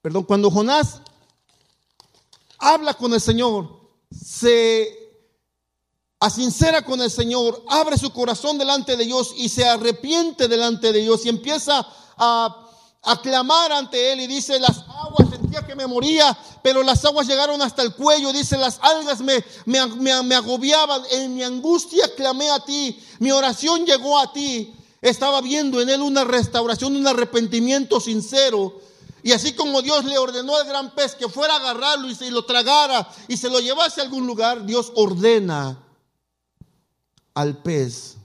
perdón, 0.00 0.24
cuando 0.24 0.50
Jonás 0.50 1.02
habla 2.58 2.94
con 2.94 3.12
el 3.12 3.20
Señor, 3.20 3.78
se 4.10 5.08
sincera 6.30 6.82
con 6.82 7.00
el 7.00 7.10
Señor, 7.10 7.64
abre 7.68 7.96
su 7.96 8.10
corazón 8.12 8.58
delante 8.58 8.96
de 8.96 9.04
Dios 9.04 9.32
y 9.36 9.48
se 9.48 9.66
arrepiente 9.66 10.48
delante 10.48 10.92
de 10.92 11.00
Dios 11.00 11.24
y 11.24 11.28
empieza 11.28 11.86
a, 12.16 12.64
clamar 13.22 13.72
ante 13.72 14.12
Él 14.12 14.20
y 14.20 14.26
dice, 14.26 14.58
las 14.58 14.84
que 15.66 15.74
me 15.74 15.86
moría, 15.86 16.36
pero 16.62 16.82
las 16.82 17.04
aguas 17.04 17.26
llegaron 17.26 17.60
hasta 17.62 17.82
el 17.82 17.94
cuello, 17.94 18.32
dice, 18.32 18.56
las 18.56 18.78
algas 18.82 19.20
me, 19.20 19.44
me, 19.66 20.22
me 20.22 20.34
agobiaban, 20.34 21.02
en 21.10 21.34
mi 21.34 21.42
angustia 21.42 22.14
clamé 22.14 22.50
a 22.50 22.64
ti, 22.64 22.98
mi 23.18 23.30
oración 23.30 23.84
llegó 23.84 24.18
a 24.18 24.32
ti, 24.32 24.74
estaba 25.00 25.40
viendo 25.40 25.80
en 25.80 25.88
Él 25.88 26.02
una 26.02 26.24
restauración, 26.24 26.96
un 26.96 27.06
arrepentimiento 27.06 28.00
sincero. 28.00 28.80
Y 29.22 29.32
así 29.32 29.52
como 29.52 29.82
Dios 29.82 30.04
le 30.04 30.16
ordenó 30.16 30.56
al 30.56 30.66
gran 30.66 30.94
pez 30.94 31.14
que 31.14 31.28
fuera 31.28 31.54
a 31.54 31.56
agarrarlo 31.58 32.08
y 32.08 32.14
se 32.14 32.30
lo 32.30 32.44
tragara 32.44 33.08
y 33.26 33.36
se 33.36 33.50
lo 33.50 33.60
llevase 33.60 34.00
a 34.00 34.04
algún 34.04 34.26
lugar, 34.26 34.64
Dios 34.64 34.92
ordena 34.94 35.78
al 37.34 37.58
pez 37.62 38.16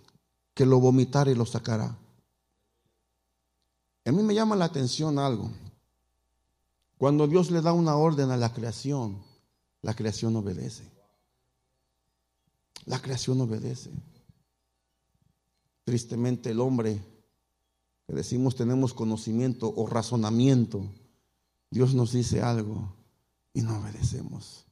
que 0.53 0.65
lo 0.65 0.79
vomitara 0.79 1.31
y 1.31 1.35
lo 1.35 1.45
sacará. 1.45 1.97
A 4.05 4.11
mí 4.11 4.21
me 4.21 4.35
llama 4.35 4.55
la 4.55 4.65
atención 4.65 5.17
algo. 5.17 5.49
Cuando 7.03 7.27
Dios 7.27 7.51
le 7.51 7.59
da 7.59 7.73
una 7.73 7.97
orden 7.97 8.31
a 8.31 8.37
la 8.37 8.53
creación, 8.53 9.21
la 9.81 9.93
creación 9.93 10.37
obedece. 10.37 10.89
La 12.85 13.01
creación 13.01 13.41
obedece. 13.41 13.91
Tristemente 15.83 16.51
el 16.51 16.61
hombre 16.61 17.03
que 18.07 18.13
decimos 18.13 18.55
tenemos 18.55 18.93
conocimiento 18.93 19.73
o 19.75 19.85
razonamiento, 19.85 20.85
Dios 21.69 21.93
nos 21.93 22.13
dice 22.13 22.41
algo 22.41 22.95
y 23.53 23.63
no 23.63 23.79
obedecemos. 23.79 24.63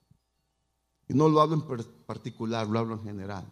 Y 1.09 1.13
no 1.13 1.27
lo 1.27 1.41
hablo 1.41 1.55
en 1.55 1.85
particular, 2.05 2.65
lo 2.65 2.79
hablo 2.79 2.93
en 2.93 3.03
general. 3.03 3.45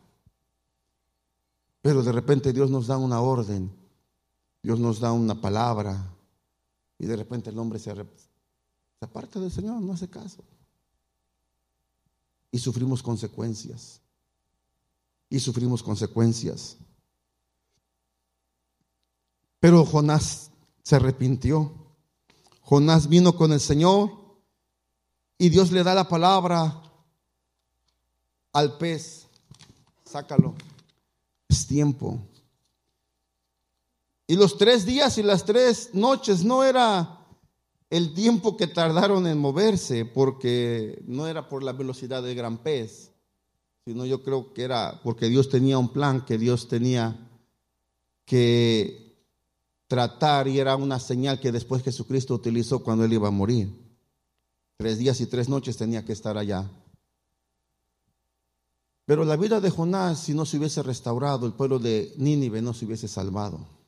Pero 1.82 2.02
de 2.02 2.14
repente 2.14 2.54
Dios 2.54 2.70
nos 2.70 2.88
da 2.88 2.96
una 2.96 3.20
orden, 3.20 3.70
Dios 4.64 4.80
nos 4.80 5.02
da 5.02 5.12
una 5.12 5.42
palabra 5.42 6.16
y 6.98 7.08
de 7.08 7.18
repente 7.18 7.50
el 7.50 7.60
hombre 7.60 7.78
se, 7.78 7.94
aparta 9.02 9.40
del 9.40 9.52
Señor, 9.52 9.82
no 9.82 9.94
hace 9.94 10.10
caso. 10.10 10.44
Y 12.52 12.60
sufrimos 12.60 13.04
consecuencias. 13.04 14.02
Y 15.30 15.40
sufrimos 15.40 15.84
consecuencias. 15.84 16.78
Pero 19.60 19.86
Jonás 19.86 20.52
se 20.84 20.96
arrepintió. 20.96 21.72
Jonás 22.62 23.08
vino 23.08 23.36
con 23.36 23.52
el 23.52 23.60
Señor 23.60 24.12
y 25.38 25.50
Dios 25.50 25.72
le 25.72 25.84
da 25.84 25.94
la 25.94 26.08
palabra 26.08 26.82
al 28.54 28.78
pez. 28.78 29.28
Sácalo 30.06 30.56
es 31.50 31.66
tiempo. 31.66 32.20
Y 34.28 34.36
los 34.36 34.58
tres 34.58 34.86
días 34.86 35.18
y 35.18 35.24
las 35.24 35.44
tres 35.44 35.90
noches 35.94 36.44
no 36.44 36.64
era 36.64 37.19
el 37.90 38.14
tiempo 38.14 38.56
que 38.56 38.68
tardaron 38.68 39.26
en 39.26 39.38
moverse, 39.38 40.06
porque 40.06 41.02
no 41.08 41.28
era 41.28 41.50
por 41.50 41.64
la 41.64 41.74
velocidad 41.74 42.22
del 42.22 42.36
gran 42.36 42.60
pez, 42.60 43.12
sino 43.86 44.06
yo 44.06 44.24
creo 44.24 44.54
que 44.54 44.64
era 44.64 45.02
porque 45.04 45.28
Dios 45.28 45.50
tenía 45.50 45.78
un 45.78 45.90
plan 45.90 46.24
que 46.24 46.38
Dios 46.38 46.68
tenía 46.68 47.28
que 48.26 49.18
tratar 49.88 50.48
y 50.48 50.60
era 50.60 50.76
una 50.76 51.00
señal 51.00 51.40
que 51.40 51.52
después 51.52 51.84
Jesucristo 51.84 52.36
utilizó 52.36 52.84
cuando 52.84 53.06
él 53.06 53.14
iba 53.14 53.28
a 53.28 53.32
morir. 53.32 53.76
Tres 54.78 55.00
días 55.00 55.20
y 55.20 55.26
tres 55.26 55.50
noches 55.50 55.76
tenía 55.76 56.06
que 56.06 56.14
estar 56.14 56.38
allá. 56.38 56.70
Pero 59.06 59.26
la 59.26 59.36
vida 59.36 59.60
de 59.60 59.72
Jonás, 59.72 60.20
si 60.20 60.36
no 60.36 60.46
se 60.46 60.58
hubiese 60.58 60.84
restaurado, 60.84 61.48
el 61.48 61.54
pueblo 61.54 61.80
de 61.80 62.14
Nínive 62.18 62.62
no 62.62 62.76
se 62.76 62.86
hubiese 62.86 63.08
salvado. 63.08 63.79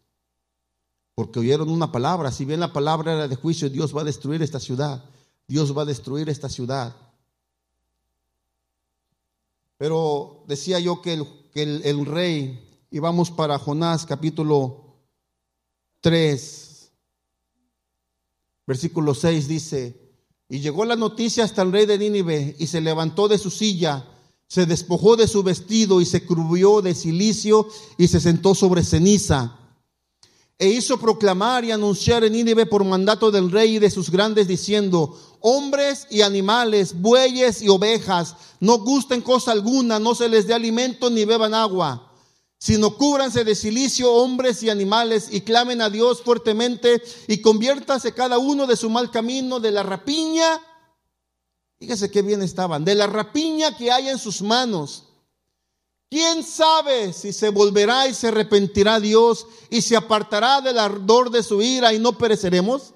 Porque 1.15 1.39
oyeron 1.39 1.69
una 1.69 1.91
palabra, 1.91 2.31
si 2.31 2.45
bien 2.45 2.59
la 2.59 2.73
palabra 2.73 3.13
era 3.13 3.27
de 3.27 3.35
juicio, 3.35 3.69
Dios 3.69 3.95
va 3.95 4.01
a 4.01 4.05
destruir 4.05 4.41
esta 4.41 4.59
ciudad, 4.59 5.03
Dios 5.47 5.75
va 5.77 5.83
a 5.83 5.85
destruir 5.85 6.29
esta 6.29 6.49
ciudad. 6.49 6.95
Pero 9.77 10.43
decía 10.47 10.79
yo 10.79 11.01
que 11.01 11.13
el, 11.53 12.05
rey, 12.05 12.85
y 12.89 12.99
vamos 12.99 13.31
para 13.31 13.59
Jonás 13.59 14.05
capítulo 14.05 14.95
3, 16.01 16.91
versículo 18.65 19.13
6 19.13 19.47
dice, 19.47 20.01
y 20.47 20.59
llegó 20.59 20.85
la 20.85 20.95
noticia 20.95 21.43
hasta 21.43 21.61
el 21.61 21.71
rey 21.71 21.85
de 21.85 21.97
Nínive 21.97 22.55
y 22.59 22.67
se 22.67 22.81
levantó 22.81 23.27
de 23.27 23.37
su 23.37 23.49
silla 23.49 24.05
se 24.51 24.65
despojó 24.65 25.15
de 25.15 25.29
su 25.29 25.43
vestido 25.43 26.01
y 26.01 26.05
se 26.05 26.25
cubrió 26.25 26.81
de 26.81 26.93
silicio 26.93 27.69
y 27.97 28.09
se 28.09 28.19
sentó 28.19 28.53
sobre 28.53 28.83
ceniza. 28.83 29.57
E 30.61 30.67
hizo 30.67 30.99
proclamar 30.99 31.65
y 31.65 31.71
anunciar 31.71 32.23
en 32.23 32.33
Nínive 32.33 32.67
por 32.67 32.83
mandato 32.83 33.31
del 33.31 33.49
rey 33.49 33.77
y 33.77 33.79
de 33.79 33.89
sus 33.89 34.11
grandes 34.11 34.47
diciendo, 34.47 35.17
hombres 35.39 36.05
y 36.11 36.21
animales, 36.21 37.01
bueyes 37.01 37.63
y 37.63 37.69
ovejas, 37.69 38.35
no 38.59 38.77
gusten 38.77 39.21
cosa 39.21 39.53
alguna, 39.53 39.97
no 39.97 40.13
se 40.13 40.29
les 40.29 40.45
dé 40.45 40.53
alimento 40.53 41.09
ni 41.09 41.25
beban 41.25 41.55
agua, 41.55 42.13
sino 42.59 42.95
cúbranse 42.95 43.43
de 43.43 43.55
silicio 43.55 44.13
hombres 44.13 44.61
y 44.61 44.69
animales 44.69 45.29
y 45.31 45.41
clamen 45.41 45.81
a 45.81 45.89
Dios 45.89 46.21
fuertemente 46.21 47.01
y 47.27 47.41
conviértase 47.41 48.13
cada 48.13 48.37
uno 48.37 48.67
de 48.67 48.77
su 48.77 48.87
mal 48.91 49.09
camino, 49.09 49.59
de 49.59 49.71
la 49.71 49.81
rapiña 49.81 50.61
Fíjese 51.81 52.11
qué 52.11 52.21
bien 52.21 52.43
estaban. 52.43 52.85
De 52.85 52.93
la 52.93 53.07
rapiña 53.07 53.75
que 53.75 53.91
hay 53.91 54.07
en 54.09 54.19
sus 54.19 54.43
manos. 54.43 55.05
¿Quién 56.11 56.43
sabe 56.43 57.13
si 57.13 57.31
se 57.31 57.47
volverá 57.47 58.05
y 58.05 58.13
se 58.13 58.27
arrepentirá 58.27 58.99
Dios 58.99 59.47
y 59.69 59.81
se 59.81 59.95
apartará 59.95 60.59
del 60.59 60.77
ardor 60.77 61.31
de 61.31 61.41
su 61.41 61.61
ira 61.61 61.93
y 61.93 61.99
no 61.99 62.17
pereceremos? 62.17 62.93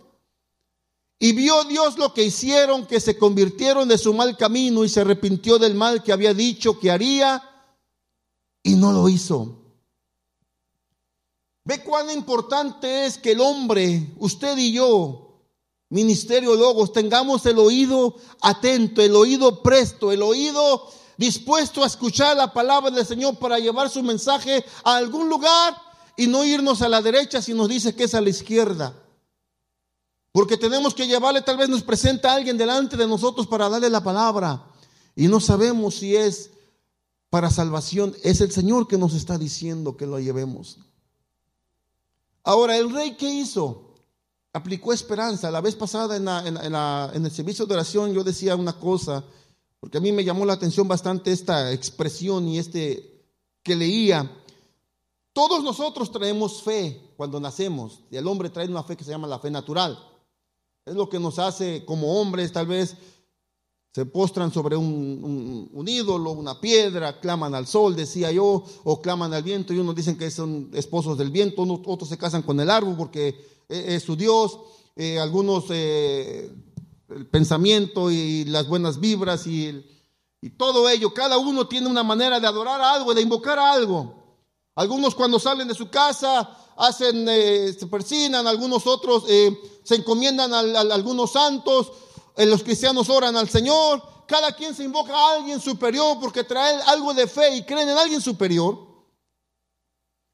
Y 1.17 1.31
vio 1.31 1.63
Dios 1.63 1.97
lo 1.97 2.13
que 2.13 2.25
hicieron, 2.25 2.85
que 2.85 2.99
se 2.99 3.17
convirtieron 3.17 3.87
de 3.87 3.97
su 3.97 4.13
mal 4.13 4.35
camino 4.35 4.83
y 4.83 4.89
se 4.89 4.99
arrepintió 4.99 5.57
del 5.57 5.75
mal 5.75 6.03
que 6.03 6.11
había 6.11 6.33
dicho 6.33 6.77
que 6.77 6.91
haría 6.91 7.41
y 8.61 8.75
no 8.75 8.91
lo 8.91 9.07
hizo. 9.07 9.61
Ve 11.63 11.85
cuán 11.85 12.11
importante 12.11 13.05
es 13.05 13.17
que 13.17 13.31
el 13.31 13.39
hombre, 13.39 14.13
usted 14.17 14.57
y 14.57 14.73
yo, 14.73 15.39
Ministerio 15.89 16.53
Logos, 16.55 16.91
tengamos 16.91 17.45
el 17.45 17.59
oído 17.59 18.17
atento, 18.41 19.01
el 19.01 19.15
oído 19.15 19.63
presto, 19.63 20.11
el 20.11 20.21
oído 20.21 20.91
dispuesto 21.17 21.83
a 21.83 21.87
escuchar 21.87 22.35
la 22.37 22.51
palabra 22.53 22.91
del 22.91 23.05
Señor 23.05 23.37
para 23.37 23.59
llevar 23.59 23.89
su 23.89 24.03
mensaje 24.03 24.63
a 24.83 24.97
algún 24.97 25.29
lugar 25.29 25.75
y 26.17 26.27
no 26.27 26.43
irnos 26.43 26.81
a 26.81 26.89
la 26.89 27.01
derecha 27.01 27.41
si 27.41 27.53
nos 27.53 27.69
dice 27.69 27.95
que 27.95 28.05
es 28.05 28.15
a 28.15 28.21
la 28.21 28.29
izquierda. 28.29 28.93
Porque 30.31 30.57
tenemos 30.57 30.93
que 30.93 31.07
llevarle, 31.07 31.41
tal 31.41 31.57
vez 31.57 31.69
nos 31.69 31.83
presenta 31.83 32.33
alguien 32.33 32.57
delante 32.57 32.97
de 32.97 33.07
nosotros 33.07 33.47
para 33.47 33.69
darle 33.69 33.89
la 33.89 34.03
palabra 34.03 34.65
y 35.15 35.27
no 35.27 35.39
sabemos 35.39 35.95
si 35.95 36.15
es 36.15 36.51
para 37.29 37.49
salvación. 37.49 38.15
Es 38.23 38.41
el 38.41 38.51
Señor 38.51 38.87
que 38.87 38.97
nos 38.97 39.13
está 39.13 39.37
diciendo 39.37 39.95
que 39.95 40.05
lo 40.05 40.19
llevemos. 40.19 40.79
Ahora, 42.43 42.77
¿el 42.77 42.91
rey 42.91 43.15
qué 43.15 43.29
hizo? 43.29 43.95
Aplicó 44.53 44.93
esperanza. 44.93 45.49
La 45.51 45.61
vez 45.61 45.75
pasada 45.75 46.15
en, 46.17 47.25
el 47.25 47.31
servicio 47.31 47.65
de 47.65 47.73
oración 47.73 48.13
yo 48.13 48.23
decía 48.23 48.55
una 48.55 48.73
cosa, 48.73 49.23
porque 49.85 49.99
a 49.99 50.01
mí 50.01 50.11
me 50.11 50.23
llamó 50.23 50.47
la 50.47 50.53
atención 50.53 50.87
bastante 50.87 51.31
esta 51.31 51.71
expresión 51.71 52.47
y 52.47 52.57
este 52.57 53.23
que 53.61 53.75
leía. 53.75 54.35
Todos 55.31 55.63
nosotros 55.63 56.11
traemos 56.11 56.63
fe 56.63 57.13
cuando 57.15 57.39
nacemos. 57.39 57.99
Y 58.09 58.17
el 58.17 58.25
hombre 58.25 58.49
trae 58.49 58.67
una 58.67 58.81
fe 58.81 58.97
que 58.97 59.03
se 59.03 59.11
llama 59.11 59.27
la 59.27 59.37
fe 59.37 59.51
natural. 59.51 59.95
Es 60.87 60.95
lo 60.95 61.07
que 61.07 61.19
nos 61.19 61.37
hace 61.37 61.85
como 61.85 62.19
hombres, 62.19 62.51
tal 62.51 62.65
vez 62.65 62.97
se 63.93 64.07
postran 64.07 64.51
sobre 64.51 64.75
un, 64.75 65.85
ídolo, 65.87 66.31
una 66.31 66.59
piedra, 66.59 67.19
claman 67.19 67.53
al 67.53 67.67
sol, 67.67 67.95
decía 67.95 68.31
yo, 68.31 68.63
o 68.85 69.01
claman 69.03 69.35
al 69.35 69.43
viento, 69.43 69.71
y 69.71 69.77
unos 69.77 69.93
dicen 69.93 70.17
que 70.17 70.31
son 70.31 70.71
esposos 70.73 71.15
del 71.15 71.29
viento, 71.29 71.61
otros 71.61 72.09
se 72.09 72.17
casan 72.17 72.41
con 72.41 72.59
el 72.59 72.71
árbol 72.71 72.95
porque 72.97 73.35
es 73.69 74.01
su 74.01 74.15
Dios, 74.15 74.57
eh, 74.95 75.19
algunos 75.19 75.65
eh, 75.69 76.51
el 77.09 77.27
pensamiento 77.27 78.09
y 78.11 78.45
las 78.45 78.67
buenas 78.67 78.99
vibras 78.99 79.45
y, 79.47 79.85
y 80.41 80.49
todo 80.51 80.89
ello, 80.89 81.13
cada 81.13 81.37
uno 81.37 81.67
tiene 81.67 81.87
una 81.87 82.03
manera 82.03 82.39
de 82.39 82.47
adorar 82.47 82.81
a 82.81 82.93
algo, 82.93 83.13
de 83.13 83.21
invocar 83.21 83.59
a 83.59 83.71
algo. 83.71 84.23
Algunos 84.75 85.15
cuando 85.15 85.39
salen 85.39 85.67
de 85.67 85.73
su 85.73 85.89
casa 85.89 86.57
hacen, 86.75 87.25
eh, 87.29 87.73
se 87.77 87.87
persinan, 87.87 88.45
algunos 88.45 88.85
otros 88.85 89.23
se 89.25 89.95
encomiendan 89.95 90.53
a 90.53 90.59
algunos 90.93 91.31
santos, 91.31 91.91
los 92.37 92.63
cristianos 92.63 93.09
oran 93.09 93.37
al 93.37 93.47
Señor, 93.47 94.03
cada 94.27 94.51
quien 94.53 94.75
se 94.75 94.83
invoca 94.83 95.13
a 95.15 95.35
alguien 95.35 95.61
superior 95.61 96.17
porque 96.19 96.43
trae 96.43 96.81
algo 96.87 97.13
de 97.13 97.27
fe 97.27 97.55
y 97.55 97.63
creen 97.63 97.89
en 97.89 97.97
alguien 97.97 98.21
superior. 98.21 98.85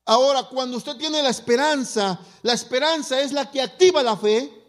Ahora, 0.05 0.43
cuando 0.43 0.77
usted 0.77 0.97
tiene 0.97 1.21
la 1.21 1.29
esperanza, 1.29 2.19
la 2.41 2.53
esperanza 2.53 3.21
es 3.21 3.31
la 3.31 3.51
que 3.51 3.61
activa 3.61 4.01
la 4.01 4.17
fe 4.17 4.60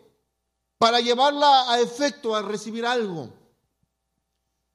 para 0.83 0.99
llevarla 0.99 1.71
a 1.71 1.81
efecto, 1.81 2.35
a 2.35 2.43
recibir 2.43 2.85
algo. 2.85 3.31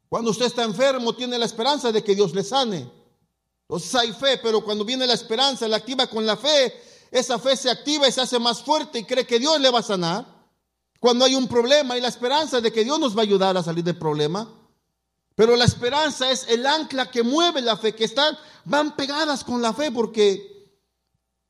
Cuando 0.08 0.32
usted 0.32 0.46
está 0.46 0.64
enfermo, 0.64 1.14
tiene 1.14 1.38
la 1.38 1.44
esperanza 1.44 1.92
de 1.92 2.02
que 2.02 2.16
Dios 2.16 2.34
le 2.34 2.46
sane. 2.46 2.90
Entonces 3.64 3.94
hay 3.94 4.14
fe, 4.14 4.40
pero 4.42 4.64
cuando 4.64 4.86
viene 4.86 5.06
la 5.06 5.16
esperanza, 5.16 5.68
la 5.68 5.76
activa 5.76 6.08
con 6.08 6.26
la 6.26 6.38
fe, 6.38 6.74
esa 7.12 7.38
fe 7.38 7.58
se 7.58 7.70
activa 7.70 8.08
y 8.08 8.14
se 8.14 8.22
hace 8.22 8.40
más 8.40 8.64
fuerte 8.64 9.00
y 9.00 9.04
cree 9.04 9.28
que 9.28 9.38
Dios 9.38 9.60
le 9.60 9.70
va 9.70 9.80
a 9.80 9.84
sanar. 9.84 10.26
Cuando 11.02 11.26
hay 11.26 11.36
un 11.36 11.50
problema 11.50 11.98
y 11.98 12.00
la 12.00 12.08
esperanza 12.08 12.62
de 12.62 12.72
que 12.72 12.86
Dios 12.86 12.98
nos 13.02 13.14
va 13.14 13.20
a 13.20 13.26
ayudar 13.26 13.58
a 13.58 13.64
salir 13.64 13.84
del 13.84 13.98
problema. 13.98 14.50
Pero 15.36 15.58
la 15.58 15.66
esperanza 15.66 16.32
es 16.32 16.48
el 16.48 16.66
ancla 16.66 17.12
que 17.12 17.22
mueve 17.22 17.60
la 17.60 17.76
fe, 17.76 17.94
que 17.94 18.06
están, 18.06 18.38
van 18.64 18.96
pegadas 18.96 19.44
con 19.44 19.62
la 19.62 19.74
fe, 19.74 19.92
porque 19.92 20.72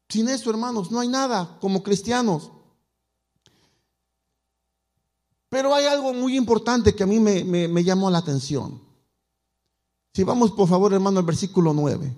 sin 0.10 0.28
eso, 0.30 0.50
hermanos, 0.50 0.90
no 0.90 1.00
hay 1.00 1.10
nada 1.10 1.60
como 1.62 1.84
cristianos. 1.84 2.54
Pero 5.50 5.74
hay 5.74 5.86
algo 5.86 6.14
muy 6.14 6.36
importante 6.36 6.94
que 6.94 7.04
a 7.04 7.08
mí 7.08 7.20
me, 7.20 7.84
llamó 7.84 8.10
la 8.10 8.18
atención. 8.18 8.82
Si 10.14 10.24
vamos, 10.24 10.52
por 10.52 10.68
favor, 10.68 10.94
hermano, 10.94 11.20
al 11.20 11.26
versículo 11.26 11.74
9. 11.74 12.16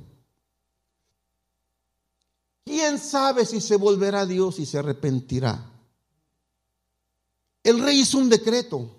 ¿Quién 2.66 2.98
sabe 2.98 3.46
si 3.46 3.62
se 3.62 3.76
volverá 3.76 4.22
a 4.22 4.26
Dios 4.26 4.60
y 4.60 4.66
se 4.66 4.78
arrepentirá? 4.78 5.66
el 7.64 7.80
rey 7.80 8.00
hizo 8.00 8.18
un 8.18 8.30
decreto. 8.30 8.90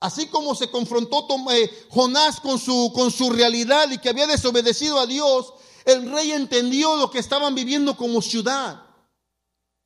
Así 0.00 0.26
como 0.26 0.54
se 0.54 0.70
confrontó 0.70 1.26
eh, 1.52 1.70
Jonás 1.90 2.40
con 2.40 2.58
su, 2.58 2.92
con 2.94 3.10
su 3.10 3.30
realidad 3.30 3.90
y 3.90 3.98
que 3.98 4.08
había 4.08 4.26
desobedecido 4.26 4.98
a 4.98 5.06
Dios, 5.06 5.54
el 5.84 6.10
rey 6.10 6.32
entendió 6.32 6.96
lo 6.96 7.10
que 7.10 7.18
estaban 7.18 7.54
viviendo 7.54 7.96
como 7.96 8.20
ciudad. 8.20 8.81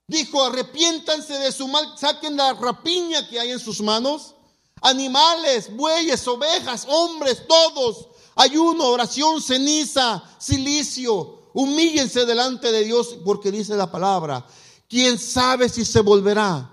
Dijo, 0.09 0.45
arrepiéntanse 0.45 1.35
de 1.39 1.51
su 1.51 1.67
mal, 1.69 1.97
saquen 1.99 2.37
la 2.37 2.53
rapiña 2.55 3.29
que 3.29 3.41
hay 3.41 3.51
en 3.51 3.59
sus 3.59 3.81
manos. 3.81 4.35
Animales, 4.81 5.75
bueyes, 5.75 6.27
ovejas, 6.29 6.87
hombres, 6.89 7.47
todos. 7.47 8.09
Ayuno, 8.37 8.85
oración, 8.85 9.43
ceniza, 9.43 10.23
silicio. 10.39 11.51
Humíllense 11.55 12.25
delante 12.27 12.71
de 12.71 12.85
Dios 12.85 13.17
porque 13.25 13.51
dice 13.51 13.75
la 13.75 13.91
palabra. 13.91 14.47
¿Quién 14.89 15.19
sabe 15.19 15.69
si 15.69 15.85
se 15.85 16.01
volverá? 16.01 16.73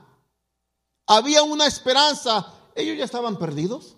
había 1.07 1.43
una 1.43 1.67
esperanza. 1.67 2.53
Ellos 2.75 2.97
ya 2.97 3.05
estaban 3.05 3.37
perdidos. 3.37 3.95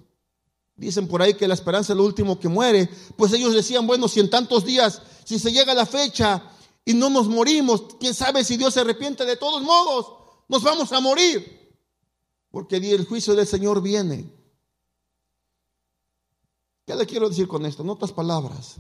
Dicen 0.76 1.08
por 1.08 1.22
ahí 1.22 1.36
que 1.36 1.48
la 1.48 1.54
esperanza 1.54 1.94
es 1.94 1.98
lo 1.98 2.04
último 2.04 2.40
que 2.40 2.50
muere. 2.50 2.90
Pues 3.16 3.32
ellos 3.34 3.54
decían, 3.54 3.88
bueno, 3.88 4.08
si 4.08 4.20
en 4.20 4.30
tantos 4.30 4.66
días, 4.66 5.02
si 5.24 5.40
se 5.40 5.52
llega 5.52 5.74
la 5.74 5.86
fecha 5.86 6.52
y 6.86 6.94
no 6.94 7.10
nos 7.10 7.28
morimos, 7.28 7.96
quién 8.00 8.14
sabe 8.14 8.44
si 8.44 8.58
Dios 8.58 8.76
se 8.76 8.82
arrepiente 8.82 9.26
de 9.26 9.36
todos 9.36 9.64
modos, 9.64 10.14
nos 10.48 10.62
vamos 10.62 10.92
a 10.94 11.00
morir. 11.00 11.66
Porque 12.52 12.78
el 12.78 13.06
juicio 13.06 13.36
del 13.36 13.48
Señor 13.48 13.82
viene. 13.82 14.32
¿Qué 16.86 16.96
le 16.96 17.08
quiero 17.08 17.28
decir 17.28 17.48
con 17.48 17.66
esto? 17.66 17.82
En 17.82 17.90
otras 17.90 18.12
palabras, 18.12 18.76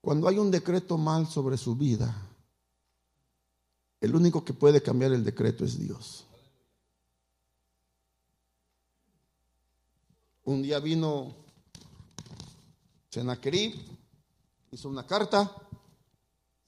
cuando 0.00 0.28
hay 0.28 0.38
un 0.38 0.52
decreto 0.52 0.96
mal 0.96 1.26
sobre 1.26 1.58
su 1.58 1.74
vida, 1.74 2.14
el 4.00 4.14
único 4.14 4.44
que 4.44 4.54
puede 4.54 4.80
cambiar 4.80 5.12
el 5.12 5.24
decreto 5.24 5.64
es 5.64 5.76
Dios. 5.76 6.24
Un 10.44 10.62
día 10.62 10.78
vino 10.78 11.34
Senaquerib, 13.10 13.97
hizo 14.70 14.88
una 14.88 15.06
carta, 15.06 15.54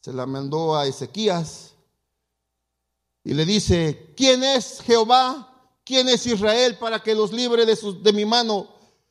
se 0.00 0.12
la 0.12 0.26
mandó 0.26 0.76
a 0.76 0.86
Ezequías 0.86 1.72
y 3.24 3.34
le 3.34 3.44
dice, 3.44 4.14
¿quién 4.16 4.42
es 4.42 4.80
Jehová? 4.80 5.46
¿Quién 5.84 6.08
es 6.08 6.26
Israel 6.26 6.78
para 6.78 7.02
que 7.02 7.14
los 7.14 7.32
libre 7.32 7.66
de, 7.66 7.76
de 8.00 8.12
mi 8.12 8.24
mano? 8.24 8.68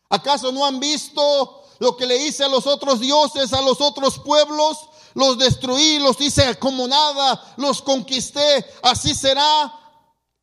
¿Acaso 0.10 0.52
no 0.52 0.66
han 0.66 0.80
visto 0.80 1.64
lo 1.80 1.96
que 1.96 2.06
le 2.06 2.18
hice 2.18 2.44
a 2.44 2.48
los 2.48 2.66
otros 2.66 3.00
dioses, 3.00 3.54
a 3.54 3.62
los 3.62 3.82
otros 3.82 4.20
pueblos? 4.20 4.90
los 5.14 5.38
destruí, 5.38 6.00
los 6.00 6.20
hice 6.22 6.58
como 6.60 6.88
nada, 6.88 7.54
los 7.58 7.82
conquisté. 7.82 8.66
Así 8.82 9.14
será 9.16 9.74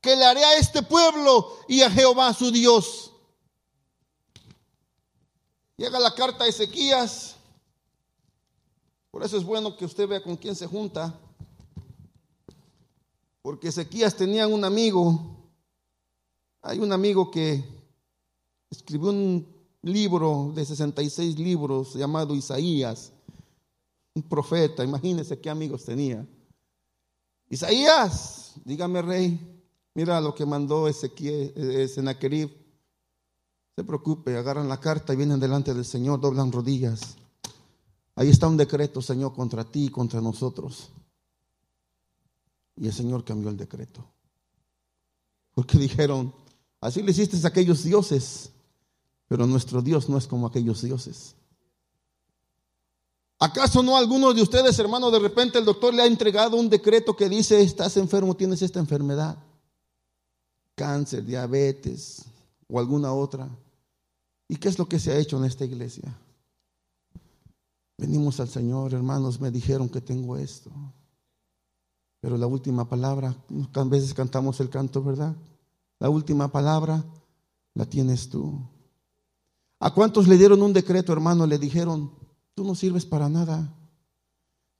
que 0.00 0.16
le 0.16 0.24
haré 0.24 0.44
a 0.44 0.54
este 0.54 0.82
pueblo 0.82 1.58
y 1.68 1.82
a 1.82 1.90
Jehová 1.90 2.32
su 2.34 2.50
Dios. 2.50 3.10
Llega 5.76 5.98
la 5.98 6.14
carta 6.14 6.44
a 6.44 6.48
Ezequías. 6.48 7.35
Por 9.16 9.24
eso 9.24 9.38
es 9.38 9.44
bueno 9.44 9.74
que 9.74 9.86
usted 9.86 10.06
vea 10.06 10.22
con 10.22 10.36
quién 10.36 10.54
se 10.54 10.66
junta. 10.66 11.18
Porque 13.40 13.68
Ezequías 13.68 14.14
tenía 14.14 14.46
un 14.46 14.62
amigo. 14.62 15.18
Hay 16.60 16.80
un 16.80 16.92
amigo 16.92 17.30
que 17.30 17.64
escribió 18.68 19.08
un 19.08 19.46
libro 19.80 20.52
de 20.54 20.66
66 20.66 21.38
libros 21.38 21.94
llamado 21.94 22.34
Isaías 22.34 23.10
un 24.14 24.22
profeta, 24.22 24.84
imagínense 24.84 25.40
qué 25.40 25.48
amigos 25.48 25.86
tenía. 25.86 26.26
Isaías, 27.48 28.52
dígame 28.66 29.00
rey, 29.00 29.62
mira 29.94 30.20
lo 30.20 30.34
que 30.34 30.44
mandó 30.44 30.88
Ezequiel, 30.88 31.54
eh, 31.56 31.88
Senaquerib. 31.88 32.50
Se 33.76 33.82
preocupe, 33.82 34.36
agarran 34.36 34.68
la 34.68 34.78
carta 34.78 35.14
y 35.14 35.16
vienen 35.16 35.40
delante 35.40 35.72
del 35.72 35.86
Señor, 35.86 36.20
doblan 36.20 36.52
rodillas. 36.52 37.16
Ahí 38.16 38.30
está 38.30 38.48
un 38.48 38.56
decreto, 38.56 39.02
Señor, 39.02 39.34
contra 39.34 39.62
ti 39.62 39.84
y 39.84 39.90
contra 39.90 40.22
nosotros. 40.22 40.88
Y 42.76 42.86
el 42.86 42.92
Señor 42.92 43.24
cambió 43.24 43.50
el 43.50 43.58
decreto. 43.58 44.04
Porque 45.54 45.78
dijeron, 45.78 46.34
así 46.80 47.02
le 47.02 47.10
hiciste 47.10 47.36
a 47.44 47.48
aquellos 47.48 47.84
dioses, 47.84 48.50
pero 49.28 49.46
nuestro 49.46 49.82
Dios 49.82 50.08
no 50.08 50.16
es 50.16 50.26
como 50.26 50.46
aquellos 50.46 50.82
dioses. 50.82 51.34
¿Acaso 53.38 53.82
no 53.82 53.98
algunos 53.98 54.34
de 54.34 54.40
ustedes, 54.40 54.78
hermanos, 54.78 55.12
de 55.12 55.18
repente 55.18 55.58
el 55.58 55.66
doctor 55.66 55.92
le 55.92 56.02
ha 56.02 56.06
entregado 56.06 56.56
un 56.56 56.70
decreto 56.70 57.14
que 57.14 57.28
dice, 57.28 57.60
estás 57.60 57.98
enfermo, 57.98 58.34
tienes 58.34 58.62
esta 58.62 58.80
enfermedad? 58.80 59.36
Cáncer, 60.74 61.24
diabetes 61.24 62.24
o 62.66 62.78
alguna 62.78 63.12
otra. 63.12 63.46
¿Y 64.48 64.56
qué 64.56 64.68
es 64.68 64.78
lo 64.78 64.88
que 64.88 64.98
se 64.98 65.12
ha 65.12 65.18
hecho 65.18 65.36
en 65.36 65.44
esta 65.44 65.66
iglesia? 65.66 66.16
Venimos 67.98 68.40
al 68.40 68.48
Señor, 68.48 68.92
hermanos, 68.92 69.40
me 69.40 69.50
dijeron 69.50 69.88
que 69.88 70.00
tengo 70.00 70.36
esto. 70.36 70.70
Pero 72.20 72.36
la 72.36 72.46
última 72.46 72.88
palabra, 72.88 73.36
a 73.74 73.84
veces 73.84 74.12
cantamos 74.12 74.60
el 74.60 74.68
canto, 74.68 75.02
¿verdad? 75.02 75.34
La 75.98 76.10
última 76.10 76.48
palabra 76.48 77.04
la 77.74 77.86
tienes 77.86 78.28
tú. 78.28 78.60
¿A 79.78 79.92
cuántos 79.92 80.26
le 80.26 80.36
dieron 80.36 80.62
un 80.62 80.72
decreto, 80.72 81.12
hermano? 81.12 81.46
Le 81.46 81.58
dijeron, 81.58 82.10
tú 82.54 82.64
no 82.64 82.74
sirves 82.74 83.06
para 83.06 83.28
nada. 83.28 83.72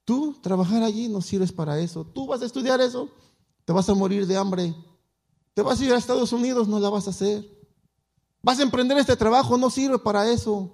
Tú 0.05 0.35
trabajar 0.41 0.83
allí 0.83 1.07
no 1.07 1.21
sirves 1.21 1.51
para 1.51 1.79
eso. 1.79 2.05
Tú 2.05 2.27
vas 2.27 2.41
a 2.41 2.45
estudiar 2.45 2.79
eso, 2.81 3.09
te 3.65 3.73
vas 3.73 3.89
a 3.89 3.93
morir 3.93 4.25
de 4.25 4.37
hambre. 4.37 4.75
Te 5.53 5.61
vas 5.61 5.81
a 5.81 5.85
ir 5.85 5.91
a 5.91 5.97
Estados 5.97 6.31
Unidos, 6.33 6.67
no 6.67 6.79
la 6.79 6.89
vas 6.89 7.07
a 7.07 7.09
hacer. 7.09 7.43
Vas 8.43 8.59
a 8.59 8.63
emprender 8.63 8.97
este 8.97 9.15
trabajo, 9.15 9.57
no 9.57 9.69
sirve 9.69 9.97
para 9.99 10.29
eso. 10.29 10.71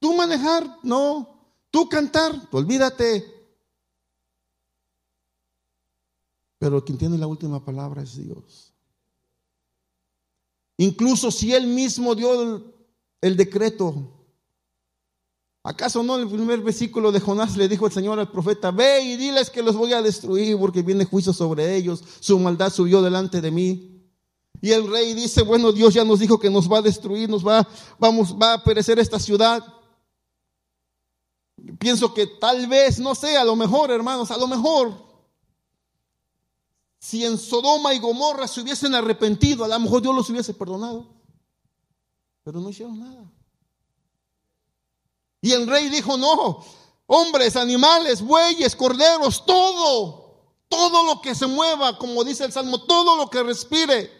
Tú 0.00 0.12
manejar, 0.14 0.78
no. 0.82 1.37
Tú 1.70 1.88
cantar, 1.88 2.48
olvídate. 2.50 3.38
Pero 6.58 6.84
quien 6.84 6.98
tiene 6.98 7.18
la 7.18 7.26
última 7.26 7.64
palabra 7.64 8.02
es 8.02 8.16
Dios. 8.16 8.74
Incluso 10.78 11.30
si 11.30 11.52
Él 11.54 11.66
mismo 11.66 12.14
dio 12.14 12.62
el, 13.20 13.36
decreto, 13.36 13.94
¿acaso 15.62 16.02
no 16.02 16.16
en 16.16 16.22
el 16.22 16.28
primer 16.28 16.60
versículo 16.60 17.10
de 17.10 17.20
Jonás 17.20 17.56
le 17.56 17.68
dijo 17.68 17.86
el 17.86 17.92
Señor 17.92 18.18
al 18.18 18.30
profeta, 18.30 18.70
ve 18.70 19.02
y 19.02 19.16
diles 19.16 19.50
que 19.50 19.62
los 19.62 19.76
voy 19.76 19.92
a 19.92 20.02
destruir 20.02 20.56
porque 20.56 20.82
viene 20.82 21.04
juicio 21.04 21.32
sobre 21.32 21.74
ellos, 21.76 22.02
su 22.20 22.38
maldad 22.38 22.72
subió 22.72 23.02
delante 23.02 23.40
de 23.40 23.50
mí? 23.50 23.94
Y 24.60 24.70
el 24.70 24.90
rey 24.90 25.14
dice, 25.14 25.42
bueno, 25.42 25.72
Dios 25.72 25.94
ya 25.94 26.04
nos 26.04 26.18
dijo 26.18 26.38
que 26.38 26.50
nos 26.50 26.70
va 26.70 26.78
a 26.78 26.82
destruir, 26.82 27.28
nos 27.28 27.46
va, 27.46 27.66
vamos, 27.98 28.36
va 28.40 28.54
a 28.54 28.64
perecer 28.64 28.98
esta 28.98 29.18
ciudad. 29.18 29.64
Pienso 31.78 32.12
que 32.14 32.26
tal 32.26 32.66
vez, 32.66 32.98
no 32.98 33.14
sé, 33.14 33.36
a 33.36 33.44
lo 33.44 33.56
mejor, 33.56 33.90
hermanos, 33.90 34.30
a 34.30 34.36
lo 34.36 34.46
mejor, 34.46 34.92
si 36.98 37.24
en 37.24 37.38
Sodoma 37.38 37.94
y 37.94 37.98
Gomorra 37.98 38.48
se 38.48 38.60
hubiesen 38.60 38.94
arrepentido, 38.94 39.64
a 39.64 39.68
lo 39.68 39.78
mejor 39.78 40.02
Dios 40.02 40.14
los 40.14 40.28
hubiese 40.30 40.54
perdonado. 40.54 41.06
Pero 42.42 42.60
no 42.60 42.70
hicieron 42.70 42.98
nada. 42.98 43.30
Y 45.40 45.52
el 45.52 45.66
rey 45.66 45.88
dijo, 45.88 46.16
no, 46.16 46.64
hombres, 47.06 47.56
animales, 47.56 48.22
bueyes, 48.22 48.74
corderos, 48.74 49.44
todo, 49.46 50.52
todo 50.68 51.04
lo 51.04 51.20
que 51.20 51.34
se 51.34 51.46
mueva, 51.46 51.98
como 51.98 52.24
dice 52.24 52.44
el 52.44 52.52
Salmo, 52.52 52.82
todo 52.82 53.16
lo 53.16 53.30
que 53.30 53.42
respire 53.42 54.17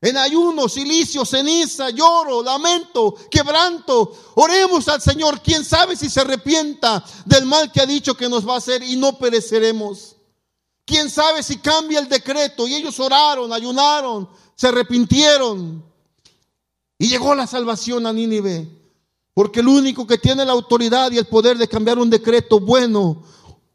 en 0.00 0.16
ayuno, 0.16 0.68
silicio, 0.68 1.24
ceniza, 1.24 1.90
lloro, 1.90 2.42
lamento, 2.42 3.16
quebranto. 3.30 4.12
Oremos 4.36 4.88
al 4.88 5.00
Señor. 5.00 5.40
¿Quién 5.42 5.64
sabe 5.64 5.96
si 5.96 6.08
se 6.08 6.20
arrepienta 6.20 7.04
del 7.24 7.46
mal 7.46 7.72
que 7.72 7.80
ha 7.80 7.86
dicho 7.86 8.16
que 8.16 8.28
nos 8.28 8.46
va 8.46 8.54
a 8.54 8.58
hacer 8.58 8.82
y 8.82 8.96
no 8.96 9.18
pereceremos? 9.18 10.16
¿Quién 10.84 11.10
sabe 11.10 11.42
si 11.42 11.58
cambia 11.58 11.98
el 11.98 12.08
decreto? 12.08 12.66
Y 12.68 12.76
ellos 12.76 12.98
oraron, 13.00 13.52
ayunaron, 13.52 14.28
se 14.54 14.68
arrepintieron. 14.68 15.84
Y 16.96 17.08
llegó 17.08 17.34
la 17.34 17.46
salvación 17.46 18.06
a 18.06 18.12
Nínive. 18.12 18.68
Porque 19.34 19.60
el 19.60 19.68
único 19.68 20.06
que 20.06 20.18
tiene 20.18 20.44
la 20.44 20.52
autoridad 20.52 21.10
y 21.10 21.18
el 21.18 21.26
poder 21.26 21.58
de 21.58 21.68
cambiar 21.68 21.98
un 21.98 22.10
decreto 22.10 22.58
bueno 22.58 23.22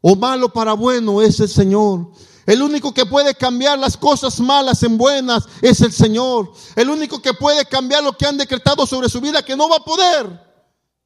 o 0.00 0.16
malo 0.16 0.52
para 0.52 0.72
bueno 0.72 1.22
es 1.22 1.38
el 1.40 1.48
Señor. 1.48 2.08
El 2.46 2.62
único 2.62 2.92
que 2.92 3.06
puede 3.06 3.34
cambiar 3.34 3.78
las 3.78 3.96
cosas 3.96 4.38
malas 4.40 4.82
en 4.82 4.98
buenas 4.98 5.46
es 5.62 5.80
el 5.80 5.92
Señor. 5.92 6.52
El 6.76 6.90
único 6.90 7.22
que 7.22 7.34
puede 7.34 7.64
cambiar 7.64 8.04
lo 8.04 8.16
que 8.16 8.26
han 8.26 8.36
decretado 8.36 8.86
sobre 8.86 9.08
su 9.08 9.20
vida 9.20 9.44
que 9.44 9.56
no 9.56 9.68
va 9.68 9.76
a 9.76 9.84
poder 9.84 10.40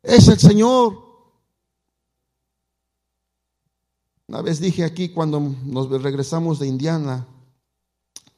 es 0.02 0.28
el 0.28 0.38
Señor. 0.38 1.08
Una 4.26 4.42
vez 4.42 4.60
dije 4.60 4.84
aquí 4.84 5.08
cuando 5.08 5.40
nos 5.40 5.88
regresamos 6.02 6.58
de 6.58 6.66
Indiana, 6.66 7.26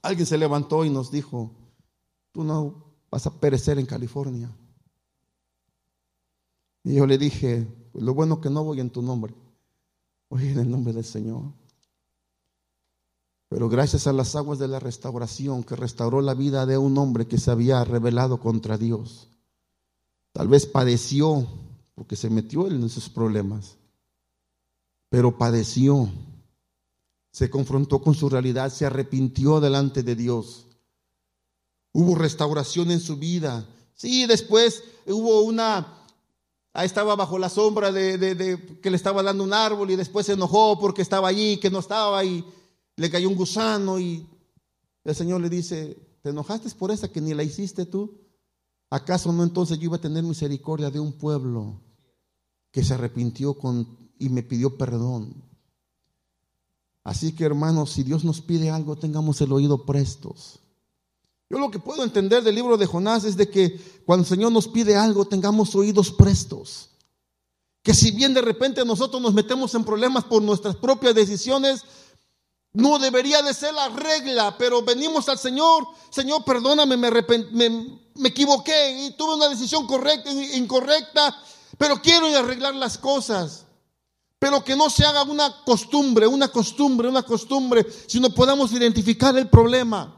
alguien 0.03 0.27
se 0.27 0.39
levantó 0.39 0.85
y 0.85 0.91
nos 0.91 1.11
dijo, 1.11 1.51
tú 2.33 2.45
no 2.45 2.95
vas 3.11 3.27
a 3.27 3.31
perecer 3.31 3.79
en 3.79 3.87
California. 3.87 4.51
Y 6.85 6.95
yo 6.95 7.07
le 7.07 7.19
dije, 7.19 7.67
pues 7.93 8.05
lo 8.05 8.15
bueno 8.15 8.41
que 8.41 8.51
no 8.51 8.63
voy 8.63 8.81
en 8.81 8.91
tu 8.91 9.03
nombre, 9.03 9.35
voy 10.29 10.49
en 10.49 10.61
el 10.61 10.71
nombre 10.71 10.93
del 10.93 11.05
Señor. 11.05 11.60
Pero 13.51 13.69
gracias 13.69 14.07
a 14.07 14.13
las 14.13 14.37
aguas 14.37 14.61
de 14.61 14.69
la 14.69 14.79
restauración 14.79 15.65
que 15.65 15.75
restauró 15.75 16.23
la 16.23 16.35
vida 16.35 16.67
de 16.67 16.79
un 16.79 16.97
hombre 16.97 17.27
que 17.27 17.37
se 17.37 17.51
había 17.51 17.83
rebelado 17.83 18.39
contra 18.39 18.79
Dios, 18.79 19.27
tal 20.33 20.47
vez 20.47 20.67
padeció 20.67 21.49
porque 21.97 22.15
se 22.15 22.31
metió 22.31 22.69
en 22.69 22.85
esos 22.85 23.09
problemas, 23.09 23.77
pero 25.09 25.37
padeció, 25.37 26.09
se 27.33 27.51
confrontó 27.51 28.01
con 28.01 28.15
su 28.15 28.29
realidad, 28.29 28.73
se 28.73 28.87
arrepintió 28.87 29.59
delante 29.59 30.05
de 30.05 30.15
Dios. 30.15 30.69
Hubo 31.93 32.15
restauración 32.15 32.93
en 32.93 33.01
su 33.01 33.17
vida. 33.17 33.67
Sí, 33.95 34.27
después 34.27 34.85
hubo 35.09 35.43
una, 35.43 36.07
ahí 36.73 36.87
estaba 36.87 37.17
bajo 37.17 37.37
la 37.37 37.49
sombra 37.49 37.91
de, 37.91 38.17
de, 38.17 38.79
que 38.81 38.91
le 38.91 38.97
estaba 38.97 39.25
dando 39.25 39.43
un 39.43 39.53
árbol 39.53 39.91
y 39.91 39.97
después 39.97 40.27
se 40.27 40.35
enojó 40.35 40.79
porque 40.79 41.03
estaba 41.03 41.27
allí, 41.27 41.57
que 41.57 41.69
no 41.69 41.81
estaba 41.81 42.25
y 42.25 42.45
le 43.01 43.11
cayó 43.11 43.31
un 43.31 43.35
gusano 43.35 43.99
y 43.99 44.27
el 45.05 45.15
Señor 45.15 45.41
le 45.41 45.49
dice, 45.49 45.97
¿te 46.21 46.29
enojaste 46.29 46.69
por 46.75 46.91
esa 46.91 47.09
que 47.09 47.23
ni 47.23 47.33
la 47.33 47.43
hiciste 47.43 47.87
tú? 47.87 48.21
¿Acaso 48.91 49.33
no 49.33 49.43
entonces 49.43 49.79
yo 49.79 49.85
iba 49.85 49.97
a 49.97 50.03
tener 50.03 50.23
misericordia 50.23 50.91
de 50.91 51.01
un 51.01 51.15
pueblo 51.15 51.81
que 52.71 52.85
se 52.85 52.93
arrepintió 52.93 53.55
con, 53.55 54.11
y 54.19 54.29
me 54.29 54.43
pidió 54.43 54.77
perdón? 54.77 55.43
Así 57.03 57.33
que 57.33 57.45
hermanos, 57.45 57.91
si 57.91 58.03
Dios 58.03 58.23
nos 58.23 58.43
pide 58.43 58.69
algo, 58.69 58.97
tengamos 58.97 59.41
el 59.41 59.51
oído 59.53 59.87
prestos. 59.87 60.61
Yo 61.49 61.59
lo 61.59 61.71
que 61.71 61.79
puedo 61.79 62.05
entender 62.05 62.45
del 62.45 62.55
libro 62.55 62.77
de 62.77 62.85
Jonás 62.85 63.25
es 63.25 63.39
de 63.39 63.49
que 63.49 63.81
cuando 64.05 64.25
el 64.25 64.29
Señor 64.29 64.53
nos 64.53 64.69
pide 64.69 64.95
algo, 64.95 65.25
tengamos 65.25 65.75
oídos 65.75 66.13
prestos. 66.13 66.91
Que 67.83 67.95
si 67.95 68.11
bien 68.11 68.35
de 68.35 68.43
repente 68.43 68.85
nosotros 68.85 69.23
nos 69.23 69.33
metemos 69.33 69.75
en 69.75 69.85
problemas 69.85 70.25
por 70.25 70.43
nuestras 70.43 70.77
propias 70.77 71.15
decisiones, 71.15 71.83
no 72.73 72.99
debería 72.99 73.43
de 73.43 73.53
ser 73.53 73.75
la 73.75 73.89
regla, 73.89 74.57
pero 74.57 74.83
venimos 74.83 75.29
al 75.29 75.39
Señor. 75.39 75.89
Señor, 76.11 76.45
perdóname, 76.45 76.97
me, 76.97 77.11
me, 77.11 78.29
equivoqué 78.29 79.07
y 79.07 79.17
tuve 79.17 79.35
una 79.35 79.49
decisión 79.49 79.87
correcta 79.87 80.31
incorrecta, 80.31 81.37
pero 81.77 82.01
quiero 82.01 82.27
arreglar 82.27 82.75
las 82.75 82.97
cosas. 82.97 83.67
Pero 84.39 84.65
que 84.65 84.77
no 84.77 84.89
se 84.89 85.05
haga 85.05 85.23
una 85.25 85.65
costumbre, 85.65 86.27
una 86.27 86.49
costumbre, 86.49 87.09
una 87.09 87.23
costumbre, 87.23 87.87
sino 88.07 88.31
podamos 88.31 88.73
identificar 88.73 89.37
el 89.37 89.51
problema. 89.51 90.17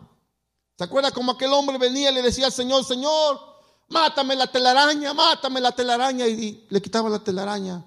¿Se 0.78 0.84
acuerda 0.84 1.10
como 1.10 1.32
aquel 1.32 1.52
hombre 1.52 1.78
venía 1.78 2.10
y 2.10 2.14
le 2.14 2.22
decía 2.22 2.46
al 2.46 2.52
Señor, 2.52 2.84
Señor, 2.84 3.40
mátame 3.88 4.36
la 4.36 4.46
telaraña, 4.46 5.12
mátame 5.14 5.60
la 5.60 5.72
telaraña, 5.72 6.26
y 6.26 6.66
le 6.68 6.82
quitaba 6.82 7.08
la 7.08 7.18
telaraña. 7.18 7.84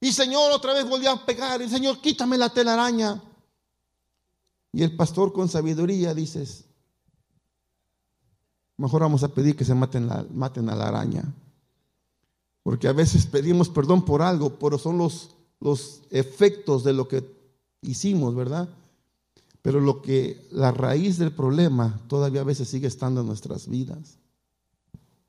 Y 0.00 0.12
Señor 0.12 0.52
otra 0.52 0.72
vez 0.72 0.88
volvía 0.88 1.12
a 1.12 1.26
pegar, 1.26 1.60
y 1.60 1.68
Señor, 1.68 2.00
quítame 2.00 2.38
la 2.38 2.48
telaraña. 2.48 3.20
Y 4.76 4.82
el 4.82 4.94
pastor 4.94 5.32
con 5.32 5.48
sabiduría 5.48 6.12
dices, 6.12 6.66
mejor 8.76 9.00
vamos 9.00 9.22
a 9.22 9.28
pedir 9.28 9.56
que 9.56 9.64
se 9.64 9.74
maten, 9.74 10.06
la, 10.06 10.26
maten 10.34 10.68
a 10.68 10.76
la 10.76 10.88
araña. 10.88 11.32
Porque 12.62 12.86
a 12.86 12.92
veces 12.92 13.24
pedimos 13.24 13.70
perdón 13.70 14.04
por 14.04 14.20
algo, 14.20 14.58
pero 14.58 14.76
son 14.76 14.98
los, 14.98 15.30
los 15.60 16.02
efectos 16.10 16.84
de 16.84 16.92
lo 16.92 17.08
que 17.08 17.24
hicimos, 17.80 18.34
¿verdad? 18.34 18.68
Pero 19.62 19.80
lo 19.80 20.02
que 20.02 20.46
la 20.50 20.72
raíz 20.72 21.16
del 21.16 21.32
problema 21.32 21.98
todavía 22.06 22.42
a 22.42 22.44
veces 22.44 22.68
sigue 22.68 22.86
estando 22.86 23.22
en 23.22 23.28
nuestras 23.28 23.68
vidas. 23.68 24.18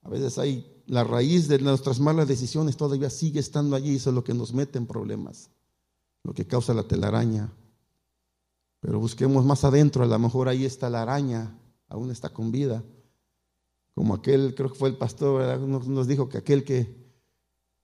A 0.01 0.09
veces 0.09 0.37
hay 0.39 0.83
la 0.87 1.05
raíz 1.05 1.47
de 1.47 1.59
nuestras 1.59 2.01
malas 2.01 2.27
decisiones 2.27 2.75
todavía 2.75 3.09
sigue 3.09 3.39
estando 3.39 3.77
allí, 3.77 3.95
eso 3.95 4.09
es 4.09 4.13
lo 4.13 4.25
que 4.25 4.33
nos 4.33 4.53
mete 4.53 4.77
en 4.77 4.87
problemas, 4.87 5.51
lo 6.25 6.33
que 6.33 6.45
causa 6.45 6.73
la 6.73 6.83
telaraña. 6.83 7.49
Pero 8.79 8.99
busquemos 8.99 9.43
más 9.45 9.63
adentro, 9.63 10.03
a 10.03 10.07
lo 10.07 10.19
mejor 10.19 10.49
ahí 10.49 10.65
está 10.65 10.89
la 10.89 11.01
araña, 11.01 11.57
aún 11.89 12.11
está 12.11 12.29
con 12.29 12.51
vida. 12.51 12.83
Como 13.95 14.13
aquel, 14.13 14.53
creo 14.53 14.71
que 14.71 14.77
fue 14.77 14.89
el 14.89 14.97
pastor, 14.97 15.59
nos, 15.59 16.07
dijo 16.07 16.29
que 16.29 16.37
aquel 16.37 16.63
que 16.63 16.83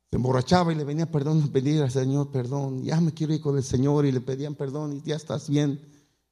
se 0.09 0.15
emborrachaba 0.15 0.71
y 0.71 0.75
le 0.75 0.83
venía 0.83 1.09
perdón, 1.09 1.49
pedir 1.49 1.81
al 1.81 1.89
Señor 1.89 2.29
perdón, 2.31 2.83
ya 2.83 3.01
me 3.01 3.13
quiero 3.13 3.33
ir 3.33 3.41
con 3.41 3.57
el 3.57 3.63
Señor 3.63 4.05
y 4.05 4.11
le 4.11 4.21
pedían 4.21 4.53
perdón 4.53 4.97
y 4.97 5.01
ya 5.01 5.15
estás 5.15 5.49
bien. 5.49 5.81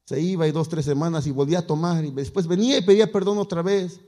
Se 0.05 0.21
iba 0.21 0.47
y 0.47 0.51
dos, 0.51 0.69
tres 0.69 0.85
semanas 0.85 1.25
y 1.25 1.31
volvía 1.31 1.59
a 1.59 1.67
tomar 1.67 2.05
y 2.05 2.11
después 2.11 2.45
venía 2.45 2.77
y 2.77 2.83
pedía 2.83 3.11
perdón 3.11 3.39
otra 3.39 3.63
vez. 3.63 3.99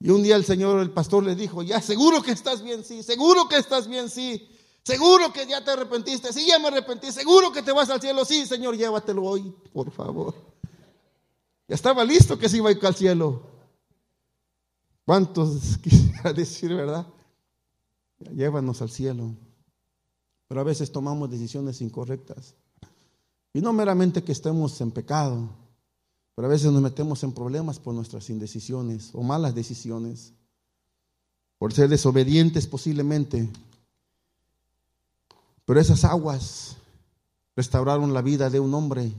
Y 0.00 0.10
un 0.10 0.22
día 0.22 0.36
el 0.36 0.44
Señor, 0.44 0.80
el 0.80 0.90
pastor 0.90 1.22
le 1.22 1.36
dijo, 1.36 1.62
ya 1.62 1.80
seguro 1.80 2.22
que 2.22 2.32
estás 2.32 2.62
bien, 2.62 2.84
sí, 2.84 3.02
seguro 3.02 3.48
que 3.48 3.56
estás 3.56 3.88
bien, 3.88 4.10
sí. 4.10 4.48
Seguro 4.86 5.32
que 5.32 5.44
ya 5.48 5.64
te 5.64 5.72
arrepentiste. 5.72 6.32
Sí, 6.32 6.46
ya 6.46 6.60
me 6.60 6.68
arrepentí. 6.68 7.10
Seguro 7.10 7.50
que 7.50 7.60
te 7.60 7.72
vas 7.72 7.90
al 7.90 8.00
cielo. 8.00 8.24
Sí, 8.24 8.46
Señor, 8.46 8.76
llévatelo 8.76 9.24
hoy, 9.24 9.52
por 9.72 9.90
favor. 9.90 10.32
Ya 11.66 11.74
estaba 11.74 12.04
listo 12.04 12.38
que 12.38 12.48
se 12.48 12.58
iba 12.58 12.68
a 12.68 12.72
ir 12.72 12.86
al 12.86 12.94
cielo. 12.94 13.42
¿Cuántos 15.04 15.76
quisiera 15.82 16.32
decir, 16.32 16.72
verdad? 16.72 17.04
llévanos 18.32 18.80
al 18.80 18.88
cielo. 18.88 19.34
pero 20.46 20.60
a 20.60 20.64
veces 20.64 20.92
tomamos 20.92 21.32
decisiones 21.32 21.80
incorrectas. 21.80 22.54
Y 23.52 23.60
no 23.62 23.72
meramente 23.72 24.22
que 24.22 24.30
estemos 24.30 24.80
en 24.80 24.92
pecado, 24.92 25.48
pero 26.36 26.46
a 26.46 26.50
veces 26.50 26.70
nos 26.70 26.80
metemos 26.80 27.24
en 27.24 27.32
problemas 27.32 27.80
por 27.80 27.92
nuestras 27.92 28.30
indecisiones 28.30 29.10
o 29.14 29.24
malas 29.24 29.52
decisiones, 29.52 30.32
por 31.58 31.72
ser 31.72 31.88
desobedientes 31.88 32.68
posiblemente. 32.68 33.50
Pero 35.66 35.80
esas 35.80 36.04
aguas 36.04 36.76
restauraron 37.56 38.14
la 38.14 38.22
vida 38.22 38.48
de 38.48 38.60
un 38.60 38.72
hombre 38.72 39.12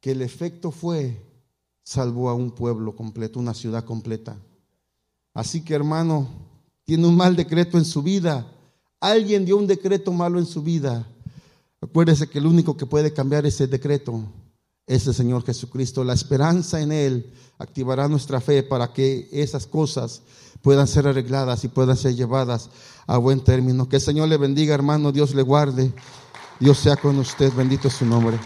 que 0.00 0.12
el 0.12 0.22
efecto 0.22 0.70
fue 0.70 1.22
salvó 1.84 2.30
a 2.30 2.34
un 2.34 2.50
pueblo 2.50 2.96
completo, 2.96 3.38
una 3.38 3.54
ciudad 3.54 3.84
completa. 3.84 4.36
Así 5.34 5.62
que 5.62 5.74
hermano, 5.74 6.28
tiene 6.84 7.06
un 7.06 7.16
mal 7.16 7.36
decreto 7.36 7.78
en 7.78 7.84
su 7.84 8.02
vida. 8.02 8.50
Alguien 9.00 9.44
dio 9.44 9.56
un 9.56 9.66
decreto 9.66 10.12
malo 10.12 10.38
en 10.38 10.46
su 10.46 10.62
vida. 10.62 11.06
Acuérdese 11.80 12.28
que 12.28 12.38
el 12.38 12.46
único 12.46 12.76
que 12.76 12.86
puede 12.86 13.12
cambiar 13.12 13.44
ese 13.44 13.66
decreto 13.66 14.22
es 14.86 15.06
el 15.06 15.14
Señor 15.14 15.44
Jesucristo. 15.44 16.04
La 16.04 16.14
esperanza 16.14 16.80
en 16.80 16.92
Él 16.92 17.32
activará 17.58 18.08
nuestra 18.08 18.40
fe 18.40 18.62
para 18.62 18.92
que 18.92 19.28
esas 19.30 19.66
cosas 19.66 20.22
puedan 20.62 20.86
ser 20.86 21.06
arregladas 21.06 21.64
y 21.64 21.68
puedan 21.68 21.96
ser 21.96 22.14
llevadas 22.14 22.70
a 23.06 23.16
buen 23.18 23.40
término. 23.40 23.88
Que 23.88 23.96
el 23.96 24.02
Señor 24.02 24.28
le 24.28 24.36
bendiga, 24.36 24.74
hermano. 24.74 25.12
Dios 25.12 25.34
le 25.34 25.42
guarde. 25.42 25.92
Dios 26.58 26.78
sea 26.78 26.96
con 26.96 27.18
usted. 27.18 27.52
Bendito 27.52 27.88
es 27.88 27.94
su 27.94 28.06
nombre. 28.06 28.38